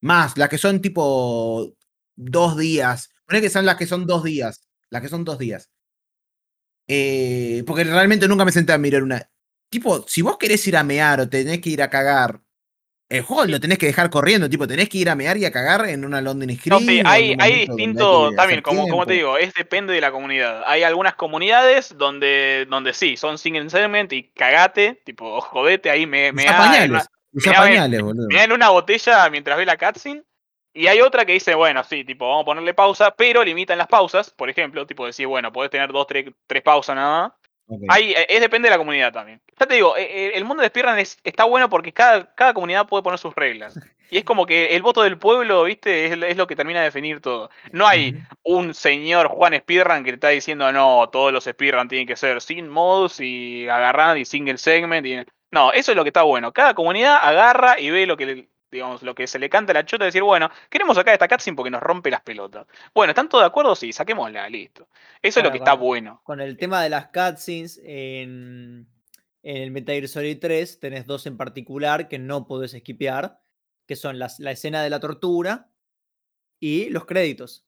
[0.00, 1.74] Más, las que son tipo
[2.16, 3.10] dos días.
[3.26, 4.68] Poné que son las que son dos días.
[4.90, 5.70] Las que son dos días.
[6.86, 9.30] Eh, porque realmente nunca me senté a mirar una.
[9.70, 12.40] Tipo, si vos querés ir a mear o tenés que ir a cagar,
[13.10, 15.52] el juego lo tenés que dejar corriendo, tipo, tenés que ir a mear y a
[15.52, 16.70] cagar en una London Screen.
[16.70, 20.62] no, sí, hay, hay distintos, también, como, como te digo, es depende de la comunidad.
[20.66, 23.66] Hay algunas comunidades donde, donde sí, son single
[24.10, 26.46] y cagate, tipo, jodete ahí, me, me
[27.32, 27.52] Usa pañales.
[27.52, 28.26] Usa mirá, pañales, boludo.
[28.28, 30.22] Mirá en una botella mientras ve la cutscene.
[30.72, 33.88] Y hay otra que dice, bueno, sí, tipo, vamos a ponerle pausa, pero limitan las
[33.88, 34.30] pausas.
[34.30, 37.32] Por ejemplo, tipo, decir, bueno, podés tener dos, tres, tres pausas nada más.
[37.88, 39.42] Hay, eh, es depende de la comunidad también.
[39.58, 42.54] Ya te digo, eh, eh, el mundo de Speedrun es, está bueno porque cada, cada
[42.54, 43.78] comunidad puede poner sus reglas.
[44.10, 46.06] Y es como que el voto del pueblo, ¿viste?
[46.06, 47.50] Es, es lo que termina de definir todo.
[47.72, 52.06] No hay un señor Juan Speedrun que te está diciendo, no, todos los Speedrun tienen
[52.06, 55.06] que ser sin mods y agarrar y single segment.
[55.06, 55.16] Y...
[55.50, 56.52] No, eso es lo que está bueno.
[56.52, 59.74] Cada comunidad agarra y ve lo que, le- digamos, lo que se le canta a
[59.74, 62.66] la chota y decir, bueno, queremos sacar esta cutscene porque nos rompe las pelotas.
[62.94, 63.74] Bueno, ¿están todos de acuerdo?
[63.74, 64.88] Sí, saquémosla, listo.
[65.22, 66.20] Eso es lo que está bueno.
[66.24, 68.86] Con el tema de las cutscenes, en,
[69.42, 73.40] en el Metal Gear Solid 3 tenés dos en particular que no podés esquipear,
[73.86, 75.70] que son las, la escena de la tortura
[76.60, 77.64] y los créditos.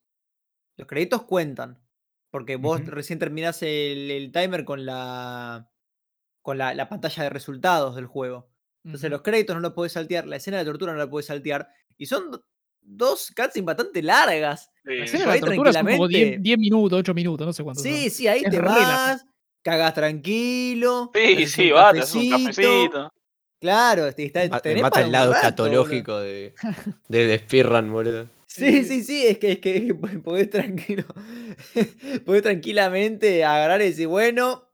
[0.77, 1.81] Los créditos cuentan,
[2.29, 5.70] porque vos recién terminás el, el timer con la
[6.41, 8.49] con la, la pantalla de resultados del juego.
[8.83, 11.67] Entonces los créditos no los podés saltear, la escena de tortura no la podés saltear,
[11.97, 12.43] y son do-
[12.81, 14.71] dos cutscenes bastante largas.
[14.83, 17.53] Sí, La escena de la tortura son como 10, tranquilamente- 10 minutos, 8 minutos, no
[17.53, 18.09] sé cuántos Sí, son.
[18.09, 19.23] sí, ahí Es te vas,
[19.61, 21.11] cagás tranquilo.
[21.13, 23.13] te Sí, sí, un va, te haces un cafecito.
[23.59, 26.55] Claro, este, está, Ma- Me tenés mata el lado escatológico de,
[27.07, 28.27] de, de Speedrun, boludo.
[28.51, 29.93] Sí, sí, sí, es que, es que
[30.25, 31.05] podés tranquilo,
[32.25, 34.67] podés tranquilamente agarrar y decir, bueno,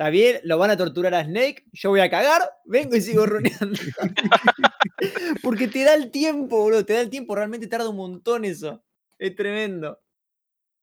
[0.00, 3.26] está bien, lo van a torturar a Snake, yo voy a cagar, vengo y sigo
[3.26, 3.78] runeando.
[5.42, 8.82] Porque te da el tiempo, boludo, te da el tiempo, realmente tarda un montón eso.
[9.18, 10.00] Es tremendo.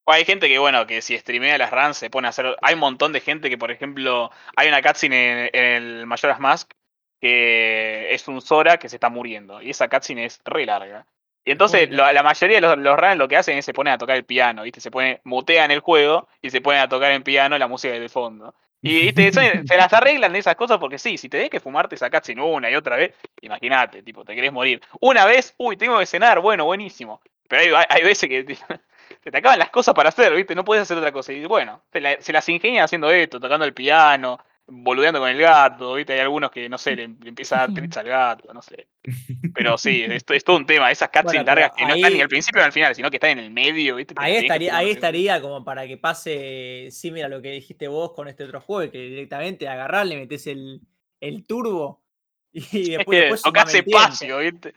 [0.06, 2.56] O Hay gente que, bueno, que si streamea las runs se pone a hacer.
[2.62, 6.40] Hay un montón de gente que, por ejemplo, hay una cutscene en, en el Majora's
[6.40, 6.72] Mask
[7.20, 9.60] que es un Sora que se está muriendo.
[9.64, 11.08] Y esa cutscene es re larga.
[11.44, 13.94] Y entonces lo- la mayoría de los, los runs lo que hacen es se ponen
[13.94, 14.80] a tocar el piano, ¿viste?
[14.80, 18.10] Se pone, mutean el juego y se ponen a tocar en piano la música de
[18.10, 18.54] fondo.
[18.82, 22.42] Y se las arreglan de esas cosas porque sí, si tenés que fumarte esa cutscene
[22.42, 24.82] una y otra vez, imagínate, tipo, te querés morir.
[25.02, 27.22] Una vez, uy, tengo que cenar, bueno, buenísimo.
[27.50, 28.46] Pero hay, hay- veces que
[29.24, 30.56] se te acaban las cosas para hacer, ¿viste?
[30.56, 31.34] No puedes hacer otra cosa.
[31.34, 35.38] Y bueno, se, la- se las ingenia haciendo esto, tocando el piano, boludeando con el
[35.40, 36.14] gato, ¿viste?
[36.14, 38.90] Hay algunos que, no sé, le, le empieza a dar treats al gato, no sé.
[39.54, 40.92] Pero sí, esto es todo un tema.
[40.92, 43.18] Esas cutscenes Bueno, largas que no están ni al principio ni al final, sino que
[43.18, 44.14] están en el medio, ¿viste?
[44.14, 48.14] Te Ahí estaría, ahí estaría como para que pase, sí, mira lo que dijiste vos
[48.14, 50.82] con este otro juego, que directamente agarrás, le metes el,
[51.22, 52.04] el turbo
[52.52, 53.70] y después, después tiempo.
[53.74, 54.74] espacio, ¿viste?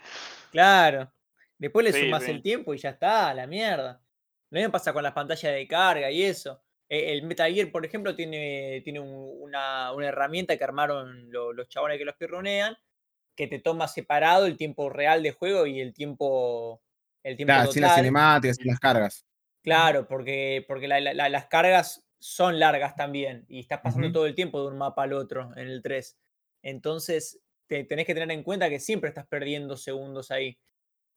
[0.50, 1.12] Claro.
[1.58, 2.30] Después le Sí, sumas sí.
[2.30, 4.02] el tiempo y ya está, a la mierda.
[4.50, 6.62] Lo mismo pasa con las pantallas de carga y eso.
[6.90, 11.52] Eh, El Metal Gear, por ejemplo, tiene, tiene un- una, una herramienta que armaron lo-
[11.54, 12.76] los chabones que los pirronean,
[13.36, 16.82] que te toma separado el tiempo real de juego y el tiempo,
[17.22, 18.04] el tiempo Claro, sin las total.
[18.04, 19.24] cinemáticas, sin las cargas.
[19.62, 24.26] Claro, porque, porque la- la- la- las cargas son largas también y estás pasando todo
[24.26, 26.18] el tiempo de un mapa al otro en el 3.
[26.62, 30.58] Entonces, te, tenés que tener en cuenta que siempre estás perdiendo segundos ahí.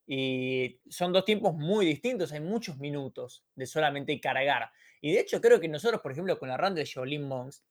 [0.05, 4.69] Y son dos tiempos muy distintos, hay muchos minutos de solamente cargar.
[5.03, 7.61] Y de hecho, creo que nosotros, por ejemplo, con la run de Shaolin Monks,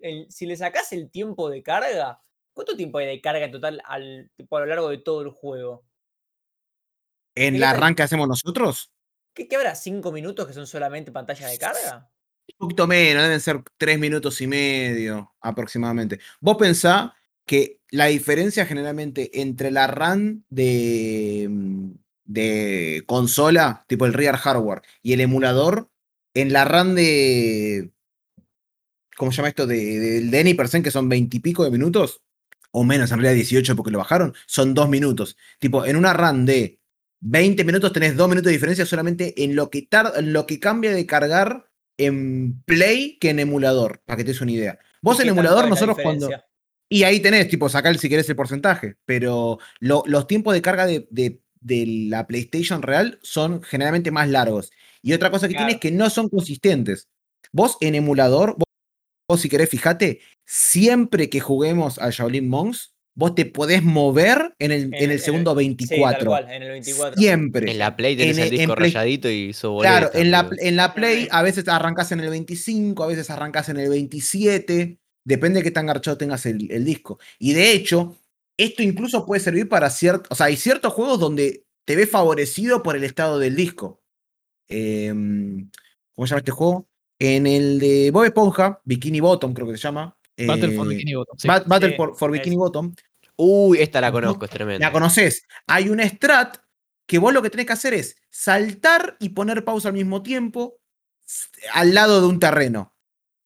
[0.00, 2.20] el- si le sacás el tiempo de carga,
[2.52, 5.30] ¿cuánto tiempo hay de carga en total al, tipo, a lo largo de todo el
[5.30, 5.84] juego?
[7.36, 8.90] En ¿Qué la run que hacemos nosotros,
[9.32, 9.76] ¿Qué, qué habrá?
[9.76, 12.10] ¿Cinco minutos que son solamente pantalla de carga?
[12.48, 16.18] un poquito menos, deben ser tres minutos y medio aproximadamente.
[16.40, 17.14] Vos pensá
[17.46, 21.90] que la diferencia generalmente entre la run de, mm,
[22.24, 25.88] de consola, tipo el rear hardware, y el emulador,
[26.40, 27.90] en la run de.
[29.16, 29.66] ¿Cómo se llama esto?
[29.66, 32.22] De, del de Any%, que son veintipico de minutos,
[32.70, 35.36] o menos, en realidad 18 porque lo bajaron, son dos minutos.
[35.58, 36.78] Tipo, en una run de
[37.20, 40.92] 20 minutos tenés dos minutos de diferencia solamente en lo que, en lo que cambia
[40.92, 41.66] de cargar
[41.96, 44.78] en Play que en emulador, para que te des una idea.
[45.02, 46.28] Vos ¿Y en emulador, nosotros cuando.
[46.88, 48.94] Y ahí tenés, tipo, sacar si querés el porcentaje.
[49.04, 54.28] Pero lo- los tiempos de carga de, de- de la PlayStation real son generalmente más
[54.28, 54.70] largos.
[55.02, 55.80] Y otra cosa que tiene es Claro.
[55.80, 57.08] que no son consistentes.
[57.52, 58.64] Vos en emulador, vos,
[59.28, 64.70] vos si querés, fíjate, siempre que juguemos a Shaolin Monks, vos te podés mover en
[64.72, 66.26] el, en En- en el segundo Sí, tal 24.
[66.26, 67.20] cual, en el 24.
[67.20, 67.70] Siempre.
[67.70, 70.76] En la Play tenés En- el disco Play- rayadito y hizo Claro, en la, en
[70.76, 75.60] la Play a veces arrancás en el 25, a veces arrancás en el 27, depende
[75.60, 77.18] de qué tan garchado tengas el, el disco.
[77.38, 78.16] Y de hecho,
[78.56, 82.82] esto incluso puede servir para ciertos, o sea, hay ciertos juegos donde te ves favorecido
[82.82, 84.00] por el estado del disco.
[84.68, 85.70] Em,
[86.14, 86.88] ¿Cómo se llama este juego?
[87.18, 90.16] En el de Bob Esponja, Bikini Bottom creo que se llama.
[90.46, 91.36] Battle for eh, Bikini Bottom.
[91.38, 91.48] sí.
[91.48, 92.58] Battle Sí, for, for Bikini es.
[92.58, 92.94] Bottom.
[93.36, 94.86] Uy, esta la conozco, es tremenda.
[94.86, 95.44] La conoces.
[95.66, 96.58] Hay una strat
[97.06, 100.78] que vos lo que tenés que hacer es saltar y poner pausa al mismo tiempo
[101.72, 102.94] al lado de un terreno.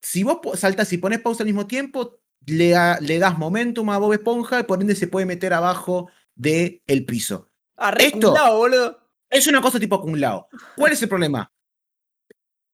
[0.01, 3.99] Si vos saltás y pones pausa al mismo tiempo, le, da- le das momentum a
[3.99, 7.51] Bob Esponja y por ende se puede meter abajo del el piso.
[7.77, 8.99] Re Esto- boludo.
[9.33, 10.47] Es una cosa tipo acumulado.
[10.77, 11.51] ¿Cuál es el problema?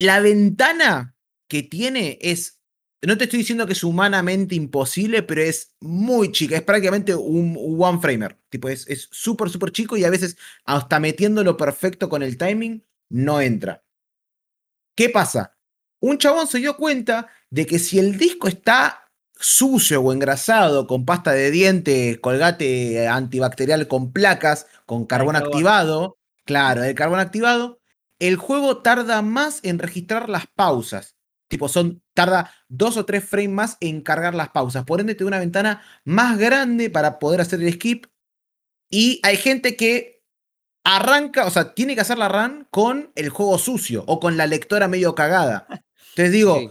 [0.01, 1.17] La ventana
[1.49, 2.57] que tiene es.
[3.01, 6.57] No te estoy diciendo que es humanamente imposible, pero es muy chica.
[6.57, 8.37] Es prácticamente un one framer.
[8.49, 12.85] Tipo, es es súper, súper chico y a veces, hasta metiéndolo perfecto con el timing,
[13.09, 13.85] no entra.
[14.97, 15.57] ¿Qué pasa?
[16.01, 19.09] Un chabón se dio cuenta de que si el disco está
[19.39, 25.37] sucio o engrasado con pasta de dientes, colgate antibacterial con placas, con carbón.
[25.37, 26.18] activado,
[26.49, 27.79] claro, el carbón activado,
[28.19, 31.15] el juego tarda más en registrar las pausas.
[31.47, 34.85] Tipo, son, tarda dos o tres frames más en cargar las pausas.
[34.85, 38.07] Por ende, te da una ventana más grande para poder hacer el skip.
[38.91, 40.23] Y hay gente que
[40.85, 44.47] arranca, o sea, tiene que hacer la run con el juego sucio o con la
[44.47, 45.67] lectora medio cagada.
[46.11, 46.71] Entonces digo, Sí.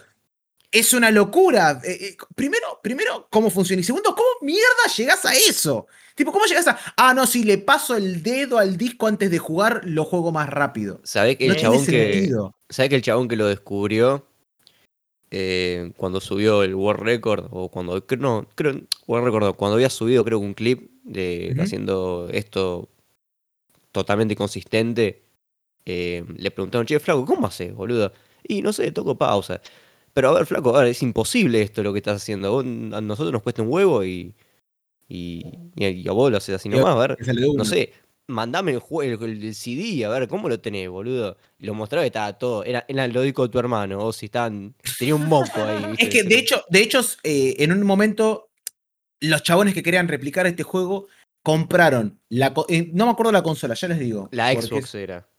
[0.71, 1.79] es una locura.
[1.83, 3.81] Eh, eh, primero, primero, ¿cómo funciona?
[3.81, 5.87] Y segundo, ¿cómo mierda llegás a eso?
[6.17, 6.79] Tipo, ¿cómo llegás a.
[6.97, 10.49] Ah, no, si le paso el dedo al disco antes de jugar, lo juego más
[10.49, 10.99] rápido.
[11.03, 12.31] ¿Sabés que No el chabón que.
[12.69, 14.25] ¿Sabés que el chabón que lo descubrió
[15.29, 17.45] eh, cuando subió el World Record?
[17.51, 18.03] O cuando.
[18.17, 18.81] No, creo.
[19.05, 22.89] World Record, no, cuando había subido, creo que un clip de haciendo esto
[23.91, 25.23] totalmente consistente.
[25.85, 28.11] eh, le preguntaron, che, Flaco, ¿cómo haces, boludo?
[28.43, 29.61] Y no sé, toco pausa.
[30.13, 32.51] Pero a ver, Flaco, a ver, es imposible esto lo que estás haciendo.
[32.51, 34.33] Vos- a nosotros nos cuesta un huevo y.
[35.09, 35.43] Y,
[35.75, 37.17] y a vos lo haces así nomás, a ver.
[37.17, 37.93] que No sé,
[38.27, 38.81] mandame el,
[39.21, 41.37] el, el CD, a ver, ¿cómo lo tenés, boludo?
[41.59, 42.63] Lo mostraba y estaba todo.
[42.63, 44.75] Era, era el disco de tu hermano, o si estaban.
[44.99, 45.85] Tenía un moco ahí.
[45.91, 46.03] ¿viste?
[46.03, 48.49] Es que, de hecho, de hecho eh, en un momento,
[49.21, 51.07] los chabones que querían replicar este juego
[51.43, 52.19] compraron.
[52.29, 54.27] La, eh, no me acuerdo la consola, ya les digo.
[54.31, 55.29] La Xbox es- era.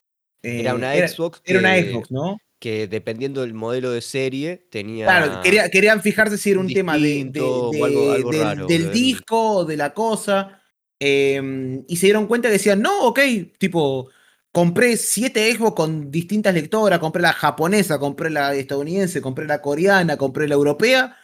[0.42, 1.42] eh, Era una era- Xbox.
[1.44, 2.38] Era una que- Xbox, ¿no?
[2.60, 5.04] Que dependiendo del modelo de serie, tenía.
[5.06, 8.30] Claro, quería- querían fijarse si era un tema de, de- distinto o de- algo- algo
[8.32, 8.92] del, raro, del boludo.
[8.94, 10.54] disco o de la cosa.
[11.00, 13.20] eh, y se dieron cuenta que decían, no, ok,
[13.58, 14.10] tipo,
[14.50, 20.16] compré siete Xbox con distintas lectoras, compré la japonesa, compré la estadounidense, compré la coreana,
[20.16, 21.16] compré la europea.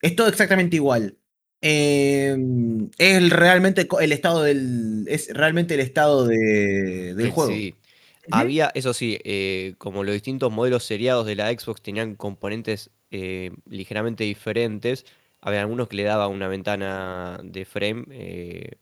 [0.00, 1.16] Es todo exactamente igual.
[1.60, 2.36] Eh,
[2.98, 5.04] es realmente el estado del.
[5.08, 7.50] Es realmente el estado de- del Eh, juego.
[7.50, 7.74] Sí.
[8.32, 13.52] Había, eso sí, eh, como los distintos modelos seriados de la Xbox tenían componentes eh,
[13.66, 15.06] ligeramente diferentes,
[15.40, 18.78] había algunos que le daba una ventana de frame eh,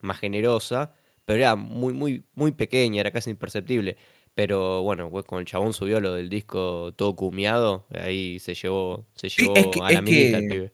[0.00, 0.94] más generosa,
[1.24, 3.96] pero era muy, muy, muy pequeña, era casi imperceptible.
[4.34, 9.06] Pero bueno, pues con el chabón subió lo del disco todo cumiado, ahí se llevó,
[9.16, 10.72] se Sí, llevó es que- a la es minita el que- pibe.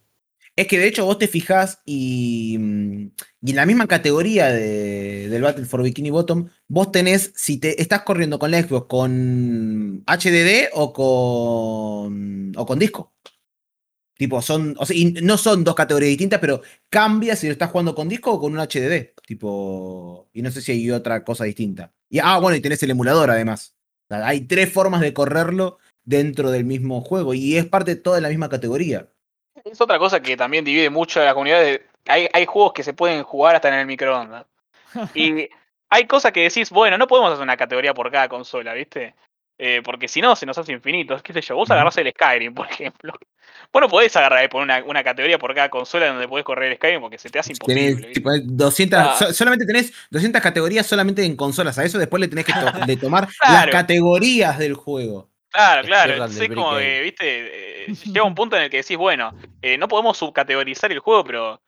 [0.56, 3.10] Es que de hecho vos te fijás y, mm,
[3.42, 7.80] y en la misma categoría de- del Battle for Bikini Bottom, vos tenés, si te
[7.82, 13.12] estás corriendo con la Xbox con HDD o con, o con disco.
[14.18, 17.94] Tipo, son, o sea, no son dos categorías distintas, pero cambia si lo estás jugando
[17.94, 19.14] con disco o con un HDD.
[19.26, 21.92] Tipo, y no sé si hay otra cosa distinta.
[22.08, 23.74] Y, ah, bueno, y tenés el emulador además.
[24.08, 28.28] Hay tres formas de correrlo dentro del mismo juego y es parte de toda la
[28.30, 29.10] misma categoría.
[29.70, 31.60] Es otra cosa que también divide mucho a la comunidad.
[31.60, 34.46] de- hay, hay juegos que se pueden jugar hasta en el microondas.
[35.14, 35.48] Y
[35.90, 39.14] hay cosas que decís, bueno, no podemos hacer una categoría por cada consola, ¿viste?
[39.58, 41.22] Eh, porque si no, se nos hace infinitos.
[41.22, 41.56] ¿Qué sé yo?
[41.56, 43.12] Vos agarrás el Skyrim, por ejemplo.
[43.72, 46.70] Vos no podés agarrar y poner una, una categoría por cada consola donde podés correr
[46.70, 47.80] el Skyrim porque se te hace imposible.
[47.82, 48.12] Tenés, ¿viste?
[48.14, 49.14] tipo, 200, Ah.
[49.18, 51.78] so- solamente tenés 200 categorías solamente en consolas.
[51.78, 53.72] A eso después le tenés que to- de tomar las Claro.
[53.72, 55.28] categorías del juego.
[55.50, 56.12] Claro, claro.
[56.12, 59.32] Entonces como que, viste, eh, llega un punto en el que decís, bueno,
[59.62, 61.62] eh, no podemos subcategorizar el juego, pero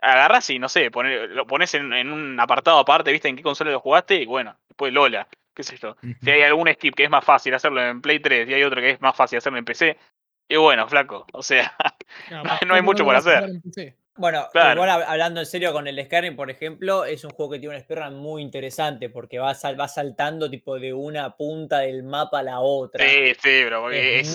[0.00, 3.42] agarrás y, no sé, poner, lo pones en, en un apartado aparte, viste, en qué
[3.42, 5.96] consola lo jugaste, y bueno, después Lola, qué sé yo.
[6.22, 8.80] Si hay algún skip que es más fácil hacerlo en Play 3 y hay otro
[8.80, 9.98] que es más fácil hacerlo en PC,
[10.48, 11.74] y bueno, flaco, o sea,
[12.30, 13.50] no hay ¿cómo mucho por hacer.
[14.16, 14.74] Bueno, Claro.
[14.84, 17.74] igual hab- hablando en serio con el Skyrim, por ejemplo, es un juego que tiene
[17.74, 22.38] un speedrun muy interesante porque va, sal- va saltando tipo de una punta del mapa
[22.38, 23.04] a la otra.
[23.04, 24.32] sí, sí, bro, porque es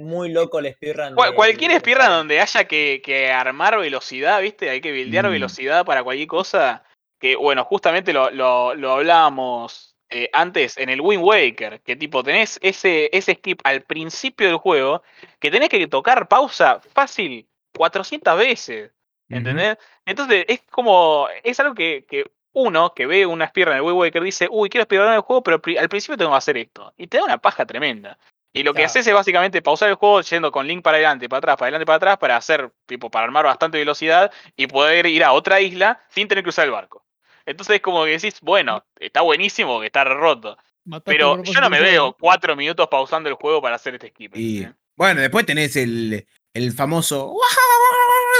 [0.00, 1.14] muy, loco el speedrun.
[1.16, 4.70] Cual- de- cualquier de speedrun donde haya que, que armar velocidad, ¿viste?
[4.70, 5.32] Hay que buildear Mm.
[5.32, 6.84] velocidad para cualquier cosa.
[7.18, 11.80] Que bueno, justamente lo, lo, lo hablábamos eh, antes en el Wind Waker.
[11.80, 15.02] Que tipo, tenés ese, ese skip al principio del juego
[15.40, 18.92] que tenés que tocar pausa fácil 400 veces.
[19.28, 19.76] ¿Entendés?
[20.04, 21.28] Entonces es como.
[21.42, 24.70] Es algo que, que uno que ve una speedrun en el Wind Waker dice, uy,
[24.70, 26.92] quiero speedrun el juego, pero al principio tengo que hacer esto.
[26.96, 28.18] Y te da una paja tremenda.
[28.56, 31.38] Y lo que haces es básicamente pausar el juego yendo con link para adelante, para
[31.38, 35.22] atrás, para adelante, para atrás, para hacer, tipo, para armar bastante velocidad y poder ir
[35.24, 37.04] a otra isla sin tener que usar el barco.
[37.44, 40.56] Entonces es como que decís, bueno, está buenísimo que está roto.
[40.86, 44.34] Mataste Pero yo no me veo cuatro minutos pausando el juego para hacer este skip.
[44.96, 46.26] Bueno, después tenés el,
[46.56, 47.34] el famoso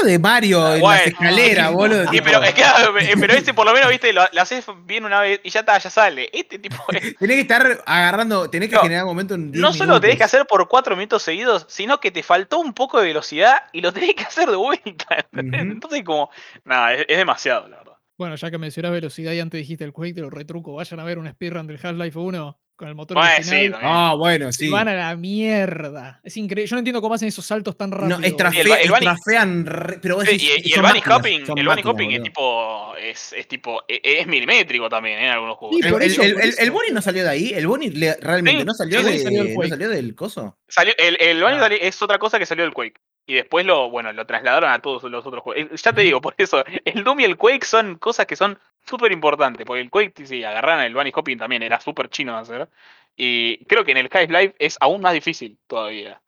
[0.05, 0.99] de Mario en Bueno.
[0.99, 2.05] las escaleras, boludo.
[2.11, 5.21] Pero, es que, claro, pero ese por lo menos, viste, lo, lo haces bien una
[5.21, 6.29] vez y ya está, ya sale.
[6.33, 9.61] Este tipo es- Tenés que estar agarrando, tenés que No, generar un momento en 10
[9.63, 10.35] no solo lo tenés que minutos.
[10.35, 13.93] hacer por cuatro minutos seguidos, sino que te faltó un poco de velocidad y lo
[13.93, 15.07] tenés que hacer de vuelta.
[15.33, 15.63] ¿entendés?
[15.63, 15.73] Ujú.
[15.73, 16.31] Entonces, como,
[16.65, 17.93] nada, es, es demasiado, la verdad.
[18.19, 20.75] Bueno, ya que mencionás velocidad y antes dijiste el Quake, te lo retruco.
[20.75, 23.73] Vayan a ver un speedrun del Half-Life 1 con el motor Bueno, original.
[23.73, 23.79] sí.
[23.83, 24.69] Ah, bueno, y sí.
[24.69, 26.21] van a la mierda.
[26.23, 26.69] Es increíble.
[26.69, 28.11] Yo no entiendo cómo hacen esos saltos tan rápido.
[28.11, 31.83] No, bunny- estrafean re- pero vos Sí, decís, y, y el bunny hopping, el bunny
[31.85, 35.25] hopping es tipo, es, es tipo, e- es, milimétrico también ¿eh?
[35.27, 35.77] en algunos juegos.
[35.81, 36.63] Sí, El, por el- eso, el- por el- eso.
[36.63, 37.53] el Bonnie no salió de ahí.
[37.55, 40.59] El le- realmente Sí, no salió, sí, de, salió no salió del coso.
[40.69, 41.61] Salió, el, el bunny Ah.
[41.61, 43.01] salió- es otra cosa que salió del Quake.
[43.29, 45.65] Y después lo, bueno, lo trasladaron a todos los otros juegos.
[45.73, 48.59] Eh, Ya te digo, por eso, el Doom y el Quake son cosas que son
[48.87, 49.65] súper importantes.
[49.67, 52.69] Porque el Quake, sí, agarraron el bunny hopping también, era súper chino de hacer.
[53.17, 56.21] Y creo que en el Half-Life es aún más difícil todavía.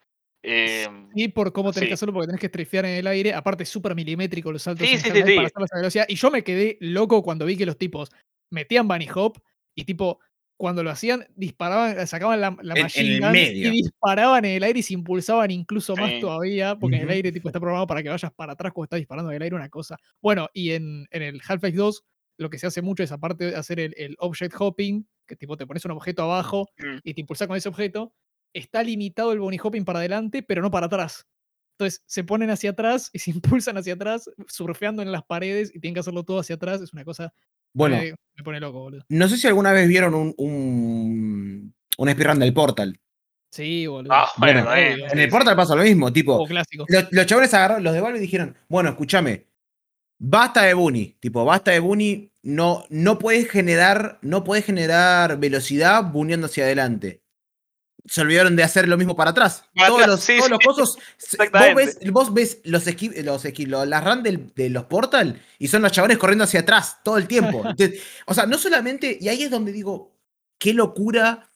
[0.42, 1.88] Eh, Y por cómo tenés Sí.
[1.88, 3.34] que hacerlo, porque tenés que strafear en el aire.
[3.34, 5.34] Aparte, es súper milimétrico los saltos Sí, en sí, sí, sí.
[5.36, 6.06] para esa velocidad.
[6.08, 8.10] Y yo me quedé loco cuando vi que los tipos
[8.50, 9.38] metían bunny hop
[9.74, 10.20] y tipo,
[10.56, 13.68] cuando lo hacían, disparaban, sacaban la, la En- en machine el gun medio.
[13.68, 16.20] y disparaban en el aire y se impulsaban incluso más Sí.
[16.20, 18.98] todavía, porque en el aire tipo está programado para que vayas para atrás cuando estás
[18.98, 19.96] disparando en el aire una cosa.
[20.22, 22.02] Bueno, y en, en el Half-Life 2
[22.38, 25.56] lo que se hace mucho es aparte de hacer el, el object hopping, que tipo
[25.56, 26.98] te pones un objeto abajo Mm.
[27.04, 28.14] y te impulsas con ese objeto,
[28.54, 31.26] está limitado el bunny hopping para adelante, pero no para atrás.
[31.78, 33.30] Entonces se ponen hacia atrás y se
[33.62, 36.80] impulsan hacia atrás, surfeando en las paredes y tienen que hacerlo todo hacia atrás.
[36.80, 37.32] Es una cosa
[37.74, 39.04] Bueno, me, me pone loco, boludo.
[39.08, 42.98] no sé si alguna vez vieron un, un, un speedrun del Portal.
[43.50, 44.12] Sí, boludo.
[44.12, 45.06] ah, bueno, Bueno, eh.
[45.10, 45.28] En el.
[45.30, 46.84] Portal pasa lo mismo, tipo, Juego clásico.
[46.88, 49.46] los, los chavales agarraron, los de Valve dijeron, bueno, escúchame,
[50.18, 56.04] basta de Bunny, tipo, basta de Bunny, no, no puedes generar, no puedes generar velocidad
[56.04, 57.22] buneando hacia adelante.
[58.06, 59.64] Se olvidaron de hacer lo mismo para atrás.
[59.74, 60.50] Para todos atrás, los, sí, todos sí.
[60.50, 60.98] los cosos.
[61.52, 65.42] Vos ves, vos ves los esqui- los esqui- los las run del- de los Portal
[65.58, 67.58] y son los chavales corriendo hacia atrás todo el tiempo.
[67.68, 69.18] Entonces, o sea, no solamente.
[69.20, 70.16] Y ahí es donde digo,
[70.58, 71.50] qué locura.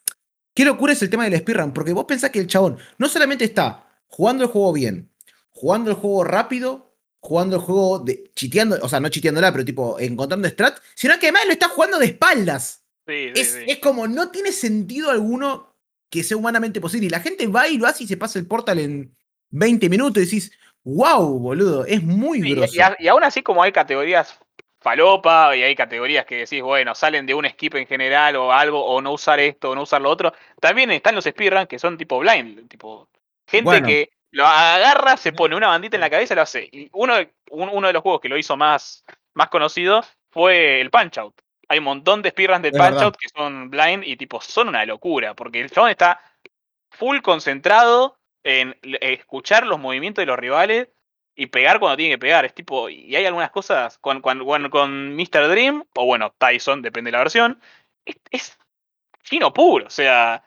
[0.54, 1.72] Qué locura es el tema del speedrun.
[1.72, 5.10] Porque vos pensás que el chabón no solamente está jugando el juego bien,
[5.52, 6.91] jugando el juego rápido,
[7.22, 11.28] jugando el juego de, chiteando, o sea, no chiteándola, pero tipo encontrando strat, sino que
[11.28, 12.84] además lo está jugando de espaldas.
[13.06, 13.64] Sí, sí, Es, sí.
[13.66, 15.74] es como, no tiene sentido alguno
[16.10, 17.06] que sea humanamente posible.
[17.06, 19.16] Y la gente va y lo hace y se pasa el portal en
[19.50, 20.52] 20 minutos y decís,
[20.84, 22.74] wow, boludo, es muy grosso.
[22.74, 24.38] y, a- y aún así, como hay categorías
[24.80, 28.84] falopa y hay categorías que decís, bueno, salen de un skip en general o algo,
[28.84, 31.96] o no usar esto o no usar lo otro, también están los speedruns que son
[31.96, 33.08] tipo blind, tipo
[33.46, 33.86] gente Bueno.
[33.86, 36.68] que lo agarra, se pone una bandita en la cabeza y lo hace.
[36.72, 37.14] Y uno,
[37.50, 39.04] un- uno de los juegos que lo hizo más,
[39.34, 41.40] más conocido fue el Punch Out.
[41.68, 43.02] Hay un montón de speedruns del Punch.
[43.04, 46.20] Out que son blind y tipo son una locura, porque el chabón está
[46.90, 50.88] full concentrado en escuchar los movimientos de los rivales
[51.34, 52.44] y pegar cuando tiene que pegar.
[52.44, 55.48] Es tipo, y hay algunas cosas con, con, con, con Mr.
[55.48, 57.60] Dream, o bueno, Tyson, depende de la versión,
[58.04, 58.58] es, es
[59.22, 59.86] chino puro.
[59.86, 60.42] O sea,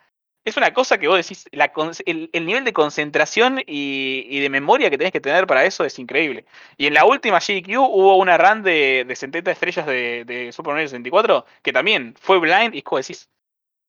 [0.46, 1.72] es una cosa que vos decís, la
[2.06, 5.84] el, el nivel de concentración y, y de memoria que tenés que tener para eso
[5.84, 6.46] es increíble.
[6.78, 10.74] Y en la última GQ hubo una run de, de 70 estrellas de, de Super
[10.74, 13.28] Mario 64 que también fue blind y como decís,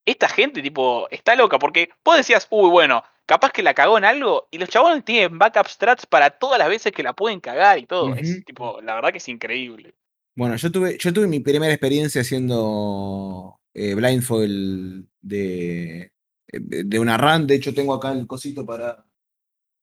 [0.06, 4.06] esta gente tipo está loca porque vos decías, uy, bueno, capaz que la cagó en
[4.06, 7.78] algo y los chabones tienen backup strats para todas las veces que la pueden cagar
[7.78, 8.14] y todo.
[8.14, 9.94] Es tipo, la verdad que es increíble.
[10.34, 16.12] Bueno, yo tuve, yo tuve mi primera experiencia haciendo eh, blindfold de,
[16.52, 17.46] de una run.
[17.46, 19.04] De hecho, tengo acá el cosito para,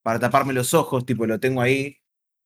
[0.03, 1.97] para taparme los ojos, tipo, lo tengo ahí.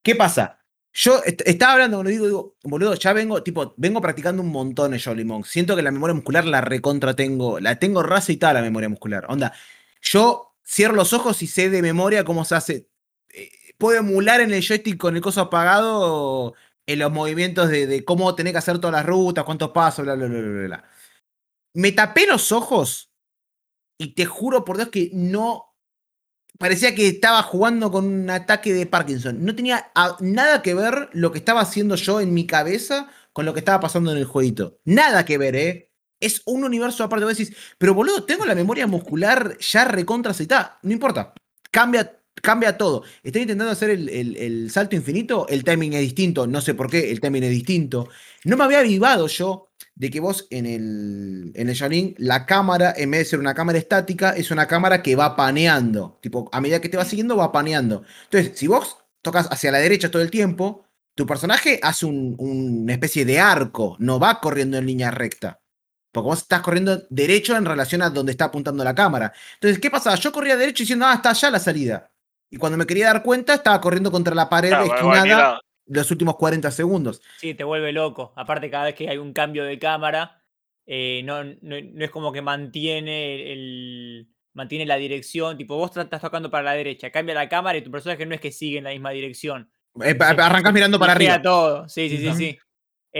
[0.03, 0.59] ¿Qué pasa?
[0.93, 4.93] Yo est- estaba hablando, boludo, digo, digo, boludo, ya vengo, tipo, vengo practicando un montón
[4.93, 5.25] en Jolly.
[5.45, 8.89] Siento que la memoria muscular la recontra tengo, la tengo raza y tal la memoria
[8.89, 9.25] muscular.
[9.29, 9.53] Onda,
[10.01, 12.89] yo cierro los ojos y sé de memoria cómo se hace.
[13.33, 18.33] eh, puedo emular en el joystick con el coso apagado en los movimientos de, cómo
[18.35, 20.83] tener que hacer todas las rutas, cuántos pasos, bla, bla, bla, bla, bla.
[21.73, 23.06] Me tapé los ojos
[23.97, 25.65] y te juro por Dios que no.
[26.59, 29.43] Parecía que estaba jugando con un ataque de Parkinson.
[29.45, 33.45] No tenía a- nada que ver lo que estaba haciendo yo en mi cabeza con
[33.45, 34.79] lo que estaba pasando en el jueguito.
[34.85, 35.91] Nada que ver, ¿eh?
[36.19, 37.25] Es un universo aparte.
[37.25, 40.79] Vos decís, pero boludo, tengo la memoria muscular ya recontra aceitada.
[40.81, 41.33] No importa.
[41.69, 43.03] Cambia, cambia todo.
[43.21, 45.47] Estoy intentando hacer el, el- el salto infinito.
[45.49, 46.47] El timing es distinto.
[46.47, 47.11] No sé por qué.
[47.11, 48.09] El timing es distinto.
[48.45, 49.66] No me había avivado yo
[49.97, 53.55] de que vos en el, en el Shaolin, la cámara, en vez de ser una
[53.55, 56.19] cámara estática, es una cámara que va paneando.
[56.21, 58.03] Tipo, a medida que te va siguiendo, va paneando.
[58.25, 62.93] Entonces, si vos tocas hacia la derecha todo el tiempo, tu personaje hace un- una
[62.93, 65.59] especie de arco, no va corriendo en línea recta.
[66.11, 69.33] Porque vos estás corriendo derecho en relación a donde está apuntando la cámara.
[69.55, 70.15] Entonces, ¿qué pasaba?
[70.15, 72.11] Yo corría derecho diciendo, ah, está allá la salida.
[72.51, 75.59] Y cuando me quería dar cuenta, estaba corriendo contra la pared Claro, esquinada.
[75.87, 77.21] Los últimos 40 segundos.
[77.37, 78.33] Sí, te vuelve loco.
[78.35, 80.41] Aparte, cada vez que hay un cambio de cámara,
[80.85, 84.27] eh, no, no- no es como que mantiene el.
[84.53, 85.57] mantiene la dirección.
[85.57, 88.41] Tipo, vos estás tocando para la derecha, cambia la cámara y tu personaje no es
[88.41, 89.69] que sigue en la misma dirección.
[90.03, 91.41] Eh, se mirando para arriba.
[91.41, 91.87] todo.
[91.89, 92.59] Sí, sí, sí, sí.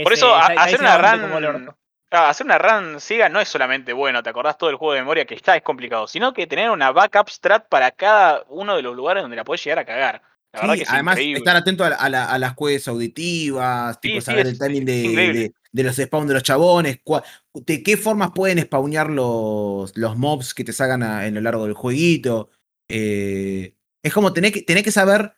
[0.04, 1.76] Por Es, eso, eh, hacer una run.
[2.10, 5.02] Claro, hacer una run siga no es solamente bueno, te acordás todo el juego de
[5.02, 8.82] memoria que ya es complicado, sino que tener una backup strat para cada uno de
[8.82, 10.22] los lugares donde la podés llegar a cagar.
[10.54, 11.38] La verdad Sí, que es además, increíble.
[11.40, 14.60] estar atento a, la- a la- a las cues auditivas, tipo sí, saber es- el
[14.60, 15.40] timing de, increíble.
[15.40, 20.18] de- de los spawns de los chabones, cua- de qué formas pueden spawnear los, los
[20.18, 22.50] mobs que te salgan a- en lo largo del jueguito.
[22.90, 25.34] Eh, es como tener que, tenés que saber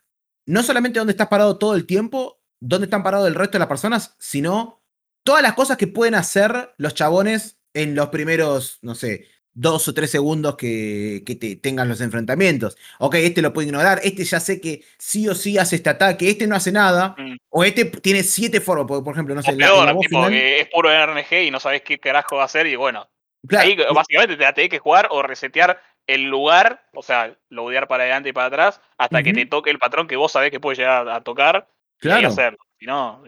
[0.46, 3.68] no solamente dónde estás parado todo el tiempo, dónde están parados el resto de las
[3.68, 4.82] personas, sino
[5.24, 9.94] todas las cosas que pueden hacer los chabones en los primeros, no sé, dos o
[9.94, 12.76] tres segundos que, que te tengan los enfrentamientos.
[12.98, 16.30] Ok, este lo puedo ignorar, este ya sé que sí o sí hace este ataque,
[16.30, 17.36] este no hace nada, Mm.
[17.48, 20.02] o este tiene siete formas, por, por ejemplo, no sé, O en peor, la tipo,
[20.08, 23.08] final- que es puro RNG y no sabés qué carajo va a hacer y bueno,
[23.46, 27.86] claro, ahí básicamente te la tenés que jugar o resetear el lugar, o sea, loadear
[27.88, 30.58] para adelante y para atrás, hasta que te toque el patrón que vos sabés que
[30.60, 31.68] puede llegar a tocar
[31.98, 32.28] y claro.
[32.28, 32.58] hacerlo.
[32.78, 33.22] Si no,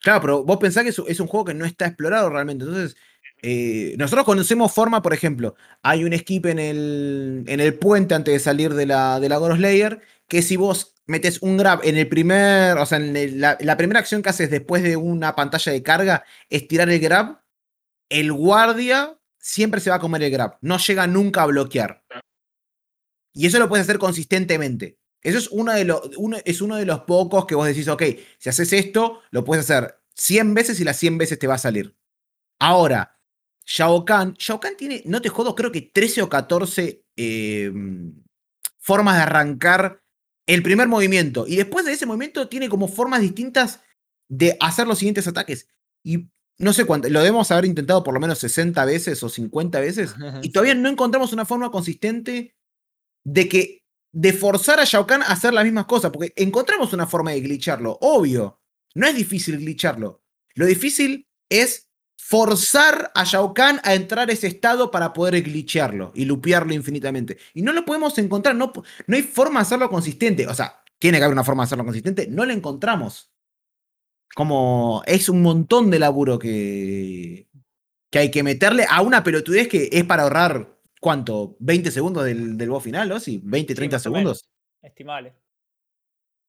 [0.00, 2.64] Claro, pero vos pensás que es un juego que no está explorado realmente.
[2.64, 2.96] Entonces,
[3.42, 8.32] eh, nosotros conocemos forma, por ejemplo, hay un skip en el, en el puente antes
[8.32, 12.08] de salir de la, de la Layer, que si vos metes un grab en el
[12.08, 16.24] primer, o sea, en la primera acción que haces después de una pantalla de carga
[16.48, 17.42] es tirar el grab,
[18.08, 22.04] el guardia siempre se va a comer el grab, no llega nunca a bloquear.
[23.34, 24.98] Y eso lo puedes hacer consistentemente.
[25.22, 28.02] Eso es uno de, los, uno, es uno de los pocos que vos decís, ok,
[28.38, 31.58] si haces esto, lo puedes hacer 100 veces y las 100 veces te va a
[31.58, 31.96] salir.
[32.58, 33.18] Ahora,
[33.64, 37.72] Shao Kahn, Shao Kahn tiene, no te jodo, creo que 13 o 14 eh,
[38.78, 40.02] formas de arrancar
[40.46, 41.46] el primer movimiento.
[41.46, 43.80] Y después de ese movimiento tiene como formas distintas
[44.28, 45.68] de hacer los siguientes ataques.
[46.02, 46.28] Y
[46.58, 50.14] no sé cuánto, lo debemos haber intentado por lo menos 60 veces o 50 veces.
[50.42, 52.56] Y todavía no encontramos una forma consistente
[53.24, 53.82] de que
[54.12, 57.40] de forzar a Shao Kahn a hacer las mismas cosas, porque encontramos una forma de
[57.40, 58.60] glitcharlo, obvio.
[58.94, 60.22] No es difícil glitcharlo.
[60.54, 61.88] Lo difícil es
[62.24, 67.36] forzar a Shao Kahn a entrar a ese estado para poder glitcharlo y lupearlo infinitamente.
[67.52, 68.72] Y no lo podemos encontrar, no,
[69.06, 70.46] no hay forma de hacerlo consistente.
[70.46, 73.32] O sea, tiene que haber una forma de hacerlo consistente, no la encontramos.
[74.34, 77.48] Como es un montón de laburo que,
[78.08, 81.56] que hay que meterle a una pelotudez que es para ahorrar, ¿cuánto?
[81.58, 83.18] ¿20 segundos del, del boss final, ¿no?
[83.18, 84.38] Sí, 20, Sí, 30 más o menos.
[84.38, 84.50] segundos.
[84.80, 85.34] Estimable.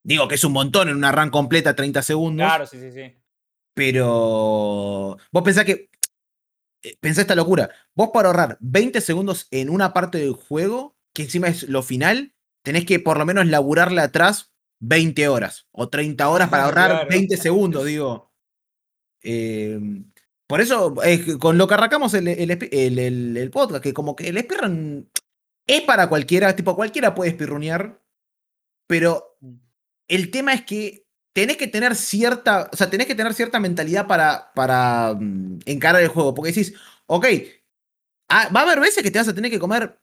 [0.04, 2.46] Digo que es un montón en una run completa, 30 segundos.
[2.46, 3.23] Claro, sí, sí, sí.
[3.74, 5.90] Pero vos pensás que.
[6.84, 7.70] eh, Pensá esta locura.
[7.96, 12.34] Vos para ahorrar 20 segundos en una parte del juego, que encima es lo final,
[12.64, 17.10] tenés que por lo menos laburarle atrás 20 horas o 30 horas para ahorrar Claro.
[17.10, 18.32] 20 segundos, digo.
[19.24, 19.80] Eh,
[20.48, 25.10] por eso, eh, con lo que arrancamos el, el, podcast, que como que el speedrun
[25.66, 28.02] es para cualquiera, tipo cualquiera puede speedrunear,
[28.88, 29.56] pero Mm.
[30.10, 31.03] el tema es que
[31.34, 36.02] tenés que tener cierta, o sea, tenés que tener cierta mentalidad para, para mm, encarar
[36.02, 36.74] el juego, porque decís,
[37.08, 37.26] ok,
[38.30, 40.00] ah, va a haber veces que te vas a tener que comer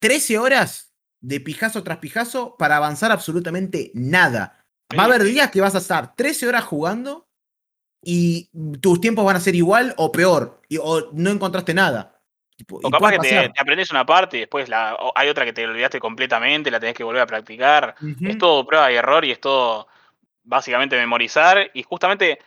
[0.00, 4.64] 13 horas de pijazo tras pijazo para avanzar absolutamente nada.
[4.96, 7.28] Va a haber días que vas a estar 13 horas jugando
[8.02, 8.50] y
[8.80, 12.20] tus tiempos van a ser igual o peor, y- o no encontraste nada.
[12.56, 15.44] Tipo, O y capaz que te, te aprendes una parte y después la, hay otra
[15.44, 17.96] que te olvidaste completamente, la tenés que volver a practicar.
[18.20, 19.88] Es todo prueba y error y es todo
[20.46, 22.38] básicamente memorizar y justamente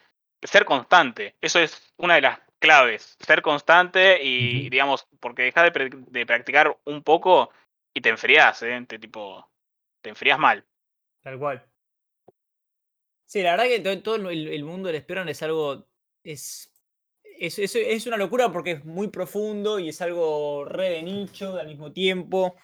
[0.41, 1.35] ser constante.
[1.41, 3.17] Eso es una de las claves.
[3.19, 7.51] Ser constante y, digamos, porque dejas de, practicar un poco
[7.93, 8.85] y te enfrías, ¿eh?
[8.87, 9.49] Te, tipo,
[10.01, 10.65] te enfrías mal.
[11.21, 11.65] Tal cual.
[13.25, 15.87] Sí, la verdad que to- todo el, el mundo del speedrun es algo.
[16.23, 16.73] Es,
[17.23, 21.57] es, es- es una locura porque es muy profundo y es algo re de nicho
[21.57, 22.55] al mismo tiempo.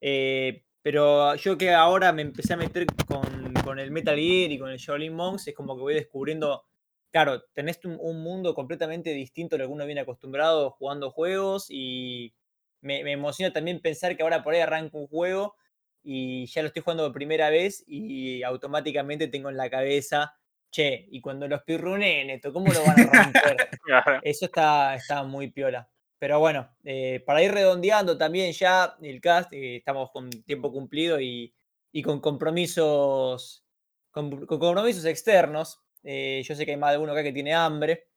[0.00, 4.58] eh, pero yo que ahora me empecé a meter con, con el Metal Gear y
[4.58, 6.64] con el Shaolin Monks, es como que voy descubriendo.
[7.10, 11.66] Claro, tenés un, un mundo completamente distinto a lo que uno viene acostumbrado jugando juegos
[11.68, 12.32] y
[12.80, 15.56] me, me emociona también pensar que ahora por ahí arranco un juego
[16.02, 20.34] y ya lo estoy jugando por primera vez y automáticamente tengo en la cabeza,
[20.70, 23.68] che, y cuando los pirrune, Neto, ¿cómo lo van a romper?
[24.22, 25.88] Eso está, está muy piola.
[26.20, 31.18] Pero bueno, eh, para ir redondeando también ya el cast, eh, estamos con tiempo cumplido
[31.18, 31.54] y,
[31.92, 33.64] y con compromisos
[34.10, 35.80] con, con compromisos externos.
[36.04, 38.08] Eh, yo sé que hay más de uno acá que tiene hambre.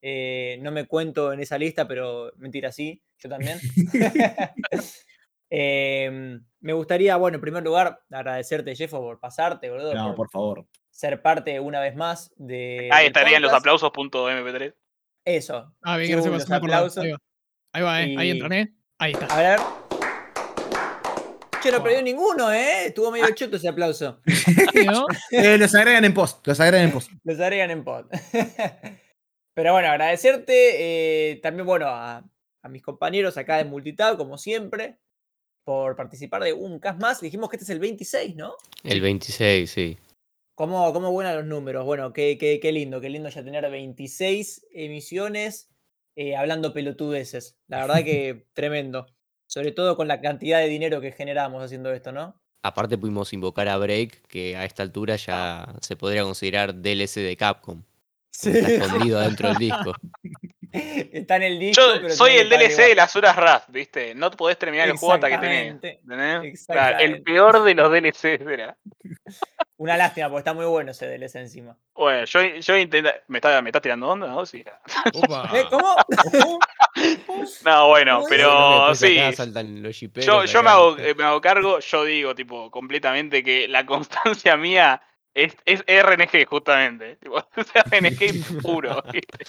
[0.00, 3.60] Eh, no me cuento en esa lista, pero mentira, sí, yo también.
[6.60, 10.66] Me gustaría, bueno, en primer lugar, agradecerte, Jeffo, por pasarte, boludo, No, por por favor.
[10.90, 12.88] ser parte una vez más de.
[12.90, 13.82] Ahí estarían los podcast.
[13.82, 14.74] aplausos.mp3.
[15.26, 15.74] Eso.
[15.82, 17.04] Ah, bien, gracias por los aplausos.
[17.72, 18.14] Ahí, va, eh.
[18.18, 18.74] ahí entran, ¿eh?
[18.98, 19.26] Ahí está.
[19.26, 19.60] A ver.
[21.62, 22.86] Che, no perdió ninguno, ¿eh?
[22.86, 24.20] Estuvo medio choto ese aplauso.
[25.30, 27.10] Eh, los agregan en post, los agregan en post.
[27.24, 28.06] Los agregan en pod.
[29.54, 32.24] Pero bueno, agradecerte eh, también, bueno, a,
[32.62, 34.98] a mis compañeros acá de Multitab, como siempre,
[35.64, 37.20] por participar de un cast más.
[37.20, 38.54] Dijimos que este es el 26, ¿no?
[38.82, 39.98] El 26, sí.
[40.54, 41.84] ¿Cómo, cómo buenan los números?
[41.84, 45.69] Bueno, qué, qué, qué lindo, qué lindo ya tener 26 emisiones
[46.16, 47.58] eh, hablando pelotudeces.
[47.68, 49.06] La verdad que tremendo.
[49.46, 52.40] Sobre todo con la cantidad de dinero que generamos haciendo esto, ¿no?
[52.62, 57.36] Aparte pudimos invocar a Break, que a esta altura ya se podría considerar DLC de
[57.36, 57.82] Capcom.
[58.30, 58.50] Sí.
[58.50, 59.94] Está escondido dentro del disco.
[61.12, 61.82] Está en el disco.
[61.82, 64.14] Yo pero soy el DLC de las horas RAS, ¿viste?
[64.14, 65.74] No podés terminar el juego hasta que tenés.
[65.74, 66.66] Exactamente, ¿entendés?
[66.66, 68.76] Claro, el peor de los DLCs era.
[69.76, 71.76] Una lástima, porque está muy bueno ese DLC encima.
[71.94, 73.10] Bueno, yo, yo intento.
[73.28, 74.26] ¿Me estás me está tirando onda?
[74.28, 74.44] ¿no?
[74.46, 74.64] Sí.
[75.14, 75.50] Opa.
[75.54, 75.64] ¿Eh?
[75.70, 75.96] ¿Cómo?
[77.64, 79.16] No, bueno, pero sí.
[79.16, 84.56] Yo, yo me, hago, eh, me hago cargo, yo digo, tipo, completamente que la constancia
[84.56, 85.00] mía
[85.34, 87.16] es, es RNG, justamente.
[87.22, 89.02] Tipo, es RNG puro.
[89.12, 89.44] ¿viste?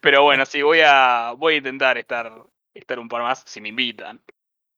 [0.00, 2.32] Pero bueno, sí, voy a, voy a intentar estar,
[2.74, 4.20] estar un par más si me invitan.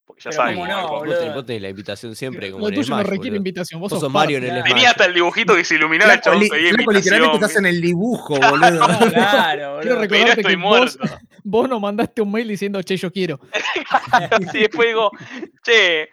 [0.05, 1.05] Porque ya Pero saben es no, el juego.
[1.05, 3.37] Vos tenés, vos la invitación siempre, como Lo tuyo no requiere boludo.
[3.37, 3.81] invitación.
[3.81, 4.63] Vos Vos sos Mario en el Claro.
[4.63, 4.75] Smash.
[4.75, 8.87] Tenía hasta el dibujito que se iluminaba el chabón literalmente estás en el dibujo, boludo.
[9.13, 9.81] Claro, Quiero boludo.
[9.83, 11.19] Pero recordarte estoy que vos, muerto.
[11.45, 13.39] vos nos mandaste un mail diciendo, che, yo quiero.
[14.53, 15.13] Y después digo,
[15.63, 16.11] che,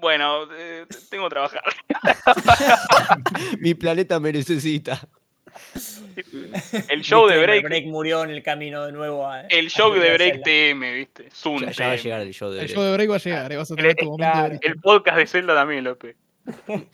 [0.00, 1.62] bueno, eh, tengo que trabajar.
[3.60, 5.00] Mi planeta me necesita.
[6.88, 9.42] El show de Break, Break murió en el camino de nuevo a.
[9.42, 10.42] el show de Break.
[10.42, 11.28] TM, ¿viste?
[11.32, 12.74] Zoom Ya, ya va a llegar el show de El Break.
[12.76, 14.32] show de break va a llegar, eh, vas a El- tener tu el- momento de
[14.32, 14.64] claro, break.
[14.64, 16.16] El podcast de Zelda también, López.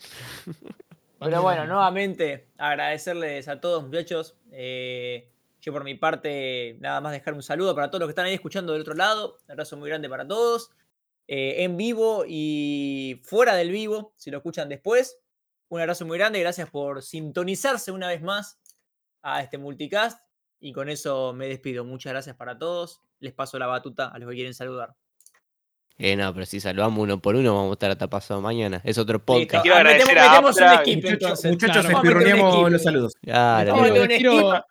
[1.19, 4.35] Pero bueno, nuevamente agradecerles a todos, muchachos.
[4.51, 5.27] Eh,
[5.61, 8.33] yo por mi parte, nada más dejar un saludo para todos los que están ahí
[8.35, 9.39] escuchando del otro lado.
[9.47, 10.71] Un abrazo muy grande para todos.
[11.27, 15.17] Eh, en vivo y fuera del vivo, si lo escuchan después.
[15.69, 18.59] Un abrazo muy grande, gracias por sintonizarse una vez más
[19.21, 20.19] a este multicast.
[20.59, 21.83] Y con eso me despido.
[21.83, 23.01] Muchas gracias para todos.
[23.19, 24.95] Les paso la batuta a los que quieren saludar.
[25.99, 28.81] Eh, no, pero si salvamos uno por uno, vamos a estar hasta pasado mañana.
[28.83, 29.63] Es otro podcast.
[29.63, 31.51] Quiero Ah, metemos, metemos un skip Muchachos, entonces.
[31.51, 32.69] muchachos Claro, vamos a meter un espirroneamos equipo.
[32.69, 33.13] los saludos.
[33.21, 34.65] Claro, Vamos a Quiero- meter un quiero skip.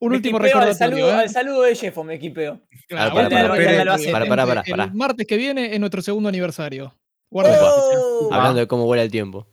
[0.00, 0.74] Un Me último al recordatorio.
[0.78, 1.14] saludo, ¿eh?
[1.22, 2.60] al saludo de Jeffo, me equipeo.
[2.88, 4.84] Claro, para, para, para, recordatorio, para, para, para, gente, para.
[4.84, 6.94] El martes que viene es nuestro segundo aniversario.
[7.30, 8.28] Guarda, ¡Oh!
[8.32, 9.46] Hablando de cómo vuela el tiempo.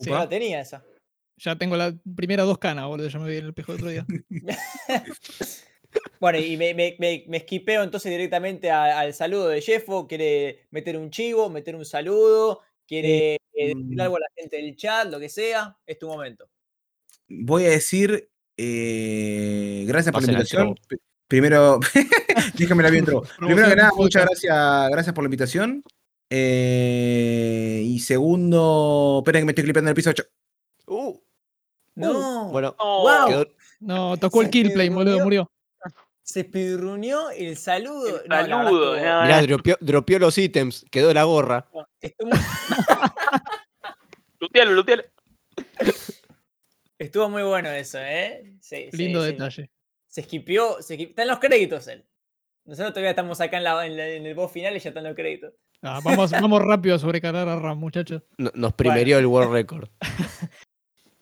[0.00, 0.10] Sí.
[0.10, 0.82] No la tenía esa.
[1.36, 3.08] ya tengo las primeras dos canas, boludo.
[3.08, 4.06] Ya me vi en el espejo el otro día.
[6.20, 10.06] Bueno, y me, me, me, me esquipeo entonces directamente a- al saludo de Jeffo.
[10.06, 13.38] Quiere meter un chivo, meter un saludo, quiere eh,
[13.74, 14.00] decir mm.
[14.00, 15.76] algo a la gente del chat, lo que sea.
[15.86, 16.48] Es tu momento.
[17.28, 18.30] Voy a decir
[18.62, 20.74] eh, gracias por la invitación.
[21.26, 21.78] Primero,
[22.54, 23.04] déjame la bien.
[23.38, 25.82] Primero que nada, muchas gracias, gracias por la invitación.
[26.28, 30.24] Eh, y segundo, esperen que me estoy clipeando en el piso 8.
[30.86, 31.18] Uh,
[31.94, 32.48] No.
[32.50, 32.84] bueno, No.
[33.02, 33.28] Wow.
[33.28, 33.46] quedó-
[33.80, 35.20] No, tocó el Se kill play, boludo.
[35.24, 35.50] Murió.
[36.22, 38.22] Se speedruneó el saludo.
[38.22, 41.68] El No, saludo, estuvo- no, mirá, dropeó, dropeó los ítems, quedó la gorra.
[44.40, 45.02] Lutealo, lutealo.
[47.04, 48.54] Estuvo muy bueno eso, ¿eh?
[48.60, 49.32] Sí, Lindo sí.
[49.32, 49.70] detalle.
[50.06, 51.10] Se esquipió, se esquipió.
[51.10, 52.04] Está en los créditos él.
[52.64, 55.04] Nosotros todavía estamos acá en, la- en la- en el boss final y ya están
[55.04, 55.52] los créditos.
[55.82, 58.22] Ah, vamos, vamos rápido a sobrecargar a Ram, muchachos.
[58.38, 59.88] No- Nos primerió el World Record.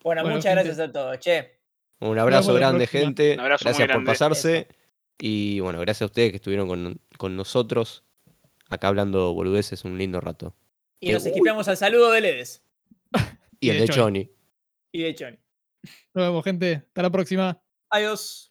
[0.03, 0.65] Bueno, Bueno, muchas gente.
[0.69, 1.59] gracias a todos, che.
[2.01, 3.35] Un abrazo grande, gente.
[3.35, 4.07] Un abrazo muy gracias por grande.
[4.07, 4.69] pasarse.
[5.21, 8.05] Y bueno, gracias a ustedes que estuvieron con, con nosotros.
[8.71, 10.55] Acá hablando boludeces un lindo rato.
[11.01, 11.31] Y nos uy.
[11.31, 12.63] esquipeamos al saludo de Ledes
[13.61, 13.93] Y, Y el de de.
[14.01, 14.31] Johnny.
[14.93, 15.39] y de Johnny.
[16.15, 16.85] Nos vemos, gente.
[16.87, 17.63] Hasta la próxima.
[17.91, 18.48] Adiós.